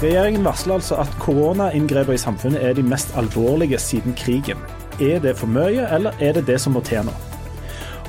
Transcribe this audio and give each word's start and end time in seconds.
Regjeringen 0.00 0.44
varsler 0.44 0.78
altså 0.78 0.96
at 1.02 1.10
koronainngrepene 1.20 2.16
i 2.16 2.20
samfunnet 2.20 2.62
er 2.64 2.72
de 2.72 2.82
mest 2.82 3.10
alvorlige 3.20 3.78
siden 3.78 4.14
krigen. 4.16 4.56
Er 4.96 5.18
det 5.20 5.34
for 5.36 5.46
mye, 5.46 5.84
eller 5.92 6.16
er 6.20 6.32
det 6.38 6.46
det 6.46 6.56
som 6.60 6.72
må 6.72 6.80
til 6.80 7.04
nå? 7.04 7.12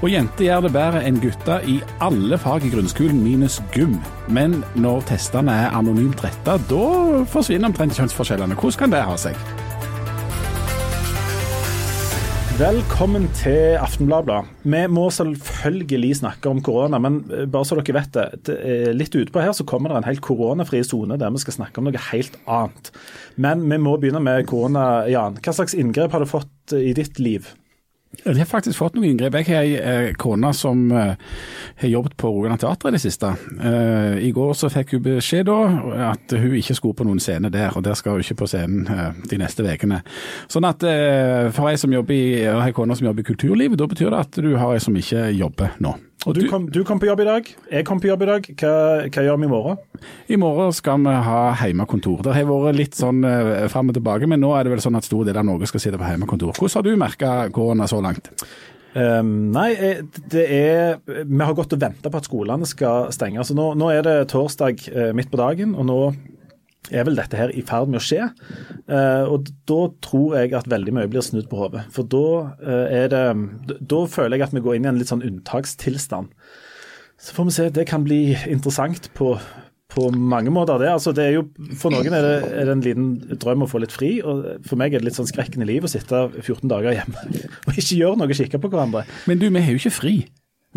Og 0.01 0.07
jenter 0.09 0.45
gjør 0.45 0.63
det 0.65 0.71
bedre 0.73 1.01
enn 1.05 1.19
gutter 1.21 1.67
i 1.67 1.75
alle 2.01 2.39
fag 2.39 2.63
i 2.65 2.71
grunnskolen 2.71 3.19
minus 3.21 3.59
gym. 3.75 3.99
Men 4.31 4.61
når 4.73 5.03
testene 5.11 5.51
er 5.65 5.75
anonymt 5.77 6.23
retta, 6.23 6.55
da 6.71 7.25
forsvinner 7.29 7.69
omtrent 7.69 7.99
kjønnsforskjellene. 7.99 8.55
Hvordan 8.55 8.79
kan 8.85 8.95
det 8.95 9.03
ha 9.11 9.19
seg? 9.19 9.60
Velkommen 12.61 13.23
til 13.33 13.73
Aftenbladet. 13.81 14.43
Vi 14.69 14.81
må 14.93 15.07
selvfølgelig 15.09 16.11
snakke 16.19 16.51
om 16.51 16.59
korona, 16.61 16.99
men 17.01 17.15
eh, 17.33 17.47
bare 17.49 17.65
så 17.65 17.73
dere 17.79 17.95
vet 17.95 18.13
det. 18.13 18.57
litt 18.93 19.15
utpå 19.17 19.41
her 19.41 19.55
så 19.57 19.65
kommer 19.65 19.89
det 19.89 19.97
en 19.97 20.05
helt 20.05 20.21
koronafri 20.21 20.83
sone 20.85 21.17
der 21.17 21.33
vi 21.33 21.41
skal 21.41 21.55
snakke 21.55 21.81
om 21.81 21.89
noe 21.89 22.03
helt 22.11 22.37
annet. 22.45 22.91
Men 23.41 23.65
vi 23.65 23.81
må 23.81 23.95
begynne 23.97 24.21
med 24.21 24.45
korona, 24.51 25.07
Jan. 25.09 25.39
Hva 25.41 25.55
slags 25.57 25.73
inngrep 25.73 26.13
har 26.13 26.21
du 26.21 26.29
fått 26.29 26.77
i 26.77 26.93
ditt 26.93 27.17
liv? 27.17 27.49
Jeg 28.11 28.35
har 28.35 28.45
faktisk 28.49 28.75
fått 28.75 28.97
noen 28.97 29.13
inngrep. 29.13 29.37
Jeg 29.39 29.47
har 29.47 29.63
ei 29.63 29.77
eh, 29.79 30.09
kone 30.19 30.51
som 30.53 30.83
eh, 30.91 31.13
har 31.79 31.89
jobbet 31.89 32.17
på 32.19 32.29
Rogaland 32.29 32.59
Teater 32.59 32.91
i 32.91 32.97
det 32.97 33.01
siste. 33.01 33.31
Eh, 33.55 34.17
I 34.27 34.33
går 34.35 34.51
så 34.59 34.69
fikk 34.69 34.97
hun 34.97 35.05
beskjed 35.05 35.47
da 35.47 35.57
at 36.11 36.35
hun 36.35 36.57
ikke 36.59 36.75
skulle 36.75 36.99
på 36.99 37.07
noen 37.07 37.23
scene 37.23 37.49
der, 37.53 37.71
og 37.71 37.85
der 37.87 37.95
skal 37.95 38.19
hun 38.19 38.25
ikke 38.25 38.41
på 38.43 38.51
scenen 38.51 39.15
de 39.31 39.39
neste 39.39 39.63
ukene. 39.63 40.01
Sånn 40.51 40.67
at 40.67 40.83
for 41.55 41.71
ei 41.71 41.79
som 41.79 41.95
jobber 41.95 42.17
i, 42.17 42.43
har 42.45 42.67
ei 42.67 42.75
kone 42.75 42.99
som 42.99 43.07
jobber 43.07 43.23
i 43.23 43.29
kulturlivet, 43.31 43.79
da 43.79 43.87
betyr 43.89 44.11
det 44.11 44.23
at 44.27 44.41
du 44.43 44.53
har 44.59 44.75
ei 44.75 44.83
som 44.83 44.97
ikke 44.99 45.29
jobber 45.31 45.79
nå. 45.81 45.95
Og 46.29 46.35
du 46.37 46.43
kom, 46.45 46.67
du 46.69 46.83
kom 46.85 46.99
på 47.01 47.07
jobb 47.07 47.23
i 47.23 47.25
dag, 47.25 47.47
jeg 47.71 47.85
kom 47.87 48.01
på 48.01 48.11
jobb 48.11 48.21
i 48.21 48.27
dag. 48.29 48.49
Hva, 48.61 48.73
hva 49.09 49.23
gjør 49.25 49.39
vi 49.41 49.47
i 49.47 49.49
morgen? 49.49 49.79
I 50.29 50.37
morgen 50.37 50.73
skal 50.77 51.01
vi 51.01 51.15
ha 51.25 51.39
hjemmekontor. 51.57 52.21
Det 52.27 52.35
har 52.35 52.45
vært 52.49 52.77
litt 52.77 52.97
sånn 52.99 53.23
eh, 53.25 53.65
fram 53.73 53.89
og 53.89 53.97
tilbake, 53.97 54.29
men 54.29 54.43
nå 54.43 54.51
er 54.53 54.67
det 54.67 54.75
vel 54.75 54.83
sånn 54.83 54.99
at 54.99 55.07
stor 55.07 55.25
del 55.25 55.39
av 55.41 55.47
Norge 55.47 55.71
skal 55.71 55.81
sitte 55.81 55.97
på 55.97 56.11
hjemmekontor. 56.11 56.53
Hvordan 56.53 56.77
har 56.77 56.85
du 56.85 57.01
merka 57.01 57.31
korona 57.55 57.89
så 57.89 58.03
langt? 58.05 58.29
Um, 58.91 59.53
nei, 59.55 59.69
eh, 59.79 60.01
det 60.33 60.41
er 60.51 60.97
Vi 61.07 61.37
har 61.39 61.53
gått 61.55 61.71
og 61.71 61.79
venta 61.79 62.11
på 62.11 62.19
at 62.19 62.27
skolene 62.27 62.67
skal 62.67 63.09
stenge. 63.15 63.39
Altså 63.39 63.55
nå, 63.57 63.71
nå 63.79 63.89
er 63.89 64.03
det 64.05 64.15
torsdag 64.33 64.83
eh, 64.91 65.13
midt 65.17 65.31
på 65.31 65.39
dagen, 65.41 65.73
og 65.73 65.87
nå 65.89 65.99
er 66.89 67.05
vel 67.05 67.17
dette 67.19 67.37
her 67.37 67.53
i 67.53 67.61
ferd 67.65 67.91
med 67.91 68.01
å 68.01 68.03
skje. 68.03 68.27
Eh, 68.89 69.29
og 69.29 69.51
da 69.69 69.79
tror 70.03 70.37
jeg 70.39 70.55
at 70.57 70.69
veldig 70.71 70.95
mye 70.97 71.09
blir 71.11 71.23
snudd 71.25 71.49
på 71.51 71.59
hodet. 71.61 71.85
For 71.93 72.07
da 72.09 72.25
eh, 72.57 73.01
er 73.03 73.11
det 73.13 73.23
Da 73.91 74.03
føler 74.09 74.39
jeg 74.39 74.47
at 74.47 74.55
vi 74.55 74.63
går 74.65 74.79
inn 74.79 74.87
i 74.87 74.91
en 74.91 75.01
litt 75.01 75.11
sånn 75.11 75.25
unntakstilstand. 75.27 76.33
Så 77.21 77.35
får 77.37 77.47
vi 77.47 77.57
se. 77.59 77.67
Det 77.69 77.85
kan 77.89 78.05
bli 78.07 78.33
interessant 78.49 79.11
på, 79.17 79.35
på 79.93 80.07
mange 80.15 80.49
måter. 80.53 80.81
Det. 80.81 80.89
Altså, 80.89 81.13
det 81.13 81.29
jo, 81.35 81.45
for 81.77 81.93
noen 81.93 82.17
er 82.17 82.25
det, 82.25 82.35
er 82.49 82.65
det 82.65 82.75
en 82.75 82.85
liten 82.87 83.39
drøm 83.43 83.67
å 83.67 83.69
få 83.69 83.83
litt 83.83 83.93
fri. 83.93 84.15
og 84.25 84.65
For 84.65 84.81
meg 84.81 84.95
er 84.95 85.03
det 85.03 85.11
litt 85.11 85.19
sånn 85.19 85.29
skrekkende 85.29 85.69
liv 85.69 85.85
å 85.85 85.91
sitte 85.91 86.25
14 86.41 86.65
dager 86.71 86.97
hjemme 86.97 87.27
og 87.67 87.75
ikke 87.77 87.99
gjøre 87.99 88.23
noe, 88.23 88.41
kikke 88.41 88.61
på 88.63 88.73
hverandre. 88.73 89.05
Men 89.29 89.43
du, 89.43 89.51
vi 89.51 89.61
har 89.61 89.75
jo 89.75 89.83
ikke 89.83 89.99
fri. 90.01 90.15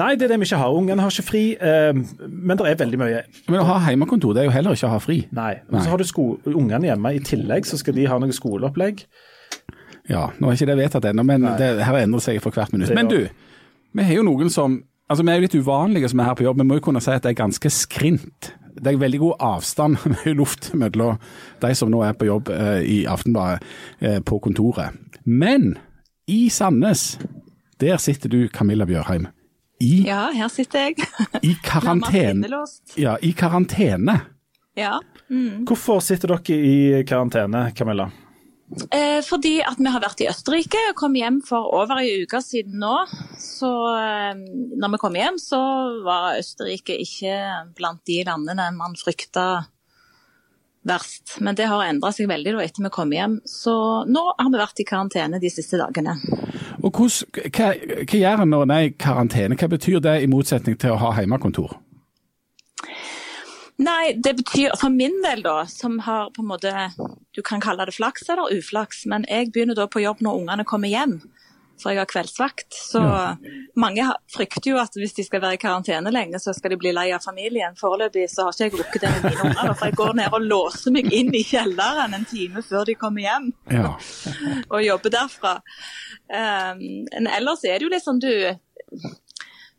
Nei, 0.01 0.15
det 0.19 0.27
er 0.27 0.33
det 0.33 0.41
vi 0.43 0.49
ikke 0.49 0.59
har. 0.59 0.75
Ungene 0.75 1.05
har 1.05 1.13
ikke 1.13 1.27
fri, 1.29 1.43
eh, 1.55 1.93
men 1.95 2.59
det 2.59 2.67
er 2.67 2.81
veldig 2.81 2.99
mye. 2.99 3.21
Men 3.47 3.61
å 3.63 3.67
ha 3.69 3.77
hjemmekontor, 3.87 4.35
det 4.35 4.43
er 4.43 4.49
jo 4.49 4.55
heller 4.57 4.75
ikke 4.75 4.89
å 4.89 4.95
ha 4.97 5.03
fri. 5.03 5.21
Nei. 5.37 5.53
Og 5.71 5.77
så 5.79 5.93
har 5.93 6.03
du 6.03 6.55
ungene 6.55 6.91
hjemme 6.91 7.15
i 7.15 7.23
tillegg, 7.23 7.69
så 7.69 7.79
skal 7.79 7.95
de 7.95 8.09
ha 8.11 8.19
noe 8.19 8.35
skoleopplegg. 8.35 9.05
Ja, 10.11 10.27
nå 10.39 10.51
er 10.51 10.59
ikke 10.59 10.69
det 10.73 10.81
vedtatt 10.83 11.07
ennå, 11.09 11.25
men 11.25 11.47
det, 11.61 11.71
her 11.87 12.01
endrer 12.03 12.25
seg 12.25 12.43
for 12.43 12.53
hvert 12.53 12.75
minutt. 12.75 12.91
Men 12.97 13.09
du, 13.09 13.23
vi 13.95 14.09
har 14.09 14.21
jo 14.21 14.27
noen 14.27 14.53
som 14.53 14.83
Altså, 15.05 15.21
Vi 15.21 15.29
er 15.29 15.37
jo 15.37 15.45
litt 15.45 15.55
uvanlige 15.61 16.09
som 16.09 16.21
er 16.23 16.31
her 16.31 16.37
på 16.39 16.47
jobb, 16.47 16.63
vi 16.63 16.65
må 16.65 16.79
jo 16.79 16.83
kunne 16.87 17.01
si 17.05 17.13
at 17.13 17.27
det 17.27 17.35
er 17.35 17.43
ganske 17.43 17.69
skrint. 17.69 18.55
Det 18.73 18.89
er 18.89 18.97
veldig 18.97 19.19
god 19.21 19.43
avstand 19.51 19.99
i 20.31 20.33
luft 20.33 20.71
mellom 20.73 21.19
de 21.61 21.73
som 21.77 21.91
nå 21.93 22.01
er 22.07 22.17
på 22.17 22.25
jobb 22.25 22.49
eh, 22.55 22.81
i 22.89 22.97
Aftenbladet 23.05 23.67
eh, 24.01 24.17
på 24.25 24.39
kontoret. 24.41 24.97
Men 25.29 25.75
i 26.25 26.49
Sandnes, 26.49 27.19
der 27.85 28.01
sitter 28.01 28.33
du, 28.33 28.47
Camilla 28.49 28.89
Bjørheim. 28.89 29.29
I, 29.85 29.93
ja, 30.09 30.27
her 30.33 30.49
sitter 30.53 30.89
jeg. 30.89 31.09
I 31.45 31.55
karantene. 31.69 32.65
Ja, 32.97 33.19
i 33.21 33.35
karantene. 33.37 34.19
Ja. 34.79 34.99
Mm. 35.29 35.65
Hvorfor 35.69 36.01
sitter 36.05 36.35
dere 36.35 36.57
i 36.59 37.03
karantene, 37.09 37.69
Camilla? 37.77 38.09
Eh, 38.91 39.21
fordi 39.23 39.59
at 39.63 39.79
vi 39.79 39.91
har 39.93 40.03
vært 40.03 40.23
i 40.25 40.29
Østerrike 40.31 40.81
og 40.91 40.97
kom 40.99 41.15
hjem 41.19 41.43
for 41.45 41.69
over 41.77 42.01
ei 42.01 42.25
uke 42.25 42.41
siden 42.43 42.81
nå. 42.83 42.95
Så 43.39 43.71
eh, 44.01 44.33
når 44.75 44.95
vi 44.95 45.01
kom 45.03 45.19
hjem, 45.19 45.39
så 45.39 45.61
var 46.07 46.41
Østerrike 46.41 46.97
ikke 47.05 47.37
blant 47.77 48.03
de 48.09 48.23
landene 48.27 48.71
man 48.75 48.97
frykta 48.99 49.67
verst. 50.89 51.37
Men 51.41 51.57
det 51.59 51.69
har 51.71 51.85
endra 51.87 52.13
seg 52.15 52.29
veldig 52.31 52.57
da 52.57 52.65
etter 52.65 52.85
vi 52.85 52.93
kom 52.95 53.13
hjem. 53.15 53.39
Så 53.49 53.75
nå 54.09 54.25
har 54.39 54.51
vi 54.51 54.61
vært 54.61 54.83
i 54.83 54.89
karantene 54.89 55.41
de 55.43 55.51
siste 55.53 55.81
dagene. 55.81 56.17
Og 56.85 57.01
hos, 57.01 57.23
hva, 57.33 57.73
hva 57.75 58.21
gjør 58.21 58.45
en 58.45 58.55
når 58.55 58.67
en 58.67 58.77
er 58.77 58.89
i 58.89 58.95
karantene? 59.07 59.59
Hva 59.61 59.71
betyr 59.73 60.03
det 60.05 60.19
i 60.23 60.31
motsetning 60.31 60.79
til 60.81 60.95
å 60.95 61.01
ha 61.01 61.15
hjemmekontor? 61.19 61.79
Nei, 63.85 64.15
det 64.23 64.37
betyr 64.39 64.77
for 64.79 64.95
min 64.95 65.17
del, 65.25 65.43
da, 65.43 65.65
som 65.67 65.97
har 66.07 66.29
på 66.31 66.45
en 66.45 66.51
måte 66.53 66.71
Du 67.35 67.41
kan 67.43 67.59
kalle 67.59 67.89
det 67.89 67.97
flaks 67.97 68.29
eller 68.31 68.53
uflaks, 68.55 69.03
men 69.11 69.25
jeg 69.27 69.51
begynner 69.51 69.75
da 69.75 69.89
på 69.91 70.05
jobb 70.05 70.23
når 70.23 70.45
ungene 70.45 70.67
kommer 70.69 70.93
hjem 70.93 71.19
for 71.81 71.93
jeg 71.93 72.01
har 72.01 72.11
kveldsvakt. 72.11 72.69
Så 72.75 73.03
ja. 73.03 73.23
mange 73.81 74.07
frykter 74.33 74.73
jo 74.73 74.79
at 74.83 74.95
hvis 74.99 75.17
de 75.17 75.25
skal 75.27 75.43
være 75.43 75.59
i 75.59 75.63
karantene 75.63 76.13
lenge, 76.15 76.41
så 76.43 76.55
skal 76.57 76.75
de 76.75 76.81
bli 76.81 76.95
lei 76.95 77.09
av 77.17 77.25
familien. 77.25 77.77
Foreløpig 77.79 78.29
så 78.33 78.49
har 78.49 78.55
ikke 78.55 78.65
jeg 78.69 78.77
rukket 78.79 79.05
det 79.05 79.13
med 79.17 79.27
mine 79.31 79.49
unger, 79.49 79.75
for 79.75 79.91
jeg 79.91 79.99
går 79.99 80.15
ned 80.21 80.39
og 80.39 80.49
låser 80.55 80.95
meg 80.95 81.11
inn 81.15 81.35
i 81.35 81.43
kjelleren 81.47 82.17
en 82.17 82.29
time 82.31 82.65
før 82.65 82.87
de 82.89 82.97
kommer 83.01 83.27
hjem. 83.27 83.51
Ja. 83.73 83.93
og 84.73 84.81
jobber 84.85 85.15
derfra. 85.19 85.59
Um, 86.31 87.05
ellers 87.29 87.67
er 87.69 87.79
det 87.79 87.91
jo 87.91 88.03
sånn 88.05 88.23
du 88.23 88.33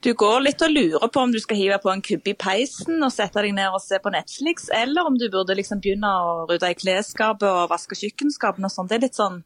du 0.05 0.11
går 0.13 0.43
litt 0.45 0.61
og 0.61 0.69
lurer 0.69 1.09
på 1.09 1.21
om 1.23 1.31
du 1.33 1.39
skal 1.41 1.57
hive 1.57 1.77
på 1.81 1.89
en 1.89 2.01
kubbe 2.05 2.29
i 2.29 2.37
peisen 2.37 3.01
og 3.01 3.09
sette 3.13 3.41
deg 3.41 3.55
ned 3.57 3.73
og 3.73 3.81
se 3.81 3.97
på 3.97 4.11
Netflix, 4.13 4.67
eller 4.69 5.07
om 5.09 5.15
du 5.17 5.25
burde 5.33 5.55
liksom 5.57 5.81
begynne 5.81 6.11
å 6.11 6.43
rydde 6.45 6.69
i 6.69 6.77
klesskapet 6.77 7.47
og 7.49 7.71
vaske 7.71 7.97
kjøkkenskapene 7.97 8.69
og 8.69 8.73
sånn. 8.75 8.91
Det 8.91 8.99
er 8.99 9.05
litt 9.07 9.17
sånn 9.17 9.39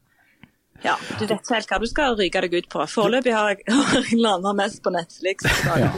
ja, 0.84 0.94
du 1.18 1.26
vet 1.26 1.36
ikke 1.36 1.56
helt 1.56 1.72
hva 1.72 1.78
du 1.82 1.86
skal 1.90 2.16
ryke 2.18 2.42
deg 2.44 2.54
ut 2.56 2.68
på. 2.72 2.84
Foreløpig 2.88 3.34
har 3.36 3.52
jeg 3.52 4.18
landa 4.24 4.52
mest 4.56 4.80
på 4.84 4.92
Netflix. 4.94 5.44
Ja. 5.68 5.90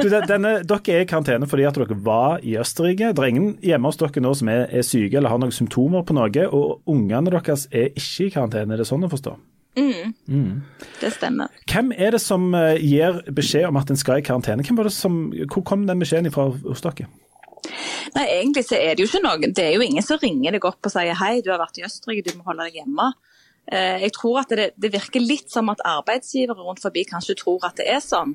Du, 0.00 0.08
denne, 0.12 0.58
dere 0.68 0.94
er 0.94 1.04
i 1.04 1.08
karantene 1.08 1.48
fordi 1.48 1.66
at 1.68 1.78
dere 1.80 1.96
var 2.04 2.42
i 2.44 2.58
Østerrike. 2.60 3.12
Det 3.16 3.24
er 3.24 3.32
ingen 3.32 3.54
hjemme 3.64 3.88
hos 3.88 4.00
dere 4.00 4.24
nå 4.24 4.34
som 4.36 4.50
er, 4.52 4.66
er 4.68 4.84
syke 4.86 5.20
eller 5.20 5.32
har 5.32 5.40
noen 5.40 5.54
symptomer 5.54 6.04
på 6.04 6.16
noe. 6.16 6.48
Og 6.48 6.90
ungene 6.90 7.32
deres 7.32 7.68
er 7.72 7.92
ikke 7.94 8.28
i 8.28 8.34
karantene, 8.34 8.76
er 8.76 8.82
det 8.82 8.88
sånn 8.88 9.06
å 9.08 9.12
forstå? 9.12 9.36
Mm. 9.78 10.12
Mm. 10.26 10.62
Det 11.00 11.12
stemmer. 11.14 11.54
Hvem 11.70 11.92
er 11.94 12.16
det 12.16 12.20
som 12.22 12.50
eh, 12.56 12.80
gir 12.82 13.22
beskjed 13.34 13.68
om 13.68 13.78
at 13.78 13.92
en 13.92 14.00
skal 14.00 14.20
i 14.20 14.26
karantene? 14.26 14.90
Som, 14.92 15.28
hvor 15.52 15.64
kom 15.64 15.86
den 15.88 16.02
beskjeden 16.02 16.34
fra 16.34 16.50
hos 16.50 16.84
dere? 16.84 17.08
Nei, 18.14 18.24
Egentlig 18.40 18.64
så 18.66 18.78
er 18.78 18.96
det 18.96 19.04
jo 19.04 19.10
ikke 19.10 19.22
noe. 19.24 19.52
Det 19.54 19.64
er 19.64 19.76
jo 19.76 19.84
ingen 19.84 20.04
som 20.04 20.20
ringer 20.20 20.56
deg 20.56 20.66
opp 20.68 20.84
og 20.84 20.92
sier 20.92 21.16
hei, 21.20 21.38
du 21.44 21.52
har 21.52 21.60
vært 21.62 21.80
i 21.80 21.86
Østerrike, 21.86 22.26
du 22.26 22.38
må 22.38 22.48
holde 22.48 22.68
deg 22.68 22.80
hjemme. 22.80 23.12
Eh, 23.72 24.00
jeg 24.06 24.14
tror 24.16 24.40
at 24.42 24.52
det, 24.54 24.70
det, 24.80 24.92
virker 24.94 25.20
litt 25.20 25.52
som 25.52 25.68
at 25.72 25.82
arbeidsgivere 25.84 26.64
rundt 26.64 26.80
forbi 26.80 27.04
kanskje 27.08 27.36
tror 27.42 27.66
at 27.68 27.76
det 27.80 27.88
er 27.92 28.00
sånn, 28.00 28.32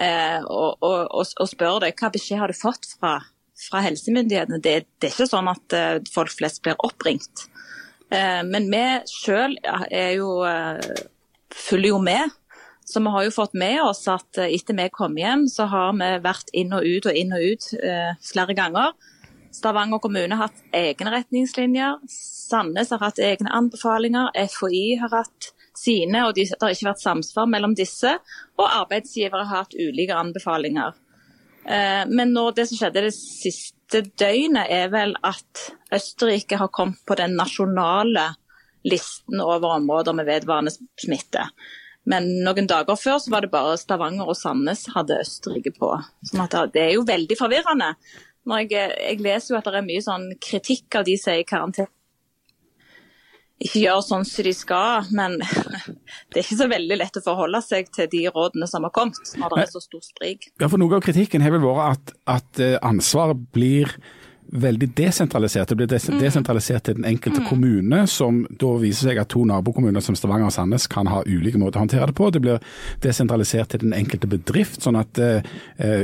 eh, 0.00 0.40
og, 0.46 0.80
og, 0.80 1.12
og 1.12 1.50
spør 1.50 1.82
deg 1.84 1.98
hva 2.00 2.12
beskjed 2.14 2.40
har 2.40 2.52
du 2.52 2.56
fått 2.56 2.88
fra, 2.94 3.18
fra 3.66 3.82
helsemyndighetene. 3.84 4.62
Det, 4.64 4.76
det, 4.96 5.10
er 5.10 5.12
ikke 5.12 5.28
sånn 5.28 5.50
at 5.52 5.76
eh, 5.76 5.96
folk 6.12 6.32
flest 6.32 6.62
blir 6.64 6.78
oppringt. 6.80 7.48
Men 8.12 8.66
vi 8.68 8.80
sjøl 9.08 9.54
er 9.64 10.18
følger 11.56 11.94
jo 11.94 12.00
med. 12.04 12.34
Så 12.84 13.00
vi 13.00 13.08
har 13.14 13.24
jo 13.24 13.32
fått 13.32 13.54
med 13.56 13.78
oss 13.80 14.02
at 14.12 14.36
etter 14.36 14.76
vi 14.76 14.84
kom 14.92 15.16
hjem, 15.16 15.46
så 15.48 15.64
har 15.72 15.94
vi 15.96 16.10
vært 16.20 16.52
inn 16.52 16.74
og 16.76 16.84
ut 16.84 17.08
og 17.08 17.16
inn 17.16 17.32
og 17.32 17.40
ut 17.40 17.70
flere 18.20 18.58
ganger. 18.58 18.92
Stavanger 19.52 20.00
kommune 20.02 20.36
har 20.36 20.48
hatt 20.48 20.62
egne 20.76 21.12
retningslinjer. 21.12 21.98
Sandnes 22.08 22.92
har 22.94 23.02
hatt 23.04 23.20
egne 23.20 23.52
anbefalinger. 23.52 24.32
FHI 24.48 24.84
har 25.02 25.12
hatt 25.12 25.52
sine, 25.76 26.24
og 26.26 26.36
det 26.36 26.48
har 26.60 26.72
ikke 26.72 26.90
vært 26.90 27.04
samsvar 27.04 27.48
mellom 27.50 27.76
disse. 27.76 28.14
Og 28.58 28.66
arbeidsgivere 28.66 29.44
har 29.44 29.64
hatt 29.64 29.76
ulike 29.76 30.16
anbefalinger. 30.16 30.96
Eh, 31.64 32.02
men 32.08 32.32
nå, 32.34 32.48
det 32.56 32.68
som 32.70 32.80
skjedde 32.80 33.04
det 33.06 33.14
siste 33.16 34.04
døgnet, 34.18 34.66
er 34.72 34.88
vel 34.92 35.14
at 35.26 35.68
Østerrike 35.92 36.58
har 36.58 36.72
kommet 36.72 37.04
på 37.06 37.18
den 37.20 37.36
nasjonale 37.38 38.32
listen 38.88 39.40
over 39.44 39.76
områder 39.76 40.16
med 40.16 40.26
vedvarende 40.26 40.72
smitte. 40.74 41.46
Men 42.08 42.26
noen 42.42 42.66
dager 42.66 42.98
før 42.98 43.20
så 43.22 43.30
var 43.30 43.44
det 43.44 43.52
bare 43.52 43.76
Stavanger 43.78 44.26
og 44.26 44.34
Sandnes 44.34 44.88
hadde 44.90 45.20
Østerrike 45.22 45.70
på. 45.76 45.92
Sånn 46.32 46.48
det 46.74 46.82
er 46.88 46.94
jo 46.96 47.06
veldig 47.06 47.38
forvirrende. 47.38 47.92
Jeg, 48.42 48.70
jeg, 48.74 49.18
leser 49.22 49.54
jo 49.54 49.58
at 49.60 49.68
det 49.70 49.78
er 49.78 49.86
mye 49.86 50.02
sånn 50.02 50.30
kritikk 50.42 50.98
av 50.98 51.06
de 51.06 51.18
som 51.20 51.34
er 51.34 51.42
i 51.42 51.48
karantene. 51.48 51.90
Ikke 53.62 53.78
gjør 53.78 54.00
sånn 54.02 54.24
som 54.26 54.42
de 54.42 54.52
skal, 54.58 55.10
men 55.14 55.36
det 56.32 56.40
er 56.40 56.42
ikke 56.42 56.58
så 56.58 56.66
veldig 56.72 56.98
lett 56.98 57.18
å 57.20 57.22
forholde 57.22 57.60
seg 57.62 57.92
til 57.94 58.08
de 58.10 58.24
rådene 58.34 58.66
som 58.66 58.82
har 58.88 58.94
kommet, 58.96 59.20
når 59.38 59.54
det 59.54 59.62
er 59.62 59.70
så 59.70 59.82
stort 59.84 60.08
sprik. 60.08 60.48
Ja, 60.58 60.66
for 60.66 60.82
Noe 60.82 60.98
av 60.98 61.04
kritikken 61.06 61.44
har 61.44 61.54
vel 61.54 61.62
vært 61.62 61.84
at, 61.86 62.16
at 62.34 62.62
eh, 62.64 62.74
ansvaret 62.82 63.44
blir 63.54 63.94
veldig 64.52 64.94
desentralisert. 64.94 65.68
Det 65.68 65.76
blir 65.76 65.86
des 65.88 66.08
Mm. 66.08 66.18
desentralisert 66.20 66.82
til 66.84 66.94
den 66.94 67.04
enkelte 67.04 67.40
kommune, 67.48 68.06
som 68.06 68.46
da 68.58 68.66
viser 68.78 69.08
seg 69.08 69.18
at 69.20 69.28
to 69.28 69.44
nabokommuner 69.44 70.02
som 70.02 70.14
Stavanger 70.14 70.46
og 70.46 70.52
Sandnes 70.52 70.86
kan 70.88 71.06
ha 71.06 71.22
ulike 71.26 71.56
måter 71.58 71.80
å 71.80 71.86
håndtere 71.86 72.06
det 72.06 72.14
på. 72.14 72.30
Det 72.32 72.42
blir 72.42 72.60
desentralisert 73.00 73.68
til 73.68 73.80
den 73.80 73.92
enkelte 73.92 74.28
bedrift, 74.28 74.80
sånn 74.82 74.98
at 75.00 75.18
uh, 75.18 75.40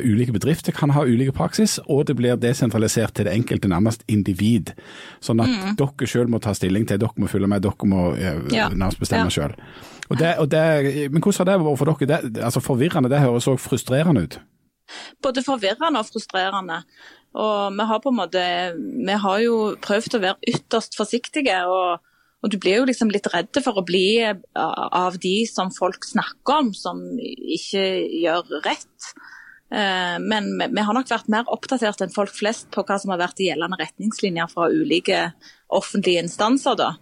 ulike 0.04 0.32
bedrifter 0.32 0.72
kan 0.72 0.90
ha 0.90 1.02
ulike 1.04 1.32
praksis. 1.32 1.78
Og 1.88 2.06
det 2.06 2.16
blir 2.16 2.36
desentralisert 2.36 3.14
til 3.14 3.24
det 3.28 3.34
enkelte 3.34 3.68
nærmest 3.68 4.02
individ. 4.08 4.72
Sånn 5.20 5.40
at 5.42 5.76
dere 5.76 6.06
selv 6.08 6.30
må 6.30 6.40
ta 6.40 6.52
stilling 6.54 6.86
til, 6.86 6.98
dere 6.98 7.10
må 7.18 7.28
følge 7.28 7.48
med, 7.48 7.62
dere 7.62 7.86
må 7.86 8.14
Mm. 8.18 8.52
Ja. 8.52 8.68
nærmest 8.70 8.98
bestemme 9.00 9.28
Ja. 9.28 9.30
det, 10.48 11.12
men 11.12 11.20
hvordan 11.20 11.38
har 11.38 11.44
det 11.44 11.60
vært 11.66 11.78
for 11.78 11.84
dere? 11.84 12.06
Det, 12.32 12.42
altså 12.42 12.60
Forvirrende, 12.62 13.10
det 13.10 13.20
høres 13.20 13.46
òg 13.46 13.58
frustrerende 13.60 14.22
ut. 14.22 14.38
både 15.22 15.42
forvirrende 15.44 15.98
og 15.98 16.06
frustrerende. 16.06 16.82
Og 17.38 17.72
vi 17.78 17.84
har 17.86 18.00
på 18.02 18.10
en 18.10 18.18
måte 18.18 18.42
Vi 19.06 19.16
har 19.22 19.40
jo 19.44 19.76
prøvd 19.84 20.18
å 20.18 20.22
være 20.26 20.52
ytterst 20.54 20.98
forsiktige. 20.98 21.62
og 21.66 22.04
og 22.38 22.52
du 22.52 22.58
blir 22.62 22.76
jo 22.76 22.84
liksom 22.86 23.08
litt 23.10 23.26
redd 23.34 23.58
for 23.64 23.80
å 23.80 23.82
bli 23.82 24.22
av 24.22 25.16
de 25.18 25.44
som 25.50 25.72
folk 25.74 26.04
snakker 26.06 26.60
om, 26.60 26.68
som 26.72 27.00
ikke 27.18 27.82
gjør 28.22 28.60
rett. 28.62 29.08
Eh, 29.74 30.18
Men 30.22 30.44
vi- 30.56 30.80
har 30.80 30.94
nok 30.94 31.08
vært 31.08 31.28
mer 31.28 31.42
oppdatert 31.50 32.00
enn 32.00 32.14
folk 32.14 32.30
flest 32.30 32.70
på 32.70 32.84
hva 32.86 33.00
som 33.00 33.10
har 33.10 33.18
vært 33.18 33.40
i 33.40 33.48
gjeldende 33.50 33.80
retningslinjer 33.80 34.48
fra 34.52 34.68
ulike 34.70 35.32
offentlige 35.68 36.22
instanser. 36.22 36.76
da. 36.76 36.94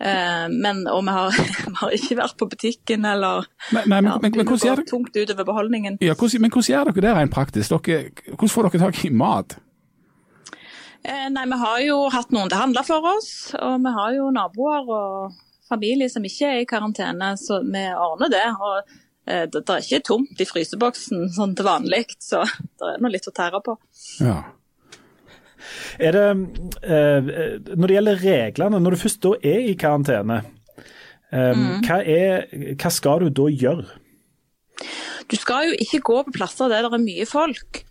Eh, 0.00 0.46
Men, 0.48 0.86
og 0.86 1.02
vi 1.04 1.10
har, 1.10 1.30
vi 1.66 1.74
har 1.74 1.90
ikke 1.90 2.16
vært 2.22 2.36
på 2.38 2.48
butikken 2.48 3.04
eller 3.04 3.46
Nei, 3.72 3.82
nei, 3.84 4.00
men, 4.00 4.04
ja, 4.12 4.18
men, 4.22 4.30
men, 4.30 4.46
hvordan, 4.46 4.76
gjør 4.76 4.86
tungt 4.86 5.16
utover 5.16 5.44
beholdningen. 5.44 5.98
ja, 6.00 6.14
hvordan, 6.14 6.40
men 6.40 6.50
hvordan 6.50 6.70
gjør 6.70 6.92
dere 6.92 7.00
det 7.02 7.16
rent 7.16 7.34
praktisk? 7.34 7.74
Dere, 7.82 8.10
hvordan 8.30 8.48
får 8.54 8.70
dere 8.70 8.80
tak 8.92 9.04
i 9.04 9.10
mat? 9.10 9.58
Eh, 11.08 11.28
nei, 11.32 11.46
vi 11.48 11.56
har 11.56 11.80
jo 11.86 11.98
hatt 12.12 12.32
noen 12.34 12.50
til 12.50 12.58
å 12.58 12.64
handle 12.66 12.84
for 12.84 13.06
oss, 13.14 13.30
og 13.56 13.78
vi 13.80 13.92
har 13.96 14.16
jo 14.18 14.26
naboer 14.34 14.90
og 14.92 15.38
familie 15.68 16.08
som 16.12 16.24
ikke 16.26 16.50
er 16.50 16.62
i 16.62 16.68
karantene, 16.68 17.32
så 17.40 17.62
vi 17.64 17.84
ordner 17.94 18.32
det. 18.32 18.44
Og 18.52 18.76
eh, 19.24 19.46
det, 19.48 19.62
det 19.62 19.74
er 19.74 19.86
ikke 19.86 20.04
tomt 20.10 20.42
i 20.42 20.48
fryseboksen 20.48 21.30
sånn 21.32 21.56
til 21.56 21.68
vanlig, 21.68 22.04
så 22.20 22.42
det 22.44 22.92
er 22.92 23.00
noe 23.00 23.14
litt 23.14 23.28
å 23.30 23.34
tære 23.40 23.62
på. 23.64 23.78
Ja. 24.24 24.36
Er 25.98 26.14
det, 26.14 26.26
eh, 26.84 27.32
når 27.72 27.86
det 27.86 27.96
gjelder 27.96 28.22
reglene, 28.26 28.82
når 28.84 28.94
du 28.94 29.02
først 29.06 29.24
da 29.24 29.34
er 29.40 29.64
i 29.64 29.74
karantene, 29.80 30.42
eh, 31.32 31.66
hva, 31.88 32.02
er, 32.04 32.48
hva 32.76 32.92
skal 32.92 33.24
du 33.24 33.32
da 33.40 33.48
gjøre? 33.48 33.88
Du 35.28 35.36
skal 35.40 35.70
jo 35.70 35.80
ikke 35.88 36.04
gå 36.04 36.22
på 36.26 36.36
plasser 36.36 36.68
der 36.72 36.84
det 36.84 36.92
er 36.92 37.04
mye 37.04 37.26
folk. 37.28 37.82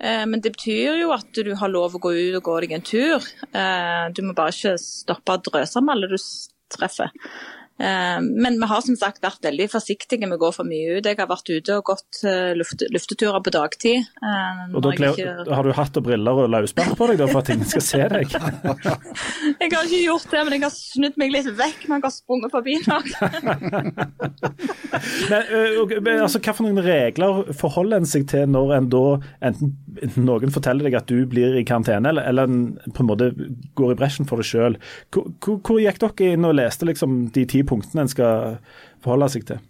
Eh, 0.00 0.24
Men 0.26 0.40
det 0.40 0.52
betyr 0.56 1.00
jo 1.00 1.12
at 1.16 1.30
du 1.32 1.54
har 1.54 1.68
lov 1.72 1.94
å 1.96 2.00
gå 2.02 2.12
ut 2.14 2.36
og 2.40 2.42
gå 2.48 2.60
deg 2.64 2.72
en 2.76 2.82
tur. 2.82 3.24
Eh, 3.52 4.08
Du 4.12 4.22
må 4.22 4.34
bare 4.34 4.52
ikke 4.54 4.76
stoppe 4.80 5.36
å 5.38 5.42
drøse 5.42 5.82
med 5.82 5.94
alle 5.96 6.08
du 6.12 6.18
treffer. 6.70 7.10
Eh, 7.78 8.20
Men 8.20 8.58
vi 8.60 8.66
har 8.70 8.80
som 8.80 8.96
sagt 8.96 9.20
vært 9.22 9.42
veldig 9.44 9.68
forsiktige 9.70 10.26
med 10.28 10.38
å 10.38 10.42
gå 10.46 10.52
for 10.54 10.64
mye 10.64 10.96
ut. 10.98 11.04
Jeg 11.06 11.18
har 11.18 11.26
vært 11.28 11.50
ute 11.52 11.76
og 11.76 11.84
gått 11.92 12.22
luft, 12.56 12.82
lufteturer 12.92 13.42
på 13.44 13.50
dagtid. 13.52 13.98
eh, 14.22 14.74
Og 14.74 14.82
da 14.82 14.90
ikke- 14.90 15.54
Har 15.54 15.62
du 15.62 15.72
hatt 15.72 15.96
og 15.96 16.04
briller 16.04 16.32
og 16.44 16.50
løsbart 16.50 16.96
på 16.96 17.06
deg 17.08 17.18
da, 17.18 17.26
for 17.26 17.38
at 17.38 17.50
ingen 17.50 17.66
skal 17.66 17.80
se 17.82 17.98
deg? 18.08 18.26
Jeg 19.60 19.72
har 19.72 19.84
ikke 19.84 20.04
gjort 20.04 20.30
det, 20.30 20.40
men 20.44 20.52
jeg 20.56 20.62
har 20.62 20.70
snudd 20.70 21.16
meg 21.20 21.30
litt 21.32 21.46
vekk 21.46 21.86
når 21.88 21.96
jeg 21.96 22.04
har 22.06 22.14
sprunget 22.14 22.50
forbi 22.52 22.74
noen. 22.86 23.06
Men, 25.30 26.20
altså, 26.22 26.40
hva 26.42 26.54
for 26.56 26.66
noen 26.66 26.80
regler 26.84 27.50
forholder 27.56 28.00
en 28.00 28.08
seg 28.08 28.26
til 28.30 28.46
når 28.52 28.72
en 28.76 28.88
da 28.92 29.02
enten 29.48 29.74
noen 30.26 30.52
forteller 30.54 30.88
deg 30.88 30.96
at 31.00 31.08
du 31.10 31.24
blir 31.30 31.56
i 31.60 31.64
karantene, 31.66 32.08
eller, 32.12 32.26
eller 32.30 32.48
en 32.50 32.78
på 32.94 33.02
en 33.04 33.10
måte 33.10 33.28
går 33.78 33.94
i 33.94 33.98
bresjen 33.98 34.28
for 34.28 34.40
det 34.42 34.48
sjøl? 34.48 34.78
Hvor, 35.14 35.28
hvor 35.66 35.80
gikk 35.82 36.00
dere 36.02 36.32
inn 36.36 36.46
og 36.48 36.56
leste 36.58 36.88
liksom, 36.88 37.18
de 37.34 37.44
ti 37.50 37.62
punktene 37.68 38.06
en 38.06 38.12
skal 38.12 38.60
forholde 39.04 39.30
seg 39.34 39.48
til? 39.48 39.64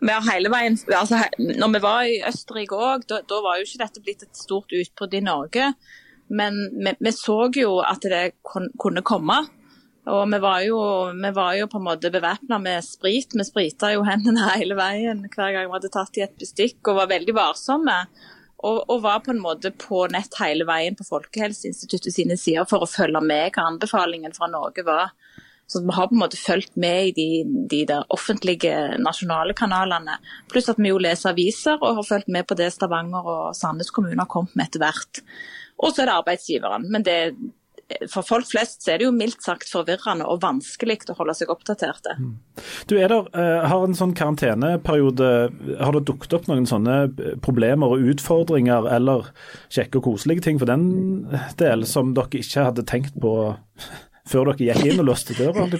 Vi 0.00 0.12
har 0.12 0.24
hele 0.28 0.50
veien, 0.52 0.76
altså, 0.92 1.22
når 1.40 1.70
vi 1.72 1.82
var 1.84 2.08
i 2.08 2.18
Østerrike 2.28 2.76
òg, 2.76 3.06
da, 3.08 3.22
da 3.24 3.38
var 3.44 3.58
jo 3.58 3.68
ikke 3.68 3.84
dette 3.84 4.02
blitt 4.04 4.26
et 4.26 4.36
stort 4.36 4.74
utbrudd 4.76 5.16
i 5.16 5.24
Norge. 5.24 5.70
Men 6.28 6.58
vi, 6.74 6.92
vi 7.00 7.12
så 7.14 7.46
jo 7.54 7.78
at 7.86 8.04
det 8.04 8.36
kon, 8.44 8.68
kunne 8.82 9.04
komme. 9.06 9.38
Og 10.06 10.22
vi 10.30 10.38
var 10.42 10.62
jo, 10.62 10.78
vi 11.18 11.30
var 11.34 11.56
jo 11.58 11.66
på 11.70 11.80
en 11.80 11.86
måte 11.88 12.12
bevæpna 12.14 12.60
med 12.62 12.84
sprit. 12.84 13.34
Vi 13.34 13.46
sprita 13.46 13.90
jo 13.94 14.04
hendene 14.06 14.50
hele 14.54 14.76
veien 14.78 15.24
hver 15.26 15.54
gang 15.54 15.66
vi 15.66 15.76
hadde 15.78 15.92
tatt 15.94 16.18
i 16.20 16.26
et 16.26 16.36
bestikk 16.38 16.82
og 16.86 17.00
var 17.00 17.12
veldig 17.14 17.34
varsomme. 17.36 18.00
Og, 18.66 18.78
og 18.88 19.02
var 19.04 19.20
på 19.24 19.34
en 19.34 19.42
måte 19.42 19.70
på 19.76 20.06
nett 20.12 20.38
hele 20.40 20.64
veien 20.68 20.96
på 20.96 21.04
Folkehelseinstituttet 21.06 22.14
sine 22.14 22.38
sider 22.40 22.64
for 22.68 22.82
å 22.82 22.90
følge 22.90 23.20
med 23.22 23.52
hva 23.54 23.66
anbefalingen 23.70 24.34
fra 24.36 24.48
Norge 24.50 24.84
var. 24.86 25.12
Så 25.66 25.82
vi 25.82 25.94
har 25.96 26.08
på 26.08 26.14
en 26.14 26.22
måte 26.22 26.38
fulgt 26.38 26.76
med 26.78 27.08
i 27.08 27.12
de, 27.16 27.28
de 27.70 27.82
der 27.90 28.06
offentlige 28.14 28.96
nasjonale 29.02 29.54
kanalene. 29.58 30.20
Pluss 30.52 30.70
at 30.70 30.78
vi 30.78 30.92
jo 30.92 31.02
leser 31.02 31.32
aviser 31.32 31.80
og 31.80 32.00
har 32.00 32.06
fulgt 32.06 32.30
med 32.30 32.46
på 32.46 32.58
det 32.58 32.70
Stavanger 32.74 33.26
og 33.26 33.56
Sandnes 33.58 33.90
kommune 33.90 34.20
har 34.22 34.30
kommet 34.30 34.54
med 34.54 34.68
etter 34.68 34.84
hvert. 34.84 35.22
Og 35.82 35.90
så 35.90 36.04
er 36.04 36.10
det 36.10 36.18
arbeidsgiveren. 36.20 36.86
Men 36.94 37.04
det, 37.06 37.18
for 38.10 38.26
folk 38.26 38.48
flest 38.50 38.82
så 38.82 38.94
er 38.94 39.00
det 39.00 39.06
jo 39.06 39.14
mildt 39.14 39.44
sagt 39.44 39.68
forvirrende 39.70 40.26
og 40.26 40.40
vanskelig 40.42 41.00
å 41.10 41.18
holde 41.18 41.34
seg 41.38 41.50
oppdaterte. 41.52 42.16
Du 42.90 42.96
er 42.98 43.10
der, 43.12 43.28
eh, 43.34 43.66
har 43.68 43.84
en 43.84 43.94
sånn 43.98 44.14
karanteneperiode, 44.16 45.30
har 45.82 45.92
det 45.92 46.06
dukket 46.08 46.34
opp 46.38 46.48
noen 46.50 46.66
sånne 46.66 47.38
problemer 47.42 47.94
og 47.94 48.10
utfordringer 48.14 48.90
eller 48.96 49.30
kjekke 49.70 49.98
og 49.98 50.10
koselige 50.10 50.42
ting 50.42 50.58
for 50.58 50.66
den 50.66 51.26
del 51.58 51.86
som 51.86 52.14
dere 52.14 52.42
ikke 52.42 52.70
hadde 52.70 52.86
tenkt 52.86 53.18
på 53.20 53.34
før 54.26 54.52
dere 54.52 54.74
gikk 54.74 54.92
inn 54.92 55.02
og 55.02 55.08
låste 55.10 55.36
døra? 55.38 55.66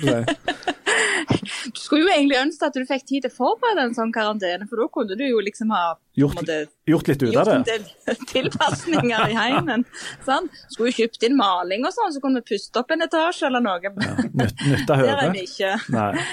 Du 1.66 1.80
skulle 1.80 2.06
jo 2.06 2.12
egentlig 2.12 2.38
ønske 2.40 2.68
at 2.68 2.76
du 2.76 2.84
fikk 2.88 3.06
tid 3.08 3.26
til 3.26 3.32
å 3.32 3.36
forberede 3.36 3.88
en 3.88 3.96
sånn 3.96 4.12
karantene, 4.14 4.68
for 4.70 4.80
da 4.82 4.88
kunne 4.92 5.18
du 5.18 5.24
jo 5.26 5.40
liksom 5.44 5.72
ha 5.74 5.96
Gjort, 6.16 6.38
måte, 6.38 6.54
gjort 6.88 7.08
litt 7.10 7.22
ut 7.22 7.28
av 7.28 7.34
gjort 7.34 7.48
en 7.52 7.64
det? 7.66 7.74
del 8.06 8.20
tilpasninger 8.30 9.24
i 9.28 9.34
heimen. 9.36 9.82
Sånn. 10.24 10.46
Skulle 10.72 10.88
jo 10.88 11.02
kjøpt 11.02 11.26
inn 11.28 11.34
maling 11.36 11.84
og 11.84 11.92
sånn, 11.92 12.14
så 12.14 12.22
kunne 12.24 12.40
vi 12.40 12.54
puste 12.54 12.80
opp 12.80 12.94
en 12.94 13.04
etasje 13.04 13.50
eller 13.50 13.60
noe. 13.60 13.90
Nytt 14.32 14.62
nytta 14.64 14.96
Der 15.02 15.20
er 15.26 15.34
vi 15.34 15.42
ikke. 15.44 15.74
Nei. 15.92 16.24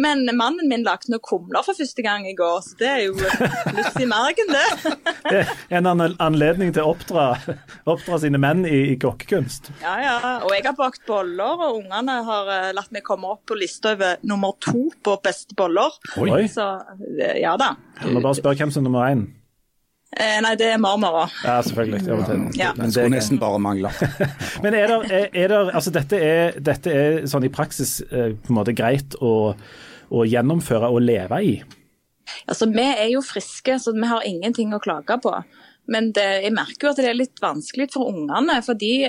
Men 0.00 0.24
mannen 0.38 0.70
min 0.72 0.86
lagde 0.86 1.12
noen 1.12 1.20
kumler 1.20 1.66
for 1.66 1.76
første 1.76 2.04
gang 2.06 2.24
i 2.24 2.32
går, 2.38 2.62
så 2.64 2.80
det 2.80 2.88
er 2.88 3.02
jo 3.04 3.12
pluss 3.18 4.00
i 4.00 4.08
margen, 4.08 4.54
det. 4.56 5.44
En 5.76 5.88
anledning 5.90 6.72
til 6.72 6.86
å 6.86 6.94
oppdra, 6.94 7.26
oppdra 7.84 8.20
sine 8.22 8.40
menn 8.40 8.64
i, 8.64 8.94
i 8.94 8.96
kokkekunst. 9.02 9.68
Ja, 9.82 9.98
ja. 10.00 10.16
Og 10.46 10.54
jeg 10.54 10.64
har 10.64 10.76
bakt 10.78 11.04
boller, 11.08 11.60
og 11.66 11.82
ungene 11.82 12.16
har 12.24 12.50
eh, 12.54 12.70
latt 12.76 12.92
meg 12.94 13.04
komme 13.04 13.34
opp 13.34 13.44
på 13.50 13.58
lista 13.58 13.92
over 13.96 14.22
nummer 14.24 14.56
to 14.64 14.75
på 15.04 15.16
beste 15.24 15.56
boller. 15.58 15.96
Oi. 16.22 16.46
Så 16.52 16.66
eh, 17.18 17.40
ja 17.42 17.56
da. 17.60 17.74
Jeg 18.02 18.14
må 18.16 18.22
bare 18.24 18.38
spørre 18.38 18.60
hvem 18.60 18.72
som 18.74 18.84
er 18.84 18.88
nummer 18.90 19.08
én. 19.08 19.26
Eh, 20.16 20.38
nei, 20.40 20.54
det 20.56 20.68
er 20.72 20.78
marmora. 20.80 21.26
Ja, 21.44 21.58
selvfølgelig. 21.66 22.02
Ja, 22.06 22.16
men. 22.22 22.44
Ja. 22.56 22.70
Men, 22.76 22.92
Skulle 22.94 23.12
nesten 23.16 23.40
bare 23.42 23.58
mangle. 23.60 23.90
men 24.64 24.76
er 24.78 24.92
det, 24.92 25.00
er, 25.10 25.26
er 25.32 25.50
der, 25.52 25.72
altså 25.76 25.92
dette 25.92 26.20
er, 26.22 26.60
dette 26.62 26.92
er 26.92 27.18
sånn 27.28 27.44
i 27.44 27.52
praksis 27.52 27.98
eh, 28.06 28.32
på 28.32 28.54
en 28.54 28.58
måte 28.60 28.76
greit 28.76 29.18
å, 29.20 29.34
å 30.08 30.24
gjennomføre 30.24 30.88
og 30.88 31.02
leve 31.04 31.42
i? 31.44 31.56
Altså, 32.46 32.70
Vi 32.72 32.86
er 32.86 33.10
jo 33.12 33.22
friske, 33.22 33.76
så 33.82 33.92
vi 33.94 34.08
har 34.08 34.24
ingenting 34.26 34.72
å 34.74 34.80
klage 34.82 35.18
på. 35.22 35.34
Men 35.92 36.10
det, 36.14 36.24
jeg 36.42 36.54
merker 36.54 36.88
jo 36.88 36.92
at 36.92 36.98
det 36.98 37.06
er 37.10 37.18
litt 37.18 37.42
vanskelig 37.42 37.88
for 37.94 38.10
ungene. 38.10 38.58
For 38.66 38.78
de, 38.78 39.06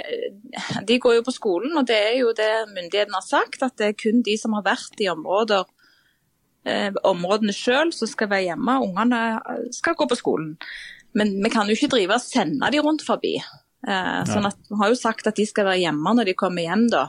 de 0.88 1.00
går 1.02 1.18
jo 1.18 1.26
på 1.26 1.34
skolen, 1.34 1.74
og 1.80 1.88
det 1.90 1.98
er 2.12 2.18
jo 2.20 2.34
det 2.38 2.52
myndighetene 2.70 3.18
har 3.18 3.26
sagt. 3.26 3.64
At 3.66 3.78
det 3.82 3.90
er 3.90 3.98
kun 3.98 4.22
de 4.26 4.38
som 4.38 4.54
har 4.58 4.66
vært 4.68 5.02
i 5.02 5.10
områder, 5.12 5.66
eh, 6.70 6.92
områdene 7.08 7.56
sjøl 7.56 7.94
som 7.96 8.10
skal 8.12 8.30
være 8.34 8.52
hjemme. 8.52 8.78
Ungene 8.86 9.24
eh, 9.40 9.66
skal 9.76 9.98
gå 9.98 10.10
på 10.10 10.20
skolen. 10.20 10.54
Men 11.18 11.34
vi 11.42 11.50
kan 11.54 11.70
jo 11.70 11.78
ikke 11.78 11.90
drive 11.96 12.20
og 12.20 12.24
sende 12.24 12.70
de 12.74 12.84
rundt 12.84 13.06
forbi. 13.06 13.38
Eh, 13.86 14.24
sånn 14.26 14.48
at 14.50 14.58
Vi 14.68 14.76
har 14.80 14.90
jo 14.90 14.96
sagt 14.98 15.28
at 15.30 15.38
de 15.38 15.46
skal 15.46 15.68
være 15.68 15.80
hjemme 15.84 16.14
når 16.18 16.26
de 16.32 16.34
kommer 16.34 16.66
hjem. 16.66 16.88
da. 16.90 17.04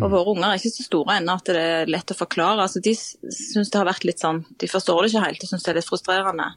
Og 0.00 0.06
Våre 0.10 0.32
unger 0.32 0.48
er 0.48 0.58
ikke 0.58 0.72
så 0.72 0.86
store 0.86 1.18
ennå 1.20 1.36
at 1.36 1.50
det 1.50 1.56
er 1.60 1.90
lett 1.92 2.10
å 2.10 2.16
forklare. 2.16 2.64
altså 2.64 2.80
De 2.82 2.94
synes 2.96 3.70
det 3.70 3.78
har 3.78 3.86
vært 3.86 4.06
litt 4.08 4.22
sånn, 4.22 4.44
de 4.58 4.66
forstår 4.70 5.02
det 5.02 5.10
ikke 5.12 5.24
helt 5.26 5.44
og 5.44 5.50
syns 5.52 5.66
det 5.66 5.72
er 5.74 5.78
litt 5.80 5.90
frustrerende. 5.90 6.48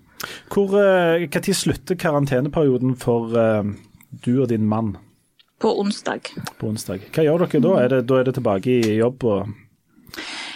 Hvor, 0.49 0.77
eh, 0.79 1.27
Hva 1.27 1.41
tid 1.43 1.59
slutter 1.59 1.99
karanteneperioden 1.99 2.95
for 2.97 3.35
eh, 3.37 3.63
du 4.23 4.41
og 4.41 4.47
din 4.49 4.65
mann 4.65 4.97
På 5.59 5.75
onsdag. 5.79 6.31
på 6.59 6.67
onsdag? 6.71 7.11
Hva 7.11 7.23
gjør 7.27 7.45
dere 7.45 7.61
da? 7.61 7.75
Er 7.83 7.89
det, 7.89 8.07
da 8.07 8.19
er 8.19 8.23
det 8.23 8.35
tilbake 8.39 8.79
i 8.79 8.97
jobb? 8.97 9.23
og... 9.23 9.47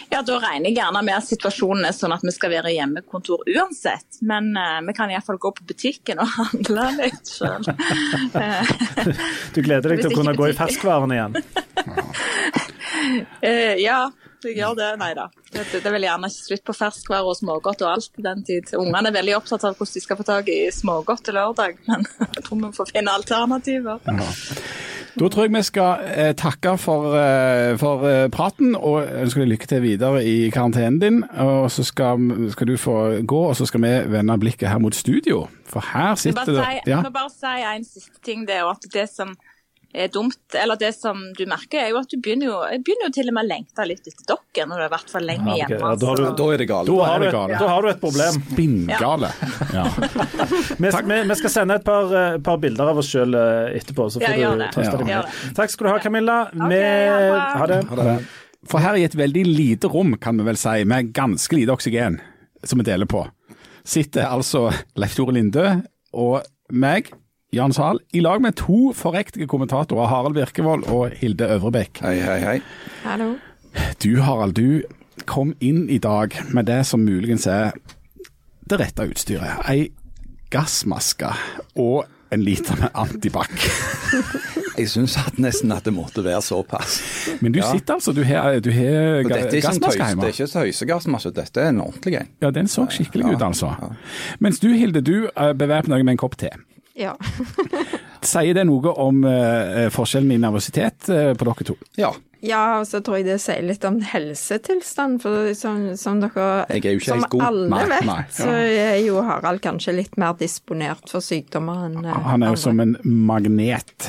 Ja, 0.09 0.21
Da 0.23 0.37
regner 0.39 0.69
jeg 0.69 0.77
gjerne 0.77 1.01
med 1.03 1.17
at 1.17 1.27
situasjonen 1.27 1.87
er 1.89 1.95
sånn 1.95 2.13
at 2.15 2.23
vi 2.23 2.31
skal 2.35 2.53
være 2.53 2.71
hjemmekontor 2.75 3.43
uansett. 3.51 4.21
Men 4.27 4.53
uh, 4.57 4.79
vi 4.87 4.95
kan 4.97 5.11
iallfall 5.11 5.39
gå 5.41 5.51
på 5.57 5.67
butikken 5.67 6.21
og 6.23 6.31
handle 6.39 6.87
litt 7.01 7.33
sjøl. 7.33 7.67
Du 9.55 9.61
gleder 9.63 9.93
deg 9.93 10.03
til 10.03 10.11
å 10.11 10.15
kunne 10.15 10.33
ikke 10.33 10.43
gå 10.43 10.47
i 10.51 10.55
ferskvarene 10.57 11.17
igjen? 11.17 11.37
uh, 13.43 13.75
ja, 13.87 13.99
jeg 14.45 14.57
gjør 14.59 14.75
det. 14.79 14.89
Nei 15.01 15.11
da. 15.17 15.27
Det, 15.51 15.65
det 15.83 15.93
vel 15.93 16.07
gjerne 16.07 16.29
slutt 16.33 16.65
på 16.67 16.75
ferskvarer 16.77 17.27
og 17.31 17.37
smågodt 17.39 17.83
og 17.85 17.93
alt 17.95 18.21
den 18.29 18.43
tid. 18.47 18.73
Ungene 18.79 19.11
er 19.11 19.17
veldig 19.19 19.37
opptatt 19.39 19.65
av 19.67 19.77
hvordan 19.77 19.97
de 19.97 20.03
skal 20.03 20.19
få 20.19 20.27
tak 20.27 20.51
i 20.53 20.59
smågodt 20.73 21.25
til 21.27 21.37
lørdag, 21.39 21.79
men 21.89 22.05
jeg 22.07 22.43
tror 22.45 22.61
vi 22.63 22.73
får 22.77 22.93
finne 22.93 23.17
alternativer. 23.17 23.97
Da 25.17 25.27
tror 25.33 25.47
jeg 25.47 25.53
vi 25.55 25.62
skal 25.65 26.03
eh, 26.13 26.33
takke 26.38 26.75
for, 26.77 27.15
eh, 27.17 27.74
for 27.81 28.05
eh, 28.05 28.27
praten 28.29 28.75
og 28.75 29.07
ønsker 29.24 29.41
deg 29.41 29.50
lykke 29.50 29.69
til 29.71 29.81
videre 29.81 30.21
i 30.21 30.51
karantenen 30.53 31.00
din. 31.01 31.24
Og 31.41 31.71
så 31.74 31.86
skal, 31.88 32.21
skal, 32.53 32.69
du 32.69 32.77
få 32.77 32.97
gå, 33.25 33.39
og 33.50 33.55
så 33.57 33.65
skal 33.65 33.81
vi 33.81 33.93
vende 34.13 34.38
blikket 34.38 34.69
her 34.69 34.77
mot 34.83 34.95
studio. 34.95 35.47
For 35.65 35.81
her 35.93 36.15
sitter 36.15 36.45
det 36.45 36.67
Jeg 36.86 37.01
må 37.01 37.13
bare 37.15 37.33
si 37.33 37.55
en 37.65 37.88
siste 37.88 38.21
ting. 38.25 38.45
Det 38.47 38.59
er 38.59 38.69
at 38.69 38.86
det 38.93 39.07
som 39.09 39.33
er 39.94 40.10
dumt, 40.13 40.39
eller 40.53 40.77
det 40.79 40.91
som 40.96 41.20
du 41.38 41.44
merker, 41.50 41.79
er 41.82 41.91
jo 41.94 42.00
at 42.01 42.12
du 42.12 42.17
begynner 42.22 42.50
jo, 42.50 42.58
begynner 42.84 43.08
jo 43.08 43.13
til 43.15 43.32
og 43.32 43.36
med 43.38 43.48
å 43.48 43.50
lengte 43.50 43.86
litt 43.88 44.10
etter 44.10 44.25
dere 44.27 44.67
når 44.67 44.82
du 44.82 44.84
har 44.84 44.91
vært 44.94 45.13
for 45.13 45.24
lenge 45.24 45.46
ja, 45.46 45.53
okay. 45.53 45.62
hjemme. 45.62 45.91
Ja, 45.91 46.00
da, 46.01 46.15
du, 46.17 46.24
da, 46.39 46.48
er 46.53 46.62
det 46.62 46.67
galt. 46.70 46.89
Da, 46.89 46.98
har, 47.08 47.24
du, 47.24 47.53
da 47.53 47.70
har 47.72 47.86
du 47.86 47.89
et 47.91 48.01
problem. 48.01 48.39
Spinngale. 48.51 49.29
Ja. 49.74 49.86
vi, 50.77 50.91
vi, 50.91 51.20
vi, 51.32 51.38
skal 51.41 51.53
sende 51.53 51.77
et 51.79 51.86
par, 51.88 52.12
uh, 52.12 52.39
par 52.44 52.60
bilder 52.63 52.91
av 52.94 53.01
oss 53.01 53.12
sjøl 53.13 53.38
eh, 53.38 53.77
etterpå, 53.77 54.10
så 54.12 54.22
får 54.24 54.36
du 54.38 54.65
trøste 54.75 55.00
deg 55.01 55.10
med. 55.12 55.38
Takk 55.58 55.74
skal 55.74 55.88
du 55.88 55.91
ha, 55.94 55.98
Camilla. 56.03 56.39
Okay, 56.51 57.08
ha 57.62 57.70
det. 57.70 57.79
Ha 57.91 58.01
det. 58.01 58.17
For 58.67 58.84
her 58.84 58.98
i 59.00 59.06
et 59.08 59.15
veldig 59.15 59.46
lite 59.48 59.91
rom, 59.91 60.17
kan 60.22 60.39
vi 60.39 60.48
vel 60.48 60.60
si, 60.60 60.82
med 60.89 61.13
ganske 61.15 61.56
lite 61.56 61.75
oksygen, 61.75 62.20
som 62.65 62.82
vi 62.82 62.88
deler 62.88 63.08
på, 63.10 63.24
sitter 63.88 64.27
altså 64.27 64.67
Leif 65.00 65.15
Tore 65.15 65.38
Lindø 65.38 65.70
og 66.17 66.41
meg 66.75 67.13
Jan 67.57 67.73
Sahl, 67.73 67.97
i 68.13 68.21
lag 68.21 68.41
med 68.41 68.53
to 68.59 68.91
forrektige 68.93 69.47
kommentatorer, 69.49 70.05
Harald 70.11 70.35
Virkevold 70.37 70.83
og 70.93 71.15
Hilde 71.17 71.47
Øvrebekk. 71.55 72.03
Hei, 72.05 72.19
hei, 72.21 72.39
hei. 72.43 72.57
Hallo. 73.01 73.31
Du 74.03 74.21
Harald, 74.21 74.53
du 74.53 74.83
kom 75.25 75.55
inn 75.59 75.87
i 75.89 75.97
dag 75.97 76.35
med 76.53 76.67
det 76.69 76.83
som 76.85 77.01
muligens 77.01 77.47
er 77.49 77.73
det 78.69 78.77
rette 78.81 79.07
utstyret. 79.09 79.63
Ei 79.71 79.89
gassmaske 80.53 81.31
og 81.81 82.05
en 82.29 82.45
liter 82.45 82.77
med 82.77 82.93
antibac. 82.93 83.49
Jeg 84.77 84.91
syns 84.93 85.15
nesten 85.41 85.73
at 85.73 85.87
det 85.87 85.95
måtte 85.95 86.21
være 86.21 86.43
såpass. 86.45 86.99
Men 87.41 87.55
du 87.55 87.63
ja. 87.63 87.71
sitter 87.71 87.97
altså, 87.97 88.13
du 88.13 88.21
har, 88.27 88.59
du 88.61 88.69
har 88.69 89.25
gassmaske 89.25 89.97
hjemme? 89.97 90.27
Det 90.27 90.29
er 90.29 90.35
ikke 90.35 90.51
tøysegassmaske, 90.53 91.33
dette 91.33 91.63
er 91.63 91.73
en 91.73 91.81
ordentlig 91.87 92.19
en. 92.21 92.29
Ja, 92.43 92.53
den 92.53 92.69
så 92.69 92.85
skikkelig 92.93 93.33
ut 93.33 93.49
altså. 93.49 93.73
Ja. 93.81 93.95
Mens 94.45 94.61
du 94.61 94.69
Hilde, 94.77 95.01
du 95.01 95.31
eh, 95.31 95.53
bevæpner 95.57 95.97
deg 95.97 96.05
med 96.05 96.19
en 96.19 96.25
kopp 96.27 96.37
te. 96.37 96.53
Ja. 96.98 97.13
Sier 98.25 98.58
det 98.58 98.66
noe 98.68 98.94
om 98.98 99.22
uh, 99.27 99.88
forskjellen 99.94 100.34
i 100.34 100.39
nervøsitet 100.42 101.10
uh, 101.13 101.34
på 101.38 101.48
dere 101.48 101.68
to? 101.70 101.77
Ja. 102.00 102.12
Ja, 102.46 102.79
og 102.79 102.86
så 102.86 103.00
tror 103.01 103.17
jeg 103.17 103.25
det 103.25 103.38
sier 103.41 103.63
litt 103.65 103.86
om 103.88 103.98
helsetilstand. 104.06 105.22
For 105.24 105.50
som, 105.58 105.79
som 105.98 106.20
dere 106.22 106.67
Som 107.01 107.25
alle 107.41 107.65
nei, 107.72 107.84
vet, 107.89 108.06
nei, 108.06 108.20
ja. 108.22 108.34
så 108.36 108.51
er 108.53 109.00
jo 109.01 109.24
Harald 109.25 109.63
kanskje 109.63 109.96
litt 109.98 110.20
mer 110.22 110.36
disponert 110.38 111.10
for 111.10 111.25
sykdommer 111.25 111.88
enn 111.88 112.06
uh, 112.06 112.13
Han 112.27 112.46
er 112.46 112.53
jo 112.53 112.62
som 112.62 112.82
en 112.84 112.96
magnet 113.03 114.08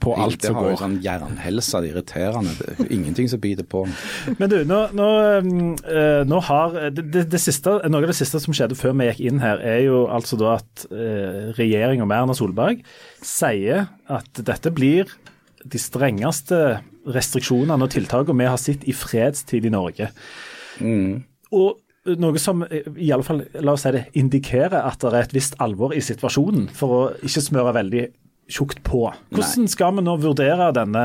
på 0.00 0.14
alt 0.16 0.46
som 0.46 0.56
går. 0.56 0.62
Det 0.62 0.64
har 0.64 0.72
jo 0.72 0.80
sånn 0.80 0.98
jernhelse, 1.04 1.82
det 1.84 1.90
er 1.90 1.96
irriterende. 1.96 2.56
Det 2.56 2.74
er 2.86 2.92
ingenting 2.96 3.28
som 3.28 3.42
biter 3.42 3.68
på. 3.68 3.84
Men 4.40 4.52
du, 4.52 4.58
nå, 4.68 4.80
nå, 4.96 5.10
uh, 5.84 6.24
nå 6.28 6.42
har 6.48 6.78
det, 6.88 7.08
det, 7.12 7.28
det, 7.34 7.42
siste, 7.42 7.78
Noe 7.88 8.04
av 8.06 8.12
det 8.12 8.18
siste 8.18 8.40
som 8.42 8.56
skjedde 8.56 8.78
før 8.78 8.96
vi 8.96 9.10
gikk 9.10 9.24
inn 9.28 9.42
her, 9.44 9.60
er 9.60 9.82
jo 9.84 10.06
altså 10.08 10.38
da 10.40 10.56
at 10.58 10.86
regjeringa 11.58 12.06
med 12.08 12.22
Erna 12.22 12.34
Solberg 12.36 12.80
sier 13.24 13.88
at 14.08 14.40
dette 14.46 14.72
blir 14.74 15.10
de 15.68 15.80
strengeste 15.80 16.78
restriksjonene 17.06 17.84
og 17.84 17.92
tiltakene 17.94 18.42
vi 18.42 18.48
har 18.50 18.60
sett 18.60 18.86
i 18.88 18.94
fredstid 18.96 19.68
i 19.68 19.72
Norge. 19.72 20.10
Mm. 20.80 21.20
Og 21.56 22.16
noe 22.18 22.40
som 22.40 22.62
i 22.70 23.10
alle 23.12 23.26
fall, 23.26 23.42
la 23.60 23.74
oss 23.74 23.84
si 23.86 23.92
det, 23.94 24.06
indikerer 24.18 24.80
at 24.80 25.02
det 25.02 25.12
er 25.12 25.26
et 25.26 25.36
visst 25.36 25.58
alvor 25.62 25.94
i 25.96 26.02
situasjonen, 26.04 26.68
for 26.74 26.94
å 26.94 27.02
ikke 27.26 27.44
smøre 27.44 27.76
veldig 27.76 28.06
tjukt 28.48 28.80
på. 28.84 29.02
Hvordan 29.34 29.66
Nei. 29.66 29.72
skal 29.72 29.96
vi 29.98 30.04
nå 30.06 30.14
vurdere 30.22 30.70
denne, 30.76 31.04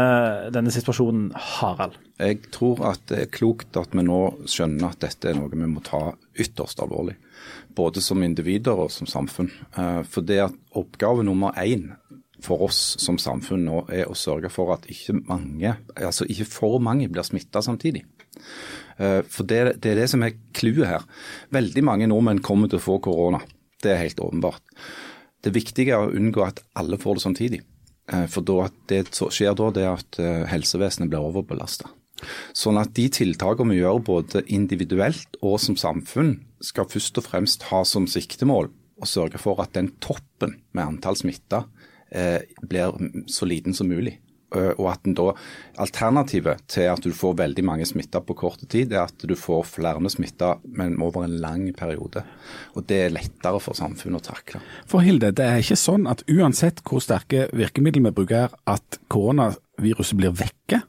denne, 0.55 0.71
situasjonen, 0.71 1.31
Harald? 1.35 1.97
Jeg 2.21 2.39
tror 2.55 2.79
at 2.93 3.03
det 3.12 3.19
er 3.19 3.33
klokt 3.33 3.75
at 3.79 3.91
vi 3.91 4.05
nå 4.05 4.21
skjønner 4.47 4.93
at 4.93 5.03
dette 5.03 5.31
er 5.31 5.38
noe 5.39 5.51
vi 5.51 5.67
må 5.67 5.83
ta 5.83 6.13
ytterst 6.39 6.79
alvorlig. 6.83 7.17
Både 7.75 8.03
som 8.05 8.21
individer 8.23 8.79
og 8.79 8.93
som 8.93 9.09
samfunn. 9.09 9.50
Eh, 9.75 10.01
for 10.07 10.23
det 10.23 10.39
at 10.45 10.55
oppgave 10.77 11.25
nummer 11.25 11.51
én 11.59 11.89
for 12.43 12.65
oss 12.67 12.81
som 13.01 13.19
samfunn 13.21 13.65
nå 13.67 13.83
er 13.93 14.09
å 14.09 14.17
sørge 14.17 14.51
for 14.53 14.73
at 14.75 14.88
ikke 14.91 15.15
mange, 15.21 15.75
altså 15.95 16.27
ikke 16.29 16.50
for 16.50 16.83
mange 16.83 17.09
blir 17.12 17.25
smitta 17.27 17.63
samtidig. 17.63 18.03
Eh, 18.97 19.21
for 19.29 19.47
det, 19.50 19.79
det, 19.83 19.93
er 19.93 20.01
det 20.03 20.09
som 20.12 20.23
er 20.25 20.35
clouet 20.55 20.89
her. 20.89 21.07
Veldig 21.55 21.83
mange 21.85 22.09
nordmenn 22.12 22.43
kommer 22.45 22.71
til 22.71 22.81
å 22.81 22.85
få 22.85 23.00
korona. 23.03 23.41
Det 23.83 23.93
er 23.93 24.03
helt 24.03 24.21
åpenbart. 24.23 24.63
Det 25.43 25.53
viktige 25.55 25.95
er 25.95 26.05
å 26.05 26.13
unngå 26.15 26.43
at 26.45 26.62
alle 26.79 27.00
får 27.00 27.19
det 27.19 27.25
samtidig. 27.25 27.62
Eh, 28.12 28.27
for 28.31 28.45
da, 28.47 28.69
det 28.91 29.05
skjer 29.15 29.57
da 29.59 29.69
det 29.75 29.89
at 29.89 30.21
eh, 30.21 30.45
helsevesenet 30.51 31.12
blir 31.12 31.23
overbelasta. 31.23 31.91
Sånn 32.55 32.77
at 32.79 32.93
de 32.95 33.09
tiltakene 33.12 33.73
vi 33.73 33.81
gjør 33.81 34.00
både 34.05 34.43
individuelt 34.53 35.39
og 35.41 35.57
som 35.59 35.75
samfunn, 35.79 36.38
skal 36.63 36.88
først 36.88 37.19
og 37.19 37.25
fremst 37.27 37.65
ha 37.73 37.81
som 37.88 38.05
siktemål 38.07 38.69
å 39.03 39.09
sørge 39.09 39.41
for 39.41 39.59
at 39.59 39.73
den 39.75 39.89
toppen 40.03 40.62
med 40.71 40.85
antall 40.85 41.17
smitta 41.19 41.65
blir 42.70 42.93
så 43.32 43.48
liten 43.50 43.74
som 43.74 43.89
mulig. 43.89 44.20
Eh, 44.53 44.72
og 44.77 44.89
at 44.91 45.08
da, 45.17 45.32
Alternativet 45.82 46.65
til 46.72 46.89
at 46.91 47.01
du 47.03 47.13
får 47.15 47.38
veldig 47.41 47.65
mange 47.65 47.88
smitta 47.89 48.22
på 48.24 48.36
kort 48.38 48.62
tid, 48.70 48.93
er 48.93 49.08
at 49.08 49.25
du 49.25 49.34
får 49.39 49.65
flere 49.72 50.12
smitta, 50.13 50.58
men 50.77 51.00
over 51.01 51.25
en 51.25 51.38
lang 51.41 51.65
periode. 51.77 52.24
Og 52.75 52.86
Det 52.88 53.00
er 53.05 53.13
lettere 53.13 53.60
for 53.60 53.74
samfunnet 53.74 54.22
å 54.22 54.34
takle. 54.34 54.62
For 54.88 55.01
Hilde, 55.01 55.32
det 55.32 55.46
er 55.46 55.62
ikke 55.62 55.79
sånn 55.79 56.08
at 56.08 56.24
uansett 56.29 56.84
hvor 56.86 57.01
sterke 57.01 57.48
virkemidler 57.53 58.10
vi 58.10 58.15
bruker, 58.22 58.53
at 58.67 59.00
koronaviruset 59.10 60.17
blir 60.20 60.36
vekke? 60.36 60.84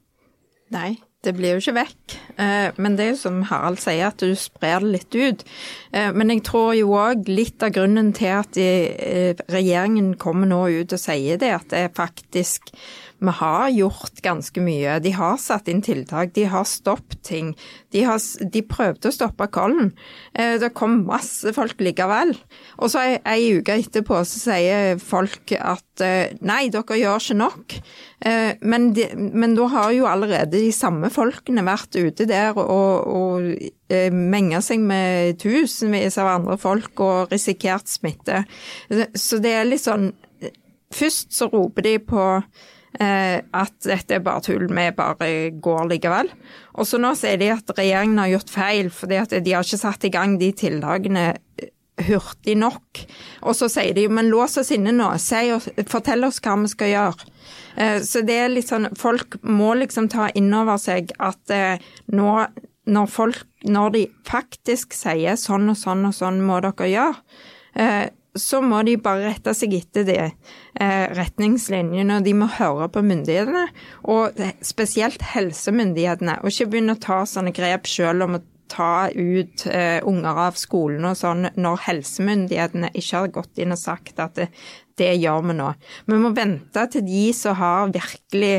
Nei, 0.74 0.96
det 1.24 1.34
blir 1.36 1.54
jo 1.54 1.62
ikke 1.62 1.76
vekk. 1.78 2.16
Eh, 2.40 2.68
men 2.76 2.98
det 2.98 3.06
er 3.06 3.12
jo 3.12 3.20
som 3.22 3.42
Harald 3.48 3.80
sier, 3.82 4.10
at 4.10 4.22
du 4.22 4.34
sprer 4.38 4.84
det 4.84 4.92
litt 4.92 5.16
ut. 5.16 5.44
Eh, 5.92 6.10
men 6.14 6.32
jeg 6.32 6.44
tror 6.48 6.74
jo 6.78 6.94
òg 6.98 7.28
litt 7.30 7.64
av 7.64 7.74
grunnen 7.76 8.12
til 8.16 8.32
at 8.36 8.60
eh, 8.60 9.32
regjeringen 9.52 10.14
kommer 10.20 10.50
nå 10.50 10.62
ut 10.80 10.94
og 10.94 11.00
sier 11.00 11.40
det, 11.40 11.52
at 11.56 11.70
det 11.72 11.86
er 11.86 11.96
faktisk 11.96 12.74
vi 13.18 13.32
har 13.38 13.68
gjort 13.68 14.20
ganske 14.22 14.60
mye. 14.62 14.98
De 15.02 15.12
har 15.14 15.36
satt 15.40 15.68
inn 15.70 15.82
tiltak, 15.84 16.32
de 16.34 16.46
har 16.50 16.66
stoppet 16.68 17.22
ting. 17.26 17.52
De, 17.94 18.02
har, 18.06 18.20
de 18.52 18.62
prøvde 18.66 19.10
å 19.10 19.14
stoppe 19.14 19.48
Kollen. 19.54 19.92
Eh, 20.34 20.56
det 20.60 20.72
kom 20.76 21.02
masse 21.08 21.54
folk 21.56 21.80
likevel. 21.84 22.34
Og 22.78 22.92
så 22.92 23.04
ei 23.16 23.54
uke 23.58 23.78
etterpå 23.78 24.20
så 24.26 24.42
sier 24.42 24.98
folk 25.02 25.54
at 25.56 26.04
eh, 26.04 26.34
nei, 26.44 26.66
dere 26.74 26.98
gjør 27.00 27.22
ikke 27.22 27.38
nok. 27.38 27.78
Eh, 28.24 28.50
men, 28.66 28.90
de, 28.96 29.08
men 29.14 29.56
da 29.58 29.70
har 29.72 29.94
jo 29.96 30.10
allerede 30.10 30.58
de 30.58 30.74
samme 30.74 31.10
folkene 31.14 31.64
vært 31.66 31.96
ute 31.96 32.28
der 32.28 32.58
og, 32.58 33.08
og 33.14 33.70
menga 34.14 34.58
seg 34.64 34.82
med 34.82 35.38
tusenvis 35.38 36.16
av 36.18 36.32
andre 36.32 36.56
folk 36.58 37.00
og 37.04 37.32
risikert 37.32 37.86
smitte. 37.88 38.42
Så 39.14 39.38
det 39.44 39.52
er 39.54 39.68
litt 39.68 39.84
sånn 39.84 40.10
Først 40.94 41.32
så 41.34 41.48
roper 41.50 41.82
de 41.82 41.92
på 42.06 42.22
at 42.94 43.74
dette 43.82 44.14
er 44.14 44.22
bare 44.22 44.44
tull, 44.46 44.68
vi 44.70 44.84
bare 44.94 45.28
går 45.62 45.88
likevel. 45.90 46.28
Og 46.78 46.86
så 46.86 47.00
nå 47.02 47.10
sier 47.18 47.40
de 47.40 47.50
at 47.54 47.72
regjeringen 47.74 48.20
har 48.22 48.32
gjort 48.36 48.52
feil, 48.54 48.90
fordi 48.94 49.18
at 49.18 49.34
de 49.34 49.54
har 49.54 49.66
ikke 49.66 49.80
satt 49.80 50.06
i 50.06 50.12
gang 50.14 50.36
de 50.38 50.52
tiltakene 50.54 51.24
eh, 51.34 51.72
hurtig 52.06 52.54
nok. 52.60 53.02
Og 53.42 53.56
så 53.58 53.70
sier 53.72 53.96
de 53.96 54.06
men 54.10 54.30
lås 54.30 54.58
oss 54.62 54.70
inne 54.74 54.94
nå, 54.94 55.10
fortell 55.90 56.28
oss 56.28 56.38
hva 56.44 56.54
vi 56.62 56.70
skal 56.70 56.92
gjøre. 56.92 57.32
Eh, 57.82 57.98
så 58.06 58.22
det 58.26 58.38
er 58.44 58.54
litt 58.54 58.70
sånn, 58.70 58.92
folk 58.98 59.40
må 59.42 59.72
liksom 59.80 60.06
ta 60.12 60.28
inn 60.38 60.52
over 60.54 60.78
seg 60.82 61.10
at 61.18 61.58
nå 62.14 62.30
når, 62.84 63.06
folk, 63.08 63.46
når 63.64 63.94
de 63.94 64.02
faktisk 64.28 64.92
sier 64.96 65.38
sånn 65.40 65.70
og 65.72 65.78
sånn 65.80 66.04
og 66.08 66.14
sånn 66.16 66.42
må 66.44 66.60
dere 66.64 66.90
gjøre, 66.90 67.38
så 68.34 68.60
må 68.64 68.80
de 68.86 68.96
bare 68.98 69.28
rette 69.28 69.54
seg 69.54 69.76
etter 69.78 70.06
de 70.08 70.16
eh, 70.24 71.04
retningslinjene, 71.14 72.18
og 72.18 72.26
de 72.26 72.34
må 72.36 72.48
høre 72.56 72.88
på 72.92 73.02
myndighetene, 73.06 73.68
og 74.10 74.40
spesielt 74.64 75.22
helsemyndighetene, 75.34 76.40
og 76.42 76.50
ikke 76.50 76.70
begynne 76.72 76.96
å 76.96 77.02
ta 77.02 77.22
sånne 77.28 77.54
grep 77.54 77.86
selv 77.90 78.26
om 78.26 78.38
å 78.38 78.42
ta 78.74 79.08
ut 79.12 79.66
eh, 79.70 80.00
unger 80.06 80.40
av 80.46 80.56
skolen 80.58 81.04
og 81.06 81.18
sånn, 81.18 81.50
når 81.54 81.84
helsemyndighetene 81.88 82.90
ikke 82.94 83.20
har 83.20 83.34
gått 83.36 83.60
inn 83.62 83.74
og 83.74 83.80
sagt 83.80 84.22
at 84.22 84.40
det, 84.40 84.48
det 84.98 85.12
gjør 85.20 85.46
vi 85.50 85.58
nå. 85.60 85.70
Vi 86.10 86.18
må 86.20 86.32
vente 86.34 86.86
til 86.90 87.06
de 87.06 87.28
som 87.36 87.58
har 87.60 87.94
virkelig 87.94 88.56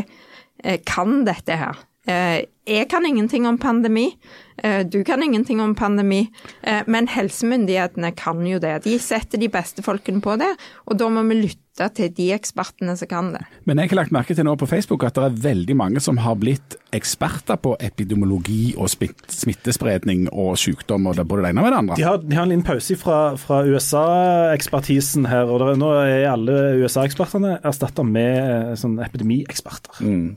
eh, 0.63 0.79
kan 0.87 1.23
dette 1.27 1.59
her. 1.59 1.83
Eh, 2.05 2.45
jeg 2.65 2.89
kan 2.89 3.05
ingenting 3.05 3.45
om 3.47 3.57
pandemi. 3.61 4.15
Eh, 4.63 4.85
du 4.85 5.03
kan 5.03 5.23
ingenting 5.23 5.61
om 5.61 5.75
pandemi, 5.75 6.29
eh, 6.63 6.81
men 6.87 7.07
helsemyndighetene 7.07 8.11
kan 8.15 8.45
jo 8.47 8.59
det. 8.59 8.83
De 8.85 8.97
setter 8.99 9.41
de 9.41 9.49
beste 9.51 9.83
folkene 9.85 10.21
på 10.21 10.37
det, 10.41 10.49
og 10.85 10.97
da 10.97 11.09
må 11.09 11.25
vi 11.29 11.41
lytte 11.43 11.89
til 11.97 12.13
de 12.15 12.29
ekspertene 12.31 12.95
som 12.97 13.09
kan 13.11 13.33
det. 13.33 13.41
Men 13.67 13.81
jeg 13.81 13.91
har 13.91 13.99
lagt 13.99 14.13
merke 14.15 14.33
til 14.37 14.47
nå 14.47 14.55
på 14.57 14.69
Facebook 14.69 15.03
at 15.03 15.17
det 15.17 15.25
er 15.27 15.41
veldig 15.43 15.75
mange 15.75 15.99
som 16.01 16.21
har 16.23 16.37
blitt 16.39 16.77
eksperter 16.95 17.59
på 17.59 17.75
epidemiologi 17.83 18.73
og 18.79 18.87
smittespredning 18.89 20.29
og 20.31 20.55
sykdom 20.57 21.09
og 21.11 21.19
det 21.19 21.27
både 21.27 21.43
det 21.43 21.51
ene 21.51 21.65
med 21.65 21.73
det 21.73 21.81
andre. 21.83 21.99
De 21.99 22.07
har, 22.07 22.23
de 22.23 22.37
har 22.37 22.47
en 22.47 22.53
liten 22.53 22.65
pause 22.65 22.95
fra, 22.95 23.19
fra 23.35 23.61
USA-ekspertisen 23.67 25.27
her, 25.27 25.51
og 25.51 25.67
er, 25.67 25.77
nå 25.77 25.91
er 25.99 26.31
alle 26.31 26.57
USA-ekspertene 26.79 27.59
erstatta 27.61 28.07
med 28.07 28.77
sånn 28.79 29.01
epidemieksperter. 29.03 29.99
Mm. 29.99 30.35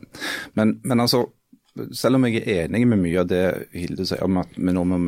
Men, 0.58 0.80
men 0.82 1.06
altså 1.06 1.28
selv 1.97 2.18
om 2.18 2.26
jeg 2.28 2.42
er 2.42 2.66
enig 2.66 2.85
med 2.88 3.00
mye 3.02 3.23
av 3.23 3.28
det 3.30 3.44
Hilde 3.75 4.06
sier 4.08 4.25
om 4.26 4.40
at 4.42 4.54
vi 4.56 4.75
nå 4.75 4.85
må 4.88 4.99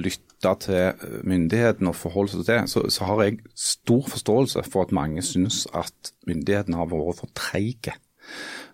lytte 0.00 0.54
til 0.64 1.06
myndighetene 1.28 1.92
og 1.92 1.98
forholde 1.98 2.32
oss 2.32 2.38
til 2.38 2.46
det, 2.48 2.60
så, 2.72 2.84
så, 2.92 3.06
har 3.08 3.24
jeg 3.24 3.40
stor 3.54 4.06
forståelse 4.12 4.64
for 4.68 4.86
at 4.86 4.94
mange 4.96 5.24
syns 5.26 5.64
at 5.76 6.12
myndighetene 6.28 6.80
har 6.80 6.90
vært 6.90 7.20
for 7.22 7.32
treige. 7.36 7.96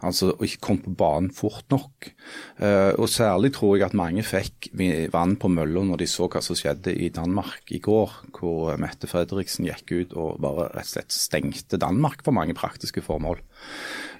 Altså 0.05 0.33
å 0.35 0.45
ikke 0.45 0.62
komme 0.67 0.85
på 0.85 0.95
banen 0.99 1.31
fort 1.35 1.65
nok. 1.73 2.11
Uh, 2.61 2.93
og 2.99 3.09
Særlig 3.11 3.55
tror 3.57 3.76
jeg 3.79 3.87
at 3.87 3.97
mange 3.97 4.25
fikk 4.26 4.71
vann 5.12 5.37
på 5.41 5.49
mølla 5.53 5.85
når 5.87 6.03
de 6.03 6.09
så 6.11 6.29
hva 6.29 6.43
som 6.45 6.59
skjedde 6.59 6.93
i 6.93 7.09
Danmark 7.15 7.73
i 7.73 7.81
går, 7.83 8.12
hvor 8.37 8.76
Mette 8.81 9.09
Fredriksen 9.09 9.69
gikk 9.69 9.95
ut 9.95 10.17
og 10.19 10.43
bare 10.45 10.69
rett 10.75 10.85
og 10.85 10.93
slett 10.93 11.17
stengte 11.17 11.81
Danmark 11.81 12.25
for 12.26 12.37
mange 12.37 12.57
praktiske 12.59 13.05
formål. 13.05 13.41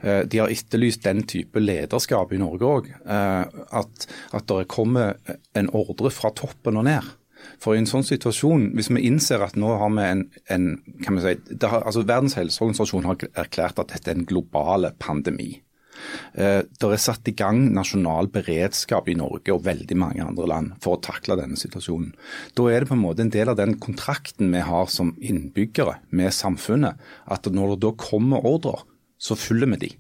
Uh, 0.01 0.23
de 0.25 0.43
har 0.43 0.53
etterlyst 0.53 1.05
den 1.05 1.27
type 1.29 1.61
lederskap 1.61 2.33
i 2.33 2.41
Norge 2.41 2.67
òg. 2.67 2.91
Eh, 3.07 3.61
at, 3.81 4.09
at 4.37 4.49
det 4.49 4.67
kommer 4.73 5.17
en 5.57 5.71
ordre 5.75 6.11
fra 6.15 6.33
toppen 6.37 6.79
og 6.81 6.87
ned. 6.89 7.15
For 7.63 7.75
i 7.75 7.81
en 7.81 7.89
sånn 7.89 8.07
situasjon, 8.07 8.71
hvis 8.77 8.91
vi 8.93 9.05
innser 9.09 9.45
at 9.45 9.57
nå 9.61 9.71
har 9.81 9.93
vi 9.95 10.07
en, 10.07 10.25
en 10.53 10.67
kan 11.05 11.19
vi 11.19 11.25
si, 11.25 11.59
har, 11.63 11.85
altså 11.85 12.05
Verdens 12.07 12.37
helseorganisasjon 12.39 13.07
har 13.09 13.23
erklært 13.45 13.81
at 13.83 13.95
dette 13.95 14.13
er 14.13 14.19
en 14.19 14.29
global 14.29 14.91
pandemi. 15.03 15.55
Eh, 16.37 16.63
det 16.67 16.89
er 16.89 17.01
satt 17.01 17.29
i 17.31 17.35
gang 17.37 17.63
nasjonal 17.75 18.29
beredskap 18.33 19.09
i 19.11 19.17
Norge 19.19 19.55
og 19.55 19.65
veldig 19.67 19.99
mange 19.99 20.25
andre 20.25 20.49
land 20.51 20.75
for 20.85 20.97
å 20.97 21.03
takle 21.05 21.39
denne 21.41 21.59
situasjonen. 21.59 22.13
Da 22.59 22.69
er 22.71 22.83
det 22.83 22.91
på 22.91 22.97
en 22.99 23.05
måte 23.05 23.25
en 23.25 23.33
del 23.35 23.53
av 23.53 23.59
den 23.61 23.77
kontrakten 23.83 24.53
vi 24.55 24.65
har 24.67 24.91
som 24.93 25.15
innbyggere 25.17 25.99
med 26.17 26.35
samfunnet, 26.37 27.01
at 27.27 27.49
når 27.49 27.75
det 27.75 27.85
da 27.87 27.95
kommer 28.01 28.45
ordrer, 28.47 28.85
så 29.17 29.39
følger 29.39 29.73
vi 29.75 29.85
de. 29.87 29.95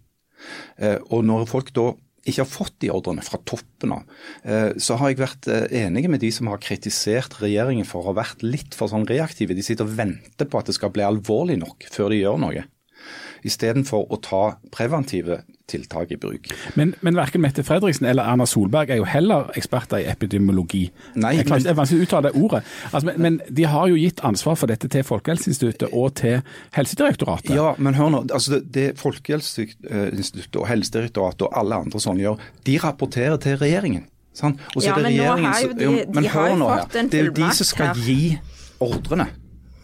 Eh, 0.82 0.98
og 1.08 1.24
når 1.26 1.48
folk 1.50 1.72
da 1.76 1.92
ikke 2.26 2.42
har 2.42 2.50
fått 2.50 2.80
de 2.82 2.90
ordrene 2.90 3.22
fra 3.22 3.38
toppen 3.46 3.92
av, 3.94 4.16
eh, 4.42 4.72
så 4.82 4.98
har 4.98 5.12
jeg 5.12 5.20
vært 5.22 5.46
enig 5.46 6.08
med 6.10 6.20
de 6.20 6.32
som 6.34 6.50
har 6.50 6.58
kritisert 6.60 7.38
regjeringen 7.38 7.86
for 7.86 8.02
å 8.02 8.10
ha 8.10 8.16
vært 8.18 8.42
litt 8.42 8.74
for 8.74 8.90
sånn 8.90 9.06
reaktive. 9.06 9.54
De 9.54 9.62
sitter 9.64 9.86
og 9.86 9.94
venter 9.94 10.50
på 10.50 10.58
at 10.58 10.66
det 10.66 10.74
skal 10.74 10.90
bli 10.92 11.06
alvorlig 11.06 11.60
nok 11.62 11.86
før 11.86 12.10
de 12.10 12.24
gjør 12.24 12.42
noe 12.42 12.66
istedenfor 13.44 14.08
å 14.12 14.20
ta 14.22 14.44
preventive 14.72 15.42
tiltak 15.66 16.12
i 16.14 16.16
bruk. 16.16 16.46
Men, 16.74 16.94
men 17.00 17.16
verken 17.18 17.42
Mette 17.42 17.64
Fredriksen 17.66 18.06
eller 18.06 18.26
Erna 18.30 18.46
Solberg 18.46 18.90
er 18.94 19.00
jo 19.00 19.06
heller 19.08 19.50
eksperter 19.58 20.02
i 20.02 20.06
epidemiologi. 20.10 20.84
Nei, 21.18 21.36
jeg 21.40 21.48
klarer 21.48 21.64
ikke 21.64 21.78
vanskelig 21.80 22.04
å 22.04 22.06
uttale 22.06 22.30
det 22.30 22.42
ordet. 22.42 22.62
Altså, 22.92 23.06
men, 23.08 23.22
men, 23.24 23.38
de 23.58 23.66
har 23.70 23.90
jo 23.90 23.98
gitt 23.98 24.22
ansvar 24.26 24.58
for 24.60 24.70
dette 24.70 24.90
til 24.92 25.06
Folkehelseinstituttet 25.06 25.90
og 25.92 26.14
til 26.20 26.42
Helsedirektoratet. 26.76 27.54
Ja, 27.58 27.72
men 27.78 27.98
hør 27.98 28.12
nå. 28.14 28.24
altså 28.30 28.60
Det, 28.60 28.66
det 28.74 28.86
Folkehelseinstituttet 29.00 30.60
og 30.60 30.68
Helsedirektoratet 30.70 31.48
og 31.48 31.58
alle 31.58 31.82
andre 31.86 32.02
sånne 32.02 32.26
gjør, 32.26 32.44
de 32.68 32.78
rapporterer 32.84 33.40
til 33.42 33.58
regjeringen. 33.62 34.06
Sånn? 34.36 34.58
ja, 34.84 34.92
men 35.00 35.14
nå 35.16 35.34
har 35.40 35.62
jo 35.64 35.72
de, 35.72 35.86
de, 35.88 36.04
de 36.12 36.28
har 36.28 36.50
jo 36.52 36.56
fått 36.60 36.98
en 37.00 37.08
fullmakt 37.08 37.08
her. 37.08 37.10
Det 37.10 37.20
er 37.22 37.30
jo 37.30 37.36
de 37.38 37.50
som 37.56 37.68
skal 37.70 38.02
gi 38.04 38.20
ordrene. 38.84 39.30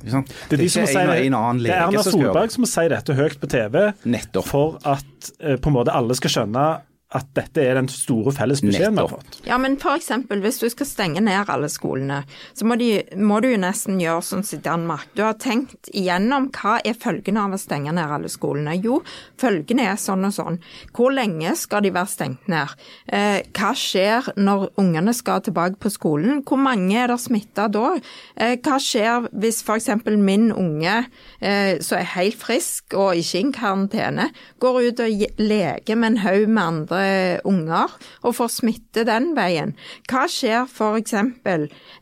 Det 0.02 0.56
er, 0.56 0.62
de 0.62 0.68
som 0.72 0.86
en, 0.86 1.34
en 1.34 1.60
det 1.62 1.72
er 1.72 1.84
Erna 1.86 2.02
Solberg 2.06 2.54
som 2.54 2.64
må 2.64 2.70
si 2.70 2.86
dette 2.90 3.16
høyt 3.18 3.38
på 3.40 3.50
TV 3.50 3.76
Nettopp. 4.04 4.48
for 4.48 4.80
at 4.88 5.32
eh, 5.40 5.58
på 5.60 5.70
en 5.70 5.76
måte 5.78 5.94
alle 5.94 6.16
skal 6.18 6.34
skjønne 6.36 6.66
at 7.12 7.28
dette 7.36 7.60
er 7.60 7.76
den 7.76 7.88
store 7.92 8.32
felles 8.34 8.62
beskjeden 8.64 8.96
vi 8.96 9.04
har 9.04 9.10
fått. 9.10 9.38
Ja, 9.44 9.58
men 9.60 9.76
f.eks. 9.76 10.08
hvis 10.30 10.60
du 10.62 10.68
skal 10.72 10.88
stenge 10.88 11.20
ned 11.24 11.50
alle 11.52 11.68
skolene, 11.72 12.22
så 12.56 12.66
må, 12.68 12.78
de, 12.80 13.02
må, 13.20 13.40
du 13.44 13.50
jo 13.50 13.60
nesten 13.60 14.00
gjøre 14.00 14.24
sånn 14.24 14.46
som 14.46 14.58
i 14.58 14.64
Danmark. 14.64 15.10
Du 15.16 15.24
har 15.26 15.36
tenkt 15.40 15.90
igjennom 15.92 16.48
hva 16.56 16.78
er 16.84 16.96
følgene 16.98 17.44
av 17.44 17.56
å 17.56 17.60
stenge 17.60 17.92
ned 17.92 18.14
alle 18.16 18.30
skolene. 18.32 18.78
Jo, 18.80 19.00
følgene 19.40 19.90
er 19.92 20.00
sånn 20.00 20.24
og 20.28 20.34
sånn. 20.36 20.58
Hvor 20.96 21.12
lenge 21.12 21.52
skal 21.60 21.84
de 21.84 21.92
være 21.92 22.12
stengt 22.12 22.48
ned? 22.52 22.72
Eh, 23.12 23.42
hva 23.52 23.74
skjer 23.76 24.32
når 24.40 24.70
ungene 24.80 25.14
skal 25.16 25.44
tilbake 25.44 25.80
på 25.82 25.92
skolen? 25.92 26.40
Hvor 26.48 26.60
mange 26.60 26.96
er 26.96 27.12
det 27.12 27.20
smitta 27.20 27.68
da? 27.72 27.92
Eh, 28.36 28.56
hva 28.62 28.80
skjer 28.80 29.28
hvis 29.32 29.60
f.eks. 29.66 29.90
min 30.16 30.48
unge, 30.56 30.96
eh, 31.44 31.76
som 31.84 32.00
er 32.00 32.10
helt 32.16 32.40
frisk 32.40 32.96
og 32.96 33.20
ikke 33.20 33.42
i 33.42 33.52
karantene, 33.52 34.28
går 34.62 34.80
ut 34.88 35.00
og 35.04 35.22
leker 35.40 35.98
med 35.98 36.14
en 36.14 36.20
haug 36.22 36.48
med 36.48 36.62
andre 36.62 37.01
unger, 37.48 37.92
og 38.22 38.36
får 38.38 38.52
smitte 38.58 39.06
den 39.08 39.32
veien. 39.38 39.74
Hva 40.10 40.26
skjer 40.30 40.66
f.eks. 40.68 41.14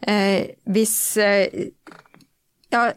Eh, 0.09 0.51
hvis 0.71 0.97
eh, 1.21 1.71
ja, 2.71 2.89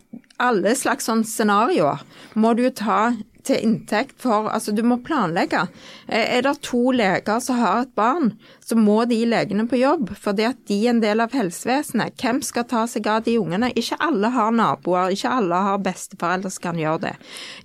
alle 0.43 0.75
slags 0.77 1.09
sånne 1.09 1.27
scenarioer 1.27 2.03
må 2.39 2.53
du 2.57 2.67
ta 2.69 3.13
til 3.43 3.59
inntekt 3.59 4.21
for 4.23 4.47
Altså, 4.51 4.71
du 4.71 4.83
må 4.87 5.01
planlegge. 5.03 5.65
Eh, 6.13 6.37
er 6.37 6.43
det 6.45 6.59
to 6.61 6.91
leger 6.93 7.39
som 7.41 7.57
har 7.57 7.83
et 7.83 7.95
barn, 7.97 8.35
så 8.61 8.77
må 8.77 8.99
de 9.09 9.17
legene 9.25 9.65
på 9.69 9.79
jobb, 9.79 10.11
fordi 10.21 10.45
at 10.45 10.59
de 10.69 10.77
er 10.83 10.91
en 10.91 11.01
del 11.01 11.23
av 11.23 11.33
helsevesenet. 11.33 12.13
Hvem 12.21 12.41
skal 12.45 12.67
ta 12.69 12.83
seg 12.89 13.07
av 13.09 13.23
de 13.25 13.39
ungene? 13.41 13.71
Ikke 13.79 13.97
alle 14.03 14.29
har 14.35 14.53
naboer, 14.53 15.15
ikke 15.15 15.31
alle 15.39 15.61
har 15.67 15.81
besteforeldre 15.81 16.51
som 16.53 16.67
kan 16.67 16.81
gjøre 16.81 17.01
det. 17.07 17.13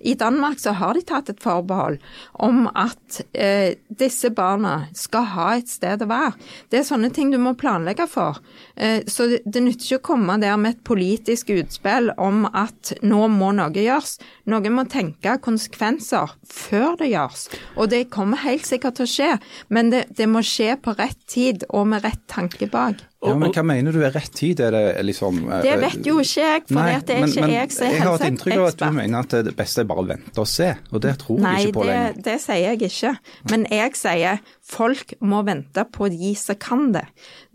I 0.01 0.15
Danmark 0.17 0.61
så 0.61 0.73
har 0.79 0.97
de 0.97 1.05
tatt 1.05 1.29
et 1.29 1.43
forbehold 1.43 1.99
om 2.41 2.65
at 2.73 3.21
eh, 3.37 3.77
disse 4.01 4.31
barna 4.33 4.89
skal 4.97 5.29
ha 5.35 5.51
et 5.59 5.69
sted 5.69 6.01
å 6.01 6.09
være. 6.09 6.33
Det 6.71 6.81
er 6.81 6.89
sånne 6.89 7.11
ting 7.13 7.29
du 7.29 7.37
må 7.41 7.53
planlegge 7.59 8.09
for. 8.09 8.41
Eh, 8.75 9.05
så 9.05 9.29
det, 9.29 9.61
nytter 9.61 9.85
ikke 9.85 10.01
å 10.01 10.07
komme 10.09 10.39
der 10.41 10.57
med 10.57 10.77
et 10.77 10.83
politisk 10.87 11.53
utspill 11.53 12.15
om 12.17 12.47
at 12.49 12.95
nå 13.05 13.27
må 13.29 13.53
noe 13.53 13.69
gjøres. 13.77 14.17
Noen 14.49 14.73
må 14.73 14.87
tenke 14.89 15.37
konsekvenser 15.45 16.33
før 16.49 16.97
det 16.97 17.13
gjøres. 17.13 17.47
Og 17.77 17.93
det 17.93 18.07
kommer 18.13 18.38
helt 18.45 18.67
sikkert 18.67 18.99
til 18.99 19.07
å 19.07 19.11
skje, 19.11 19.29
men 19.73 19.91
det, 19.93 20.05
det 20.17 20.27
må 20.29 20.43
skje 20.45 20.75
på 20.81 20.95
rett 20.97 21.19
tid 21.29 21.65
og 21.69 21.87
med 21.91 22.03
rett 22.05 22.21
tanke 22.31 22.69
bak. 22.71 23.03
Ja, 23.19 23.33
men 23.35 23.51
Hva 23.51 23.65
mener 23.67 23.91
du 23.91 23.99
er 23.99 24.13
rett 24.15 24.31
tid? 24.31 24.61
Er 24.63 24.71
det 24.71 24.83
liksom 25.03 25.41
eh, 25.49 25.63
Det 25.65 25.73
vet 25.81 26.05
jo 26.07 26.21
ikke 26.23 26.45
jeg, 26.45 26.61
for 26.69 26.77
nei, 26.77 26.93
det 27.03 27.15
er 27.17 27.25
ikke 27.25 27.41
men, 27.43 27.51
jeg 27.51 27.73
som 27.73 27.83
er 27.83 27.89
helseekspert. 27.89 27.95
Jeg 27.97 28.05
har 28.05 28.15
et 28.15 28.27
inntrykk 28.29 28.55
av 28.55 28.67
at 28.69 28.79
du 28.79 28.95
mener 28.95 29.25
at 29.25 29.35
det 29.49 29.55
beste 29.57 29.83
er 29.83 29.89
bare 29.89 30.05
å 30.05 30.07
vente 30.07 30.39
og 30.39 30.47
se, 30.47 30.69
og 30.93 31.03
det 31.03 31.13
tror 31.25 31.41
nei, 31.43 31.55
jeg 31.57 31.67
ikke 31.67 31.75
på 31.75 31.83
det, 31.83 31.89
lenger. 31.91 32.15
Nei, 32.15 32.23
det 32.29 32.37
sier 32.45 32.61
jeg 32.63 32.81
ikke. 32.87 33.11
Men 33.51 33.65
jeg 33.75 33.97
sier 33.99 34.39
folk 34.69 35.15
må 35.25 35.41
vente 35.47 35.83
på 35.89 36.09
de 36.13 36.33
som 36.37 36.57
kan 36.61 36.89
det. 36.93 37.05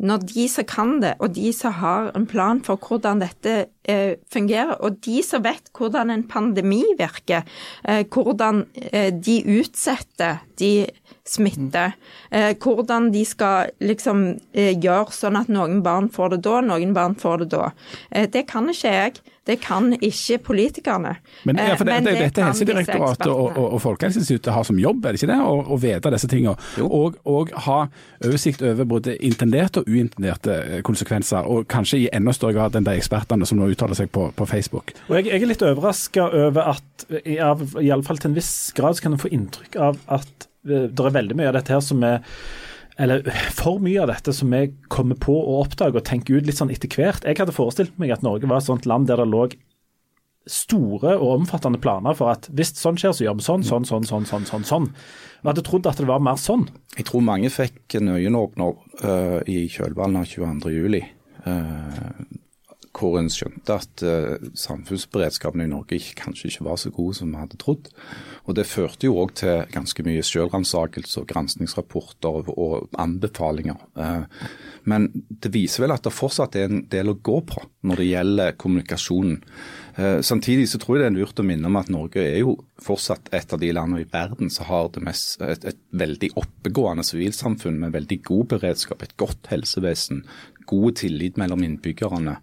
Når 0.02 0.26
de 0.32 0.46
som 0.50 0.66
kan 0.68 0.96
det, 1.02 1.14
og 1.22 1.34
de 1.36 1.52
som 1.54 1.76
har 1.78 2.10
en 2.16 2.26
plan 2.30 2.62
for 2.64 2.80
hvordan 2.80 3.22
dette 3.22 3.54
eh, 3.86 4.16
fungerer, 4.32 4.74
og 4.80 4.98
de 5.06 5.20
som 5.26 5.44
vet 5.46 5.70
hvordan 5.76 6.10
en 6.10 6.26
pandemi 6.30 6.82
virker, 6.98 7.46
eh, 7.84 8.02
hvordan 8.04 8.64
eh, 8.90 9.12
de 9.14 9.40
utsetter 9.60 10.42
de 10.58 10.72
smitte. 11.24 11.92
Eh, 12.30 12.52
hvordan 12.60 13.12
de 13.12 13.24
skal 13.24 13.70
liksom 13.80 14.26
eh, 14.52 14.74
gjøre 14.76 15.12
sånn 15.14 15.38
at 15.40 15.52
noen 15.52 15.80
barn 15.84 16.10
får 16.12 16.34
det 16.34 16.42
da, 16.44 16.58
noen 16.64 16.92
barn 16.96 17.16
får 17.16 17.44
det 17.44 17.54
da. 17.56 17.70
Eh, 18.10 18.28
det 18.30 18.44
kan 18.50 18.68
ikke 18.68 18.92
jeg. 18.92 19.22
Det 19.44 19.58
kan 19.60 19.90
ikke 19.92 20.38
politikerne. 20.40 21.18
Men, 21.44 21.58
ja, 21.60 21.74
for 21.76 21.84
det, 21.84 21.94
Men 21.98 22.06
det, 22.06 22.12
det 22.14 22.20
dette 22.30 22.44
Helsedirektoratet 22.46 23.28
og, 23.28 23.50
og, 23.58 23.66
og 23.76 23.82
Folkehelseinstituttet 23.82 24.54
har 24.56 24.64
som 24.64 24.78
jobb, 24.80 25.04
er 25.04 25.12
det 25.12 25.20
ikke 25.20 25.32
det? 25.34 25.40
Å, 25.44 25.58
å 25.68 25.76
vite 25.80 26.12
disse 26.14 26.30
tingene. 26.32 26.54
Og, 26.80 27.18
og, 27.28 27.52
ha 27.66 27.76
oversikt 28.24 28.64
over 28.64 28.88
både 28.88 29.18
intenderte 29.24 29.82
og 29.82 29.90
uintenderte 29.92 30.80
konsekvenser. 30.88 31.44
Og 31.44 31.68
kanskje 31.68 32.06
i 32.06 32.08
enda 32.16 32.32
større 32.32 32.56
grad 32.56 32.80
enn 32.80 32.88
de 32.88 32.96
ekspertene 32.96 33.48
som 33.48 33.60
nå 33.60 33.68
uttaler 33.72 34.00
seg 34.00 34.08
på, 34.16 34.30
på 34.32 34.48
Facebook. 34.48 34.96
Og 35.10 35.20
jeg, 35.20 35.28
jeg 35.34 35.44
er 35.44 35.52
litt 35.52 35.68
overraska 35.68 36.30
over 36.46 36.72
at 36.76 37.06
iallfall 37.24 38.24
til 38.24 38.32
en 38.32 38.40
viss 38.40 38.54
grad 38.76 38.96
så 38.96 39.04
kan 39.04 39.16
en 39.16 39.20
få 39.20 39.32
inntrykk 39.32 39.80
av 39.90 40.00
at 40.16 40.48
det 40.64 40.92
er 41.04 41.18
veldig 41.18 41.36
mye 41.38 41.50
av 41.50 41.58
dette 41.58 41.74
her 41.74 41.84
som 41.84 42.04
er 42.06 42.22
eller 42.96 43.26
for 43.50 43.80
mye 43.82 44.02
av 44.04 44.10
dette 44.12 44.32
som 44.36 44.52
vi 44.54 44.68
kommer 44.92 45.18
på 45.18 45.34
å 45.34 45.60
oppdage 45.64 45.98
og 45.98 46.06
tenke 46.06 46.36
ut 46.36 46.46
litt 46.46 46.60
sånn 46.60 46.70
etter 46.70 46.90
hvert. 46.90 47.24
Jeg 47.26 47.40
hadde 47.40 47.54
forestilt 47.54 47.96
meg 47.98 48.12
at 48.14 48.22
Norge 48.22 48.46
var 48.46 48.62
et 48.62 48.68
sånt 48.68 48.86
land 48.86 49.08
der 49.10 49.18
det 49.18 49.26
lå 49.32 49.48
store 50.50 51.14
og 51.16 51.40
omfattende 51.40 51.80
planer 51.80 52.16
for 52.16 52.34
at 52.34 52.46
hvis 52.54 52.74
sånn 52.76 52.98
skjer, 53.00 53.14
så 53.16 53.26
gjør 53.26 53.38
vi 53.38 53.46
sånn, 53.46 53.64
sånn, 53.66 53.86
sånn, 53.88 54.04
sånn, 54.06 54.26
sånn. 54.28 54.46
sånn, 54.48 54.66
sånn. 54.68 54.88
Vi 55.40 55.50
hadde 55.50 55.64
trodd 55.66 55.88
at 55.88 56.00
det 56.00 56.08
var 56.08 56.22
mer 56.22 56.38
sånn. 56.40 56.66
Jeg 56.94 57.08
tror 57.08 57.24
mange 57.24 57.50
fikk 57.52 57.96
en 57.98 58.12
øyenåpner 58.14 58.76
uh, 59.02 59.40
i 59.50 59.64
kjølvannet 59.72 60.22
av 60.22 60.28
22.07. 60.30 61.00
Uh, 61.48 62.24
hvor 62.94 63.18
en 63.18 63.30
skjønte 63.32 63.74
at 63.74 64.04
uh, 64.06 64.50
samfunnsberedskapen 64.58 65.64
i 65.64 65.70
Norge 65.70 65.98
kanskje 66.18 66.50
ikke 66.50 66.66
var 66.68 66.78
så 66.80 66.92
god 66.94 67.16
som 67.18 67.32
vi 67.32 67.40
hadde 67.40 67.58
trodd. 67.60 67.90
Og 68.44 68.54
Det 68.58 68.66
førte 68.68 69.08
jo 69.08 69.18
òg 69.22 69.34
til 69.40 69.64
ganske 69.74 70.04
mye 70.06 70.22
selvransakelse 70.24 71.22
og 71.22 71.28
granskingsrapporter 71.32 72.52
og, 72.54 72.90
anbefalinger. 73.00 73.80
Uh, 73.98 74.28
men 74.86 75.08
det 75.28 75.50
viser 75.54 75.84
vel 75.84 75.96
at 75.96 76.04
det 76.06 76.14
fortsatt 76.14 76.58
er 76.60 76.70
en 76.70 76.84
del 76.92 77.10
å 77.10 77.18
gå 77.18 77.40
på 77.48 77.64
når 77.88 78.00
det 78.00 78.10
gjelder 78.10 78.56
kommunikasjonen. 78.60 79.42
Uh, 79.98 80.20
samtidig 80.26 80.68
så 80.70 80.78
tror 80.82 80.98
jeg 80.98 81.04
det 81.04 81.10
er 81.10 81.18
lurt 81.18 81.42
å 81.42 81.46
minne 81.46 81.70
om 81.70 81.80
at 81.80 81.90
Norge 81.92 82.22
er 82.22 82.40
jo 82.44 82.56
fortsatt 82.82 83.32
et 83.34 83.52
av 83.54 83.62
de 83.62 83.74
landene 83.74 84.04
i 84.04 84.10
verden 84.10 84.50
som 84.52 84.70
har 84.70 84.94
mest, 85.02 85.42
et, 85.42 85.66
et 85.66 85.82
veldig 85.94 86.34
oppegående 86.38 87.06
sivilsamfunn 87.06 87.78
med 87.82 87.94
veldig 87.94 88.22
god 88.26 88.50
beredskap, 88.54 89.02
et 89.02 89.16
godt 89.18 89.50
helsevesen, 89.50 90.22
god 90.70 91.00
tillit 91.02 91.38
mellom 91.40 91.62
innbyggerne 91.66 92.38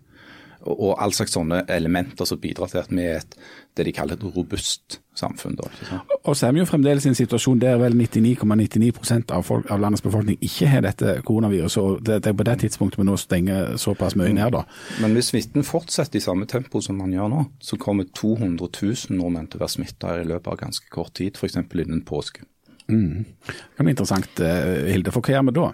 og 0.65 0.95
all 1.01 1.13
slags 1.15 1.33
sånne 1.35 1.63
elementer 1.71 2.27
som 2.27 2.39
bidrar 2.41 2.69
til 2.71 2.81
at 2.81 2.91
vi 2.91 3.05
er 3.05 3.21
et, 3.21 3.37
det 3.77 3.85
de 3.87 3.93
kaller 3.95 4.17
et 4.17 4.25
robust 4.35 4.99
samfunn. 5.17 5.57
Da, 5.59 5.99
og 6.23 6.35
så 6.37 6.47
er 6.47 6.55
vi 6.55 6.61
jo 6.61 6.67
fremdeles 6.69 7.05
i 7.05 7.11
en 7.11 7.17
situasjon 7.17 7.59
der 7.61 7.79
vel 7.81 7.95
99,99 7.97 8.77
,99 9.01 9.33
av, 9.35 9.43
folk, 9.47 9.67
av 9.71 9.81
landets 9.81 10.03
befolkning 10.05 10.37
ikke 10.41 10.69
har 10.71 10.85
dette 10.85 11.17
koronaviruset. 11.27 11.81
og 11.81 12.05
det, 12.05 12.21
det, 12.23 12.31
er 12.31 12.37
på 12.37 12.47
det 12.47 12.57
tidspunktet 12.65 13.01
vi 13.01 13.07
nå 13.07 13.17
stenger 13.19 13.75
såpass 13.81 14.15
mye 14.19 14.33
ned. 14.33 14.51
da. 14.55 14.63
Men 15.01 15.17
hvis 15.17 15.33
smitten 15.33 15.67
fortsetter 15.67 16.19
i 16.19 16.23
samme 16.23 16.45
tempo 16.45 16.81
som 16.81 16.99
man 17.01 17.13
gjør 17.13 17.31
nå, 17.33 17.43
så 17.59 17.77
kommer 17.77 18.07
200 18.15 18.69
000 18.81 19.17
nordmenn 19.17 19.47
til 19.47 19.59
å 19.59 19.65
være 19.65 19.75
smitta 19.77 20.17
i 20.21 20.27
løpet 20.27 20.53
av 20.53 20.63
ganske 20.65 20.91
kort 20.91 21.15
tid, 21.19 21.39
f.eks. 21.39 21.57
innen 21.57 22.05
påske. 22.07 22.45
Mm. 22.91 23.23
Det 23.47 23.77
kan 23.77 23.85
bli 23.85 23.93
interessant, 23.93 24.39
eh, 24.39 24.91
Hilde. 24.91 25.13
For 25.15 25.23
hva 25.23 25.37
gjør 25.37 25.47
vi 25.47 25.55
da? 25.55 25.71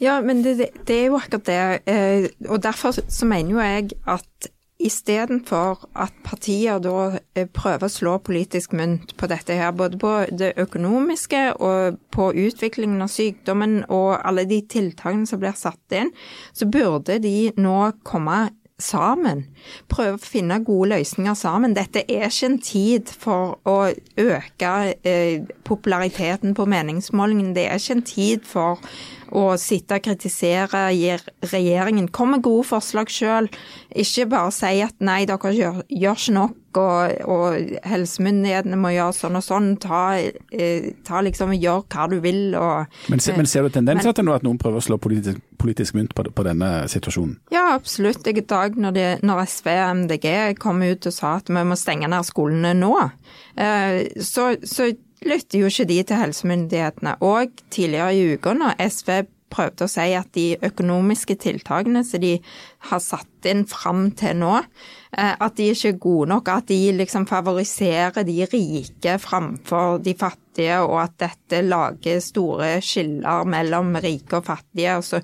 Ja, 0.00 0.18
men 0.20 0.42
det, 0.42 0.70
det, 0.86 0.96
er 0.96 1.06
jo 1.06 1.20
akkurat 1.20 1.46
det. 1.46 1.60
Eh, 1.86 2.28
og 2.48 2.62
derfor 2.62 2.96
så 2.96 3.26
mener 3.26 3.50
jo 3.50 3.60
jeg 3.62 3.94
at 4.10 4.50
istedenfor 4.84 5.84
at 5.96 6.12
partier 6.24 6.80
da 6.82 7.20
eh, 7.34 7.46
prøver 7.46 7.86
å 7.86 7.92
slå 7.92 8.16
politisk 8.26 8.74
mynt 8.76 9.14
på 9.16 9.28
dette 9.30 9.54
her, 9.56 9.70
både 9.76 10.00
på 10.00 10.14
det 10.34 10.52
økonomiske 10.60 11.44
og 11.62 12.00
på 12.14 12.32
utviklingen 12.46 13.04
av 13.04 13.12
sykdommen 13.12 13.84
og 13.86 14.18
alle 14.18 14.48
de 14.50 14.60
tiltakene 14.66 15.30
som 15.30 15.40
blir 15.42 15.54
satt 15.58 15.96
inn, 15.96 16.12
så 16.52 16.66
burde 16.66 17.20
de 17.22 17.52
nå 17.56 17.78
komme 18.02 18.48
sammen. 18.82 19.44
Prøve 19.90 20.18
å 20.18 20.22
finne 20.22 20.58
gode 20.66 20.90
løsninger 20.96 21.36
sammen. 21.38 21.76
Dette 21.76 22.02
er 22.10 22.26
ikke 22.26 22.48
en 22.50 22.58
tid 22.58 23.12
for 23.22 23.58
å 23.70 23.76
øke 24.18 24.72
eh, 25.06 25.44
populariteten 25.64 26.56
på 26.58 26.66
meningsmålingen. 26.68 27.54
Det 27.54 27.68
er 27.68 27.78
ikke 27.78 27.98
en 28.00 28.08
tid 28.08 28.48
for 28.48 28.82
å 29.34 29.44
sitte 29.60 29.98
og 29.98 30.06
kritisere 30.06 30.86
regjeringen. 31.50 32.10
Kom 32.14 32.34
med 32.34 32.44
gode 32.46 32.66
forslag 32.68 33.10
sjøl. 33.12 33.50
Ikke 33.94 34.28
bare 34.30 34.52
si 34.54 34.76
at 34.84 34.96
nei, 35.04 35.24
dere 35.28 35.54
gjør, 35.54 35.82
gjør 35.90 36.20
ikke 36.20 36.36
nok 36.38 36.60
og, 36.74 37.12
og, 37.30 37.74
helsemyndighetene 37.86 38.78
må 38.80 38.90
gjøre 38.94 39.14
sånn 39.16 39.38
og 39.38 39.44
sånn. 39.46 39.68
Ta, 39.82 40.00
eh, 40.18 40.90
ta 41.06 41.22
liksom 41.24 41.54
og 41.54 41.66
gjør 41.66 41.84
hva 41.92 42.06
du 42.10 42.16
vil. 42.24 42.42
Og, 42.58 42.96
men, 43.12 43.22
se, 43.22 43.34
men, 43.36 43.48
ser 43.50 43.66
du 43.66 43.74
tendenser 43.74 44.16
til 44.16 44.32
at 44.34 44.46
noen 44.46 44.58
prøver 44.60 44.82
å 44.82 44.86
slå 44.88 44.98
politisk, 45.02 45.40
politisk 45.60 45.98
mynt 45.98 46.14
på, 46.16 46.26
på, 46.30 46.46
denne 46.46 46.72
situasjonen? 46.90 47.38
Ja, 47.54 47.68
absolutt. 47.76 48.26
I 48.26 48.42
dag 48.42 48.78
når, 48.80 48.96
de, 48.96 49.06
når 49.26 49.44
SV 49.46 49.70
og 49.74 50.02
MDG 50.02 50.28
kom 50.62 50.82
ut 50.84 51.10
og 51.10 51.14
sa 51.14 51.36
at 51.40 51.50
vi 51.52 51.66
må 51.66 51.78
stenge 51.78 52.10
ned 52.10 52.26
skolene 52.26 52.74
nå, 52.78 52.94
eh, 53.60 54.00
så, 54.18 54.54
så 54.66 54.90
lytter 55.22 55.62
jo 55.62 55.70
ikke 55.70 55.88
de 55.90 56.00
til 56.02 56.20
helsemyndighetene. 56.20 57.16
Og 57.24 57.54
tidligere 57.70 58.14
i 58.14 58.34
uka, 58.34 58.56
når 58.58 58.80
SV 58.88 59.24
prøvde 59.54 59.86
å 59.86 59.90
si 59.90 60.10
at 60.16 60.30
de 60.34 60.54
økonomiske 60.64 61.36
tiltakene 61.42 62.04
som 62.06 62.22
de 62.22 62.36
har 62.90 63.00
satt 63.02 63.48
inn 63.48 63.64
fram 63.68 64.08
til 64.16 64.38
nå, 64.40 64.52
eh, 65.16 65.34
at 65.34 65.56
de 65.58 65.70
ikke 65.72 65.92
er 65.92 66.00
gode 66.00 66.30
nok. 66.32 66.50
At 66.52 66.70
de 66.70 66.78
liksom 66.96 67.26
favoriserer 67.28 68.26
de 68.26 68.48
rike 68.50 69.18
framfor 69.22 70.00
de 70.04 70.16
fattige, 70.18 70.78
og 70.84 70.98
at 71.02 71.16
dette 71.20 71.60
lager 71.66 72.20
store 72.24 72.70
skiller 72.84 73.46
mellom 73.48 73.94
rike 74.04 74.40
og 74.40 74.48
fattige. 74.48 74.96
Og 74.98 75.06
så 75.06 75.20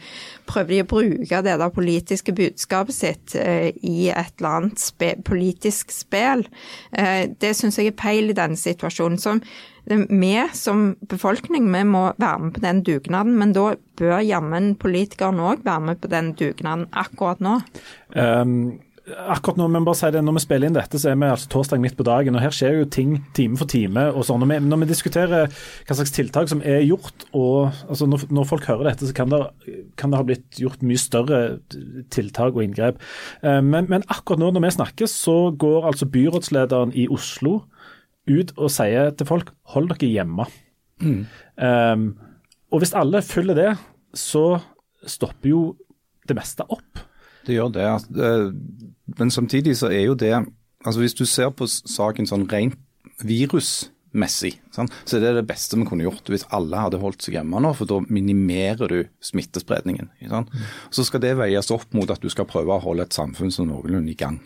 prøver 0.49 0.75
de 0.75 0.83
å 0.85 0.91
bruke 0.95 1.43
det 1.47 1.57
der 1.63 1.75
politiske 1.75 2.37
budskapet 2.37 2.97
sitt 2.97 3.37
eh, 3.41 3.71
i 3.83 4.11
et 4.13 4.37
eller 4.39 4.61
annet 4.61 4.85
spe, 4.85 5.15
politisk 5.27 5.95
spill. 5.95 6.47
Eh, 6.93 7.27
det 7.41 7.55
syns 7.57 7.81
jeg 7.81 7.93
er 7.93 8.01
feil 8.01 8.33
i 8.33 8.39
denne 8.39 8.61
situasjonen. 8.61 9.21
som 9.21 9.43
vi 9.89 10.35
som 10.57 10.97
befolkning 11.09 11.71
vi 11.73 11.85
må 11.89 12.11
være 12.21 12.45
med 12.45 12.55
på 12.57 12.65
den 12.65 12.83
dugnaden, 12.87 13.39
men 13.39 13.55
da 13.57 13.75
bør 14.01 14.21
jammen 14.25 14.75
politikerne 14.81 15.51
òg 15.53 15.65
være 15.65 15.87
med 15.89 16.01
på 16.03 16.13
den 16.13 16.33
dugnaden 16.39 16.87
akkurat 16.93 17.41
nå. 17.45 17.59
Um, 18.17 18.81
akkurat 19.11 19.59
nå, 19.59 19.67
men 19.73 19.85
bare 19.87 19.99
si 19.99 20.11
det, 20.13 20.23
Når 20.25 20.37
vi 20.37 20.43
spiller 20.45 20.69
inn 20.69 20.77
dette, 20.77 20.99
så 21.01 21.11
er 21.11 21.19
vi 21.19 21.29
altså 21.29 21.49
torsdag 21.51 21.81
midt 21.83 21.97
på 21.99 22.07
dagen. 22.07 22.35
og 22.37 22.43
Her 22.43 22.55
skjer 22.55 22.79
jo 22.79 22.89
ting 22.89 23.17
time 23.35 23.59
for 23.59 23.67
time. 23.71 24.09
og 24.13 24.25
sånn. 24.27 24.45
Når, 24.45 24.61
når 24.67 24.83
vi, 24.83 24.91
diskuterer 24.91 25.51
hva 25.51 25.97
slags 25.97 26.15
tiltak 26.15 26.51
som 26.51 26.63
er 26.63 26.85
gjort, 26.87 27.27
og 27.33 27.73
altså 27.89 28.07
når, 28.07 28.29
når, 28.31 28.49
folk 28.51 28.69
hører 28.71 28.91
dette, 28.91 29.09
så 29.09 29.17
kan 29.17 29.33
det, 29.33 29.43
kan 29.97 30.13
det, 30.13 30.21
ha 30.21 30.27
blitt 30.27 30.61
gjort 30.61 30.85
mye 30.87 31.01
større 31.01 31.41
tiltak 32.11 32.55
og 32.55 32.65
inngrep. 32.65 33.01
Um, 33.43 33.71
men, 33.73 33.91
men 33.91 34.07
akkurat 34.09 34.43
nå 34.43 34.53
når 34.55 34.67
vi 34.67 34.75
snakker, 34.79 35.11
så 35.11 35.39
går 35.59 35.91
altså 35.93 36.11
byrådslederen 36.11 36.95
i 36.95 37.09
Oslo 37.11 37.61
ut 38.31 38.55
og 38.57 38.73
sier 38.73 39.13
til 39.17 39.29
folk 39.29 39.53
hold 39.75 39.91
dere 39.93 40.11
hjemme. 40.11 40.47
Mm. 41.01 41.23
Um, 41.57 42.09
og 42.71 42.83
hvis 42.83 42.95
alle 42.97 43.23
følger 43.27 43.59
det, 43.59 43.71
så 44.15 44.61
stopper 45.07 45.51
jo 45.51 45.63
det 46.29 46.37
meste 46.39 46.67
opp. 46.71 47.03
Det 47.47 47.57
gjør 47.57 47.73
det. 47.75 47.87
Eh, 48.21 48.51
men 49.19 49.33
samtidig 49.33 49.77
så 49.81 49.91
er 49.91 50.05
jo 50.11 50.19
det 50.19 50.35
altså 50.81 51.01
Hvis 51.01 51.17
du 51.19 51.27
ser 51.29 51.51
på 51.53 51.67
saken 51.69 52.25
sånn 52.25 52.47
rent 52.49 52.79
virusmessig, 53.21 54.55
sånn, 54.73 54.89
så 55.05 55.19
er 55.19 55.27
det 55.27 55.33
det 55.37 55.49
beste 55.51 55.77
vi 55.77 55.85
kunne 55.85 56.07
gjort 56.07 56.31
hvis 56.33 56.47
alle 56.57 56.81
hadde 56.81 57.01
holdt 57.03 57.27
seg 57.27 57.37
hjemme 57.37 57.61
nå, 57.61 57.75
for 57.77 57.91
da 57.91 57.99
minimerer 58.09 58.89
du 58.89 59.03
smittespredningen. 59.21 60.09
Sånn. 60.31 60.49
Så 60.89 61.05
skal 61.05 61.21
det 61.21 61.35
veies 61.37 61.69
opp 61.75 61.93
mot 61.93 62.09
at 62.09 62.25
du 62.25 62.31
skal 62.33 62.49
prøve 62.49 62.73
å 62.73 62.81
holde 62.81 63.05
et 63.05 63.17
samfunn 63.17 63.53
som 63.53 63.69
noenlunde 63.69 64.15
i 64.15 64.17
gang. 64.17 64.39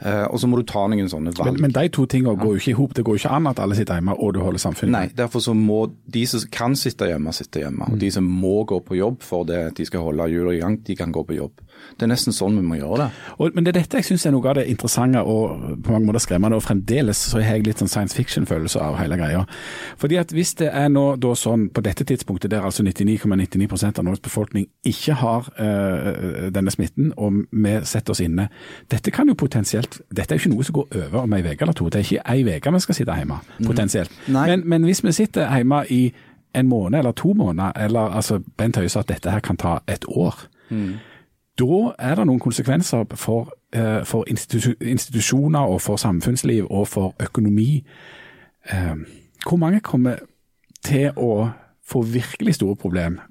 Uh, 0.00 0.24
og 0.32 0.40
så 0.40 0.48
må 0.48 0.56
du 0.56 0.64
ta 0.64 0.86
noen 0.88 1.10
sånne 1.12 1.34
valg. 1.36 1.58
Men, 1.58 1.66
men 1.66 1.74
de 1.76 1.90
to 1.92 2.06
tingene 2.08 2.32
går 2.40 2.54
jo 2.56 2.60
ikke 2.62 2.72
i 2.72 2.78
hop. 2.78 2.94
Det 2.96 3.04
går 3.04 3.18
jo 3.18 3.20
ikke 3.20 3.34
an 3.36 3.48
at 3.50 3.60
alle 3.60 3.76
sitter 3.76 4.00
hjemme 4.00 4.16
og 4.16 4.32
du 4.32 4.40
holder 4.40 4.62
samfunnet. 4.62 4.94
Nei, 4.94 5.06
derfor 5.16 5.44
så 5.44 5.52
må 5.56 5.82
de 6.08 6.24
som 6.30 6.46
kan 6.54 6.76
sitte 6.78 7.10
hjemme, 7.10 7.34
sitte 7.36 7.60
hjemme. 7.64 7.90
Og 7.92 8.00
de 8.00 8.08
som 8.14 8.24
må 8.24 8.62
gå 8.68 8.80
på 8.86 8.96
jobb 8.96 9.20
for 9.26 9.48
det 9.48 9.60
at 9.70 9.76
de 9.76 9.84
skal 9.88 10.06
holde 10.08 10.30
hjulene 10.32 10.56
i 10.56 10.62
gang, 10.62 10.78
de 10.86 10.96
kan 10.96 11.12
gå 11.12 11.24
på 11.28 11.36
jobb. 11.36 11.60
Det 11.96 12.06
er 12.06 12.12
nesten 12.12 12.34
sånn 12.34 12.56
vi 12.56 12.64
må 12.64 12.78
gjøre 12.78 13.02
det. 13.02 13.08
Og, 13.38 13.54
men 13.54 13.66
det 13.66 13.74
er 13.74 13.80
dette 13.80 14.00
jeg 14.00 14.08
syns 14.10 14.26
er 14.26 14.34
noe 14.34 14.48
av 14.48 14.56
det 14.56 14.66
interessante 14.72 15.20
og 15.20 15.64
på 15.84 15.92
mange 15.92 16.08
måter 16.08 16.22
skremmende. 16.24 16.56
Og 16.56 16.64
fremdeles 16.64 17.20
så 17.32 17.40
har 17.42 17.58
jeg 17.58 17.66
litt 17.66 17.82
sånn 17.82 17.90
science 17.92 18.16
fiction-følelse 18.16 18.80
av 18.80 18.96
hele 19.00 19.18
greia. 19.20 19.42
Fordi 20.00 20.18
at 20.20 20.32
hvis 20.34 20.54
det 20.60 20.70
er 20.72 20.88
nå 20.92 21.04
da 21.20 21.34
sånn 21.36 21.68
på 21.74 21.84
dette 21.84 22.06
tidspunktet 22.08 22.52
der 22.54 22.64
altså 22.66 22.84
99,99 22.86 23.66
,99 23.66 23.90
av 23.90 24.06
Norges 24.06 24.24
befolkning 24.24 24.68
ikke 24.86 25.18
har 25.20 25.50
øh, 25.60 26.48
denne 26.54 26.72
smitten, 26.72 27.12
og 27.16 27.44
vi 27.50 27.76
setter 27.84 28.14
oss 28.14 28.22
inne 28.24 28.48
Dette 28.90 29.12
kan 29.14 29.28
jo 29.28 29.36
potensielt 29.38 30.00
Dette 30.08 30.34
er 30.34 30.38
jo 30.38 30.44
ikke 30.44 30.54
noe 30.54 30.66
som 30.66 30.78
går 30.78 30.88
over 31.04 31.20
om 31.24 31.36
ei 31.36 31.42
uke 31.44 31.64
eller 31.64 31.76
to. 31.76 31.88
Det 31.90 32.00
er 32.00 32.06
ikke 32.06 32.32
ei 32.32 32.56
uke 32.56 32.74
vi 32.74 32.80
skal 32.80 32.96
sitte 32.96 33.16
hjemme, 33.16 33.38
mm. 33.58 33.66
potensielt. 33.66 34.12
Men, 34.28 34.62
men, 34.64 34.84
hvis 34.88 35.02
vi 35.04 35.12
sitter 35.12 35.50
hjemme 35.50 35.82
i 35.90 36.00
en 36.54 36.68
måned 36.68 36.98
eller 36.98 37.12
to 37.12 37.32
måneder, 37.32 37.72
eller 37.76 38.16
altså 38.16 38.40
Bent 38.56 38.76
Høie 38.76 38.88
sa 38.88 39.04
at 39.04 39.10
dette 39.10 39.30
her 39.30 39.42
kan 39.44 39.56
ta 39.60 39.78
et 39.86 40.04
år. 40.08 40.46
Mm 40.70 40.98
da 41.60 41.80
er 41.98 42.18
det 42.18 42.26
noen 42.28 42.42
konsekvenser 42.42 43.06
for, 43.20 43.52
eh, 43.72 44.02
for 44.04 44.28
institusjoner 44.28 45.60
og 45.60 45.80
for 45.84 46.00
samfunnsliv 46.00 46.66
og 46.70 46.88
for 46.88 47.14
økonomi. 47.20 47.84
Eh, 48.72 48.94
hvor 49.46 49.58
mange 49.58 49.80
kommer 49.80 50.18
til 50.84 51.10
å 51.16 51.50
få 51.84 52.04
virkelig 52.04 52.54
store 52.54 52.76
problemer? 52.76 53.26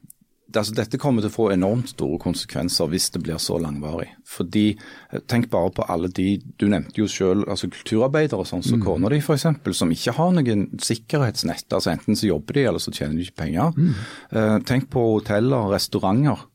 Altså, 0.49 0.73
dette 0.73 0.97
kommer 0.97 1.21
til 1.21 1.29
å 1.29 1.33
få 1.33 1.51
enormt 1.53 1.91
store 1.91 2.17
konsekvenser 2.17 2.87
hvis 2.89 3.11
det 3.13 3.21
blir 3.21 3.37
så 3.37 3.59
langvarig. 3.61 4.07
Fordi, 4.25 4.77
eh, 5.13 5.19
Tenk 5.27 5.49
bare 5.49 5.69
på 5.69 5.85
alle 5.87 6.07
de 6.07 6.41
du 6.57 6.67
nevnte 6.67 6.97
jo 6.97 7.07
selv, 7.07 7.45
altså 7.47 7.69
kulturarbeidere 7.69 8.45
sånn 8.45 8.63
som 8.63 8.79
mm. 8.79 8.85
kona 8.85 9.09
di 9.09 9.17
f.eks., 9.17 9.45
som 9.77 9.91
ikke 9.91 10.13
har 10.17 10.31
noen 10.31 10.79
sikkerhetsnett. 10.79 11.69
altså 11.69 11.91
Enten 11.91 12.15
så 12.15 12.27
jobber 12.27 12.53
de, 12.53 12.65
eller 12.65 12.79
så 12.79 12.91
tjener 12.91 13.15
de 13.15 13.27
ikke 13.27 13.45
penger. 13.45 13.71
Mm. 13.77 14.63
Tenk 14.65 14.89
på 14.89 15.05
hoteller 15.19 15.69
og 15.69 15.73
restauranter 15.73 16.39
Eh, 16.39 16.48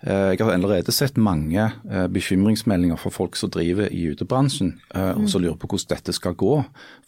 jeg 0.00 0.40
har 0.40 0.54
allerede 0.54 0.92
sett 0.96 1.18
mange 1.20 1.60
eh, 1.60 2.06
bekymringsmeldinger 2.08 2.96
fra 2.96 3.10
folk 3.12 3.36
som 3.36 3.50
driver 3.52 3.90
i 3.92 4.06
utebransjen 4.14 4.70
eh, 4.96 5.10
og 5.12 5.26
som 5.28 5.42
lurer 5.44 5.58
på 5.60 5.68
hvordan 5.68 5.90
dette 5.92 6.14
skal 6.16 6.36
gå. 6.40 6.54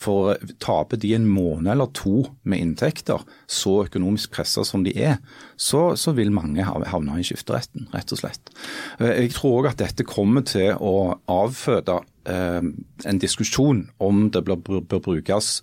For 0.03 0.37
taper 0.61 1.01
de 1.01 1.15
en 1.17 1.25
måned 1.25 1.73
eller 1.73 1.89
to 1.97 2.27
med 2.45 2.61
inntekter, 2.61 3.25
så 3.49 3.79
økonomisk 3.87 4.37
pressa 4.37 4.67
som 4.69 4.85
de 4.85 4.93
er, 4.93 5.17
så, 5.57 5.95
så, 5.97 6.13
vil 6.13 6.35
mange 6.35 6.67
havne 6.67 7.17
i 7.17 7.25
skifteretten, 7.25 7.89
rett 7.95 8.13
og 8.13 8.21
slett. 8.21 8.53
Jeg 9.01 9.33
tror 9.33 9.63
òg 9.63 9.71
at 9.71 9.81
dette 9.81 10.05
kommer 10.05 10.45
til 10.45 10.75
å 10.77 11.17
avføde 11.33 12.03
en 12.29 13.19
diskusjon 13.19 13.87
om 14.05 14.27
det 14.31 14.45
bør 14.45 15.01
brukes 15.01 15.63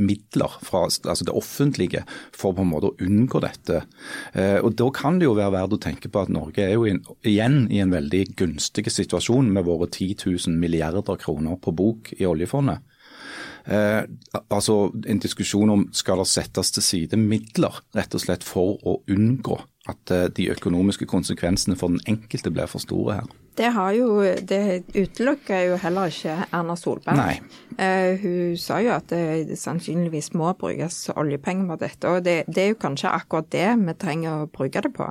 midler 0.00 0.56
fra 0.64 0.86
altså 0.88 1.26
det 1.26 1.36
offentlige 1.36 2.04
for 2.36 2.56
på 2.56 2.64
en 2.64 2.72
måte 2.72 2.90
å 2.90 2.96
unngå 3.04 3.42
dette. 3.44 3.82
Eh, 4.34 4.58
og 4.60 4.74
Da 4.80 4.90
kan 4.94 5.18
det 5.20 5.28
jo 5.28 5.36
være 5.38 5.54
verdt 5.58 5.76
å 5.76 5.82
tenke 5.82 6.10
på 6.10 6.24
at 6.24 6.32
Norge 6.32 6.64
er 6.64 6.74
jo 6.74 6.86
igjen 6.86 7.66
i 7.70 7.82
en 7.84 7.92
veldig 7.94 8.24
gunstig 8.40 8.88
situasjon 8.90 9.50
med 9.52 9.66
våre 9.68 9.88
10 9.90 10.24
000 10.24 10.56
milliarder 10.56 11.20
kroner 11.20 11.60
på 11.60 11.74
bok 11.76 12.14
i 12.18 12.26
oljefondet. 12.28 12.80
Eh, 13.66 14.02
altså 14.48 14.90
En 15.06 15.20
diskusjon 15.20 15.70
om 15.70 15.88
skal 15.92 16.22
det 16.22 16.30
settes 16.30 16.72
til 16.72 16.82
side 16.82 17.18
midler 17.20 17.82
rett 17.96 18.14
og 18.16 18.24
slett 18.24 18.46
for 18.46 18.80
å 18.82 19.00
unngå 19.10 19.60
at 19.90 20.14
eh, 20.14 20.26
de 20.36 20.50
økonomiske 20.54 21.06
konsekvensene 21.10 21.76
for 21.78 21.92
den 21.92 22.02
enkelte 22.08 22.52
blir 22.54 22.70
for 22.70 22.82
store 22.82 23.20
her. 23.20 23.30
Det, 23.58 23.72
har 23.74 23.92
jo, 23.92 24.22
det 24.22 24.86
utelukker 24.94 25.66
jo 25.68 25.78
heller 25.82 26.12
ikke 26.12 26.36
Erna 26.56 26.76
Solberg. 26.78 27.42
Uh, 27.76 28.14
hun 28.22 28.54
sa 28.60 28.78
jo 28.80 28.92
at 28.94 29.10
det 29.10 29.58
sannsynligvis 29.58 30.30
må 30.38 30.52
brukes 30.56 31.10
oljepenger 31.12 31.66
på 31.68 31.78
dette, 31.82 32.08
og 32.08 32.24
det, 32.24 32.36
det, 32.48 32.62
er 32.62 32.70
jo 32.72 32.78
kanskje 32.80 33.12
akkurat 33.12 33.50
det 33.52 33.66
vi 33.82 33.96
trenger 34.00 34.46
å 34.46 34.48
bruke 34.54 34.84
det 34.86 34.94
på. 34.96 35.10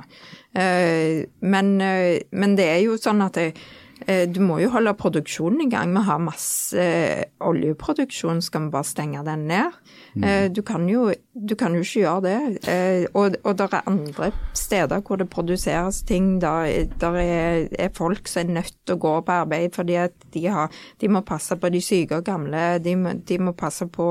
Uh, 0.56 1.28
men, 1.44 1.76
uh, 1.78 2.16
men, 2.32 2.56
det 2.58 2.66
er 2.72 2.82
jo 2.88 2.98
sånn 2.98 3.22
at 3.28 3.38
det, 3.38 3.52
Eh, 3.52 3.89
du 4.06 4.40
må 4.40 4.58
jo 4.62 4.70
holde 4.72 4.94
produksjonen 4.96 5.66
i 5.66 5.70
gang. 5.70 5.92
Vi 5.94 6.02
har 6.06 6.22
masse 6.22 6.80
eh, 6.80 7.24
oljeproduksjon, 7.44 8.40
skal 8.42 8.66
vi 8.66 8.72
bare 8.74 8.88
stenge 8.88 9.24
den 9.26 9.46
ned? 9.50 9.76
Mm. 10.14 10.24
Eh, 10.24 10.46
du, 10.50 10.62
kan 10.66 10.88
jo, 10.88 11.10
du, 11.34 11.54
kan 11.58 11.74
jo, 11.76 11.82
ikke 11.84 12.00
gjøre 12.00 12.22
det. 12.24 13.10
Og, 13.14 13.36
og 13.44 13.58
det 13.58 13.68
er 13.70 13.88
andre 13.90 14.30
steder 14.56 15.02
hvor 15.06 15.20
det 15.20 15.28
produseres 15.30 16.02
ting. 16.08 16.40
Der, 16.40 16.86
der 17.00 17.18
er, 17.20 17.68
er, 17.78 17.90
folk 17.96 18.28
som 18.28 18.46
er 18.48 18.60
nødt 18.60 18.74
til 18.86 18.96
å 18.96 19.02
gå 19.02 19.14
på 19.26 19.38
arbeid 19.42 19.76
fordi 19.76 19.98
at 20.00 20.14
de, 20.34 20.46
har, 20.48 20.72
de 21.00 21.10
må 21.12 21.24
passe 21.26 21.56
på 21.56 21.70
de 21.72 21.82
syke 21.84 22.20
og 22.20 22.26
gamle. 22.26 22.78
De 22.82 22.96
må, 22.96 23.14
de 23.28 23.40
må 23.40 23.54
passe 23.58 23.86
på 23.90 24.08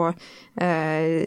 eh, 0.61 1.23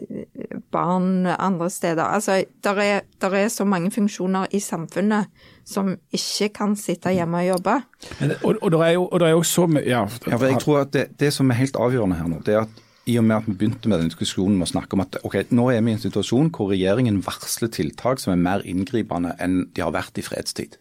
barn 0.71 1.27
andre 1.33 1.69
steder. 1.69 2.03
Altså, 2.03 2.43
der 2.63 2.83
er, 2.83 3.01
der 3.21 3.41
er 3.43 3.51
så 3.51 3.65
mange 3.65 3.91
funksjoner 3.91 4.47
i 4.51 4.59
samfunnet 4.63 5.29
som 5.65 5.93
ikke 6.13 6.49
kan 6.55 6.77
sitte 6.79 7.13
hjemme 7.15 7.43
og 7.43 7.49
jobbe. 7.53 7.75
Men, 8.19 8.33
og, 8.41 8.57
og, 8.59 8.71
det 8.73 8.79
er 8.87 8.95
jo, 8.97 9.05
og 9.07 9.21
det 9.21 9.27
er 9.27 9.35
jo 9.35 9.43
så 9.47 9.67
mye 9.69 9.83
ja. 9.85 10.05
ja, 10.05 10.37
for 10.37 10.47
jeg 10.49 10.63
tror 10.63 10.81
at 10.83 10.95
det, 10.95 11.05
det, 11.19 11.33
som 11.35 11.51
er 11.51 11.61
helt 11.61 11.79
avgjørende 11.79 12.19
her 12.19 12.31
nå, 12.31 12.41
det 12.45 12.57
er 12.57 12.65
at 12.65 12.81
i 13.09 13.17
og 13.19 13.25
med 13.27 13.35
at 13.35 13.47
vi 13.49 13.57
begynte 13.59 13.89
med 13.91 13.99
den 13.99 14.11
diskusjonen 14.11 14.55
med 14.55 14.69
å 14.69 14.71
snakke 14.71 14.95
om 14.95 15.03
at 15.03 15.17
ok, 15.27 15.35
nå 15.51 15.67
er 15.73 15.81
vi 15.83 15.91
i 15.91 15.97
en 15.97 16.03
situasjon 16.03 16.53
hvor 16.55 16.71
regjeringen 16.71 17.19
varsler 17.25 17.71
tiltak 17.73 18.21
som 18.23 18.31
er 18.31 18.43
mer 18.45 18.63
inngripende 18.67 19.33
enn 19.43 19.65
de 19.75 19.83
har 19.83 19.91
vært 19.95 20.21
i 20.21 20.23
fredstid. 20.23 20.77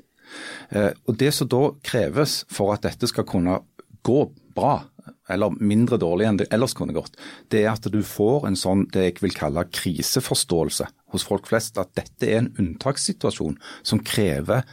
Eh, 0.71 0.92
og 1.07 1.18
Det 1.18 1.33
som 1.35 1.51
da 1.51 1.64
kreves 1.83 2.42
for 2.53 2.75
at 2.77 2.87
dette 2.87 3.11
skal 3.11 3.27
kunne 3.29 3.59
gå 4.07 4.21
bra, 4.55 4.85
eller 5.31 5.55
mindre 5.63 5.99
dårlig 6.03 6.27
enn 6.29 6.39
det 6.41 6.49
ellers 6.55 6.75
kunne 6.79 6.97
gått, 6.97 7.17
det 7.53 7.65
er 7.65 7.73
at 7.75 7.87
du 7.93 8.01
får 8.07 8.49
en 8.49 8.59
sånn 8.59 8.87
det 8.95 9.09
jeg 9.09 9.19
vil 9.23 9.37
kalle 9.37 9.67
kriseforståelse 9.71 10.89
hos 11.15 11.27
folk 11.27 11.51
flest. 11.51 11.79
At 11.79 11.95
dette 11.99 12.29
er 12.29 12.43
en 12.43 12.53
unntakssituasjon 12.59 13.59
som 13.87 14.03
krever 14.03 14.65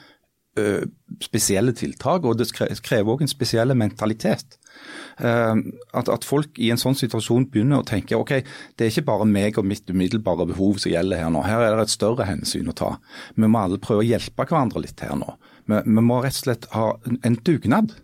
ø, 0.60 0.88
spesielle 1.22 1.76
tiltak, 1.78 2.26
og 2.26 2.40
det 2.40 2.50
krever 2.56 3.14
òg 3.14 3.26
en 3.26 3.32
spesiell 3.32 3.76
mentalitet. 3.78 4.58
At, 5.20 6.08
at, 6.08 6.24
folk 6.24 6.56
i 6.62 6.70
en 6.72 6.80
sånn 6.80 6.96
situasjon 6.96 7.50
begynner 7.52 7.82
å 7.82 7.88
tenke 7.88 8.16
ok, 8.16 8.38
det 8.80 8.86
er 8.86 8.94
ikke 8.94 9.10
bare 9.10 9.28
meg 9.28 9.58
og 9.60 9.68
mitt 9.68 9.90
umiddelbare 9.92 10.48
behov 10.48 10.80
som 10.80 10.94
gjelder 10.94 11.20
her 11.20 11.34
nå. 11.34 11.44
Her 11.44 11.66
er 11.66 11.76
det 11.76 11.90
et 11.90 11.96
større 11.98 12.28
hensyn 12.30 12.72
å 12.72 12.78
ta. 12.78 12.94
Vi 13.36 13.44
må 13.48 13.60
alle 13.60 13.82
prøve 13.84 14.06
å 14.06 14.08
hjelpe 14.08 14.48
hverandre 14.48 14.86
litt 14.86 15.04
her 15.04 15.18
nå. 15.20 15.36
Vi, 15.68 15.82
vi 15.84 16.06
må 16.06 16.22
rett 16.24 16.38
og 16.38 16.46
slett 16.46 16.70
ha 16.74 16.94
en 17.28 17.42
dugnad 17.44 17.98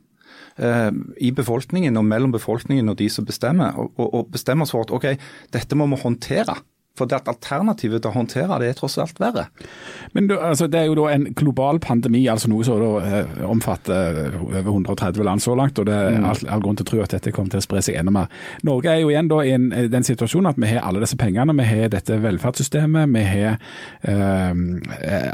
eh, 0.57 0.91
i 1.21 1.31
befolkningen 1.35 1.97
og 1.97 2.05
mellom 2.07 2.35
befolkningen 2.35 2.89
og 2.91 2.99
de 2.99 3.09
som 3.11 3.27
bestemmer, 3.27 3.75
og, 3.77 3.99
og 4.05 4.31
bestemmer 4.33 4.67
oss 4.67 4.75
for 4.75 4.87
at 4.87 4.93
ok, 4.95 5.11
dette 5.55 5.77
må 5.77 5.87
vi 5.91 6.01
håndtere. 6.03 6.57
For 6.95 7.09
det 7.09 7.17
at 7.19 7.27
alternativet 7.27 8.03
til 8.03 8.11
å 8.11 8.15
håndtere 8.15 8.59
det 8.61 8.69
er 8.71 8.77
tross 8.77 8.95
alt 9.01 9.19
verre. 9.19 9.49
Men 10.15 10.29
du, 10.29 10.37
altså, 10.39 10.67
Det 10.71 10.79
er 10.79 10.85
jo 10.87 10.95
da 10.95 11.09
en 11.11 11.27
global 11.35 11.79
pandemi, 11.83 12.23
altså 12.31 12.47
noe 12.51 12.63
som 12.63 12.79
da, 12.79 12.91
eh, 13.03 13.43
omfatter 13.43 14.19
eh, 14.25 14.37
over 14.39 14.71
130 14.71 15.23
land 15.27 15.43
så 15.43 15.55
langt. 15.59 15.79
og 15.79 15.85
Det 15.89 15.93
er 15.95 16.17
mm. 16.19 16.25
all, 16.29 16.39
all, 16.55 16.63
grunn 16.63 16.79
til 16.79 16.87
å 16.87 16.91
tro 16.91 17.01
at 17.03 17.15
dette 17.17 17.33
kommer 17.35 17.51
til 17.51 17.59
å 17.59 17.65
spre 17.65 17.83
seg 17.83 17.99
enda 17.99 18.13
mer. 18.15 18.31
Norge 18.63 18.93
er 18.93 19.01
jo 19.03 19.11
igjen 19.11 19.31
da 19.31 19.41
i 19.43 19.51
en, 19.57 19.67
den 19.91 20.07
situasjonen 20.07 20.53
at 20.53 20.61
vi 20.61 20.71
har 20.71 20.87
alle 20.87 21.03
disse 21.03 21.19
pengene. 21.19 21.55
Vi 21.59 21.67
har 21.67 21.91
dette 21.91 22.19
velferdssystemet, 22.23 23.11
vi 23.11 23.25
har 23.27 23.59
eh, 24.07 24.55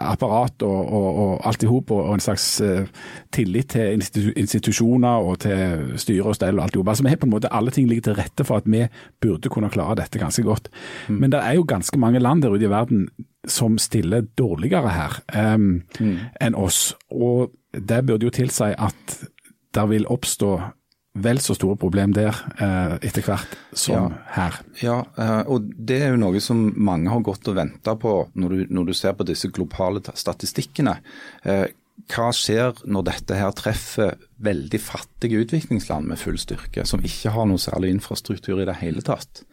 apparat 0.02 0.66
og, 0.66 0.82
og, 0.82 1.08
og 1.26 1.48
alt 1.52 1.68
i 1.68 1.70
hop, 1.70 1.94
og, 1.94 2.04
og, 2.08 2.18
en 2.18 2.26
slags 2.26 2.48
eh, 2.66 2.90
tillit 3.32 3.70
til 3.76 4.00
institu 4.00 4.34
institusjoner 4.42 5.28
og 5.28 5.40
til 5.46 5.94
styre 6.02 6.32
og 6.32 6.38
stell 6.38 6.58
og 6.58 6.66
alt 6.66 6.76
i 6.76 6.82
hop. 6.82 6.90
Altså, 6.90 7.06
vi 7.06 7.14
har 7.14 7.22
på 7.22 7.30
en 7.30 7.36
måte 7.36 7.54
alle 7.54 7.74
ting 7.74 7.88
ligger 7.90 8.10
til 8.10 8.18
rette 8.18 8.46
for 8.48 8.62
at 8.62 8.70
vi 8.70 8.88
burde 9.22 9.52
kunne 9.54 9.70
klare 9.70 10.00
dette 10.02 10.20
ganske 10.22 10.44
godt. 10.46 10.72
Mm. 11.08 11.22
Men 11.22 11.34
det 11.34 11.42
er 11.46 11.51
er 11.52 11.60
jo 11.60 11.68
ganske 11.68 12.00
mange 12.02 12.22
land 12.22 12.44
der 12.46 12.56
ute 12.56 12.68
i 12.68 12.72
verden 12.72 13.08
som 13.50 13.78
stiller 13.82 14.28
dårligere 14.38 14.92
her 14.94 15.18
um, 15.56 15.82
mm. 16.00 16.18
enn 16.42 16.58
oss. 16.58 16.92
Og 17.10 17.52
det 17.72 18.04
burde 18.08 18.28
jo 18.28 18.34
tilsi 18.36 18.72
at 18.76 19.18
det 19.72 19.88
vil 19.90 20.08
oppstå 20.12 20.52
vel 21.22 21.42
så 21.44 21.56
store 21.58 21.76
problem 21.76 22.14
der 22.16 22.36
uh, 22.62 22.96
etter 23.04 23.26
hvert 23.26 23.56
som 23.76 24.14
ja. 24.14 24.22
her. 24.38 24.60
Ja, 24.80 24.98
uh, 25.18 25.42
og 25.52 25.68
det 25.76 26.00
er 26.06 26.14
jo 26.14 26.22
noe 26.22 26.40
som 26.44 26.70
mange 26.78 27.12
har 27.12 27.24
gått 27.26 27.50
og 27.52 27.58
venta 27.60 27.98
på 28.00 28.14
når 28.40 28.56
du, 28.56 28.64
når 28.72 28.92
du, 28.92 28.94
ser 28.96 29.18
på 29.20 29.28
disse 29.28 29.52
globale 29.52 30.04
statistikkene. 30.06 30.98
Eh, 31.44 31.66
hva 32.12 32.32
skjer 32.36 32.82
når 32.90 33.06
dette 33.08 33.38
her 33.38 33.52
treffer 33.56 34.18
veldig 34.42 34.80
fattige 34.82 35.42
utviklingsland 35.44 36.10
med 36.10 36.20
full 36.20 36.38
styrke, 36.42 36.84
som 36.88 37.04
ikke 37.06 37.32
har 37.36 37.46
noe 37.48 37.62
særlig 37.62 37.92
infrastruktur 37.94 38.60
i 38.62 38.66
det 38.68 38.78
hele 38.82 39.04
tatt? 39.06 39.44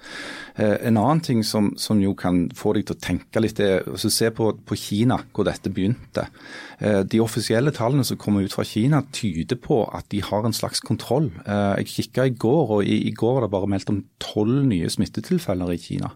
Eh, 0.57 0.77
en 0.89 0.99
annen 0.99 1.23
ting 1.25 1.45
som, 1.47 1.71
som, 1.79 2.01
jo 2.03 2.15
kan 2.19 2.47
få 2.57 2.73
deg 2.77 2.89
til 2.89 2.97
å 2.97 3.03
tenke 3.05 3.43
litt, 3.43 3.61
er 3.61 3.85
å 3.87 3.99
se 4.01 4.31
på, 4.35 4.51
på, 4.67 4.79
Kina, 4.81 5.21
hvor 5.35 5.47
dette 5.49 5.73
begynte. 5.75 6.29
Eh, 6.81 7.03
de 7.05 7.21
offisielle 7.23 7.75
tallene 7.75 8.07
som 8.07 8.21
kommer 8.21 8.47
ut 8.47 8.55
fra 8.55 8.67
Kina 8.67 9.05
tyder 9.15 9.61
på 9.61 9.83
at 9.95 10.09
de 10.15 10.23
har 10.25 10.47
en 10.47 10.57
slags 10.57 10.83
kontroll. 10.85 11.31
Eh, 11.45 11.83
jeg 11.83 11.93
kikka 11.95 12.29
i 12.31 12.37
går, 12.39 12.79
og 12.79 12.87
i, 12.87 13.03
i 13.11 13.15
går 13.15 13.39
var 13.39 13.47
det 13.47 13.55
bare 13.55 13.71
meldt 13.75 13.93
om 13.93 14.03
tolv 14.23 14.65
nye 14.71 14.91
smittetilfeller 14.91 15.77
i 15.77 15.83
Kina. 15.83 16.15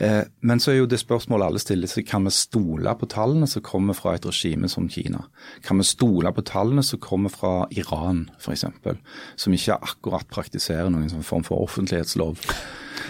Eh, 0.00 0.22
men 0.40 0.60
så 0.60 0.72
er 0.72 0.80
jo 0.80 0.88
det 0.90 0.98
spørsmålet 1.00 1.48
alle 1.48 1.60
stiller 1.62 1.88
seg, 1.88 2.04
kan 2.08 2.26
vi 2.26 2.32
stole 2.34 2.92
på 3.00 3.08
tallene 3.08 3.48
som 3.48 3.64
kommer 3.64 3.96
fra 3.96 4.16
et 4.16 4.26
regime 4.28 4.68
som 4.68 4.88
Kina? 4.92 5.22
Kan 5.64 5.80
vi 5.80 5.88
stole 5.88 6.32
på 6.36 6.44
tallene 6.44 6.84
som 6.84 7.00
kommer 7.00 7.32
fra 7.32 7.54
Iran 7.72 8.26
f.eks., 8.36 8.66
som 9.40 9.56
ikke 9.56 9.78
akkurat 9.80 10.28
praktiserer 10.32 10.92
noen 10.92 11.08
sånn 11.12 11.24
form 11.26 11.46
for 11.46 11.64
offentlighetslov? 11.64 12.44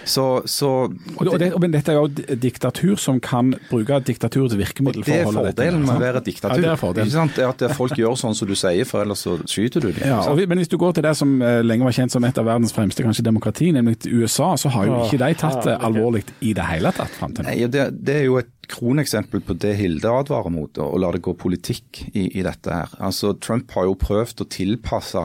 Så, 0.05 0.27
så 0.51 0.71
og, 0.87 1.31
det, 1.41 1.51
men 1.63 1.75
dette 1.75 1.95
er 1.95 1.99
jo 1.99 2.37
diktatur 2.43 2.97
som 3.01 3.21
kan 3.23 3.55
bruke 3.71 4.01
diktaturets 4.07 4.57
virkemiddel 4.59 5.07
for 5.07 5.15
å 5.15 5.31
holde 5.31 5.45
dette. 5.49 5.61
Det 5.63 5.69
er 5.69 5.73
fordelen 5.73 5.87
med 5.87 5.95
å 5.97 6.05
være 6.05 6.25
diktatur. 6.27 6.57
Ja, 6.57 6.63
det 6.65 6.73
er 6.73 6.81
fordelen. 6.81 7.11
Ikke 7.11 7.19
sant? 7.21 7.41
At 7.47 7.77
folk 7.79 7.97
gjør 8.01 8.19
sånn 8.21 8.37
som 8.39 8.51
du 8.51 8.57
sier, 8.59 8.89
for 8.89 9.05
ellers 9.07 9.25
så 9.27 9.37
skyter 9.43 9.87
du 9.87 9.91
dem. 9.91 10.03
Ja, 10.09 10.21
men 10.37 10.63
hvis 10.63 10.73
du 10.73 10.79
går 10.81 10.99
til 10.99 11.07
det 11.07 11.15
som 11.19 11.37
eh, 11.43 11.63
lenge 11.65 11.89
var 11.89 11.97
kjent 11.97 12.15
som 12.15 12.27
et 12.29 12.41
av 12.41 12.49
verdens 12.49 12.75
fremste 12.77 13.07
kanskje 13.07 13.27
demokrati, 13.27 13.71
nemlig 13.75 13.99
USA, 14.07 14.53
så 14.61 14.73
har 14.75 14.91
jo 14.91 15.01
ikke 15.07 15.23
de 15.23 15.33
tatt 15.39 15.63
det 15.67 15.79
alvorlig 15.87 16.27
i 16.41 16.53
det 16.57 16.67
hele 16.69 16.93
tatt 16.97 17.13
fram 17.17 17.35
til 17.35 17.47
nå. 17.47 17.53
Nei, 17.53 17.71
det, 17.73 17.89
det 18.07 18.21
er 18.23 18.29
jo 18.29 18.39
et 18.41 18.53
kroneksempel 18.67 19.43
på 19.47 19.57
det 19.63 19.75
Hilde 19.79 20.11
advarer 20.11 20.53
mot, 20.53 20.79
å 20.83 20.99
la 20.99 21.13
det 21.15 21.23
gå 21.25 21.37
politikk 21.39 22.03
i, 22.13 22.27
i, 22.27 22.43
dette 22.47 22.73
her. 22.73 22.95
Altså, 22.99 23.35
Trump 23.43 23.71
har 23.77 23.87
jo 23.89 23.97
prøvd 24.01 24.43
å 24.43 24.49
tilpasse 24.51 25.23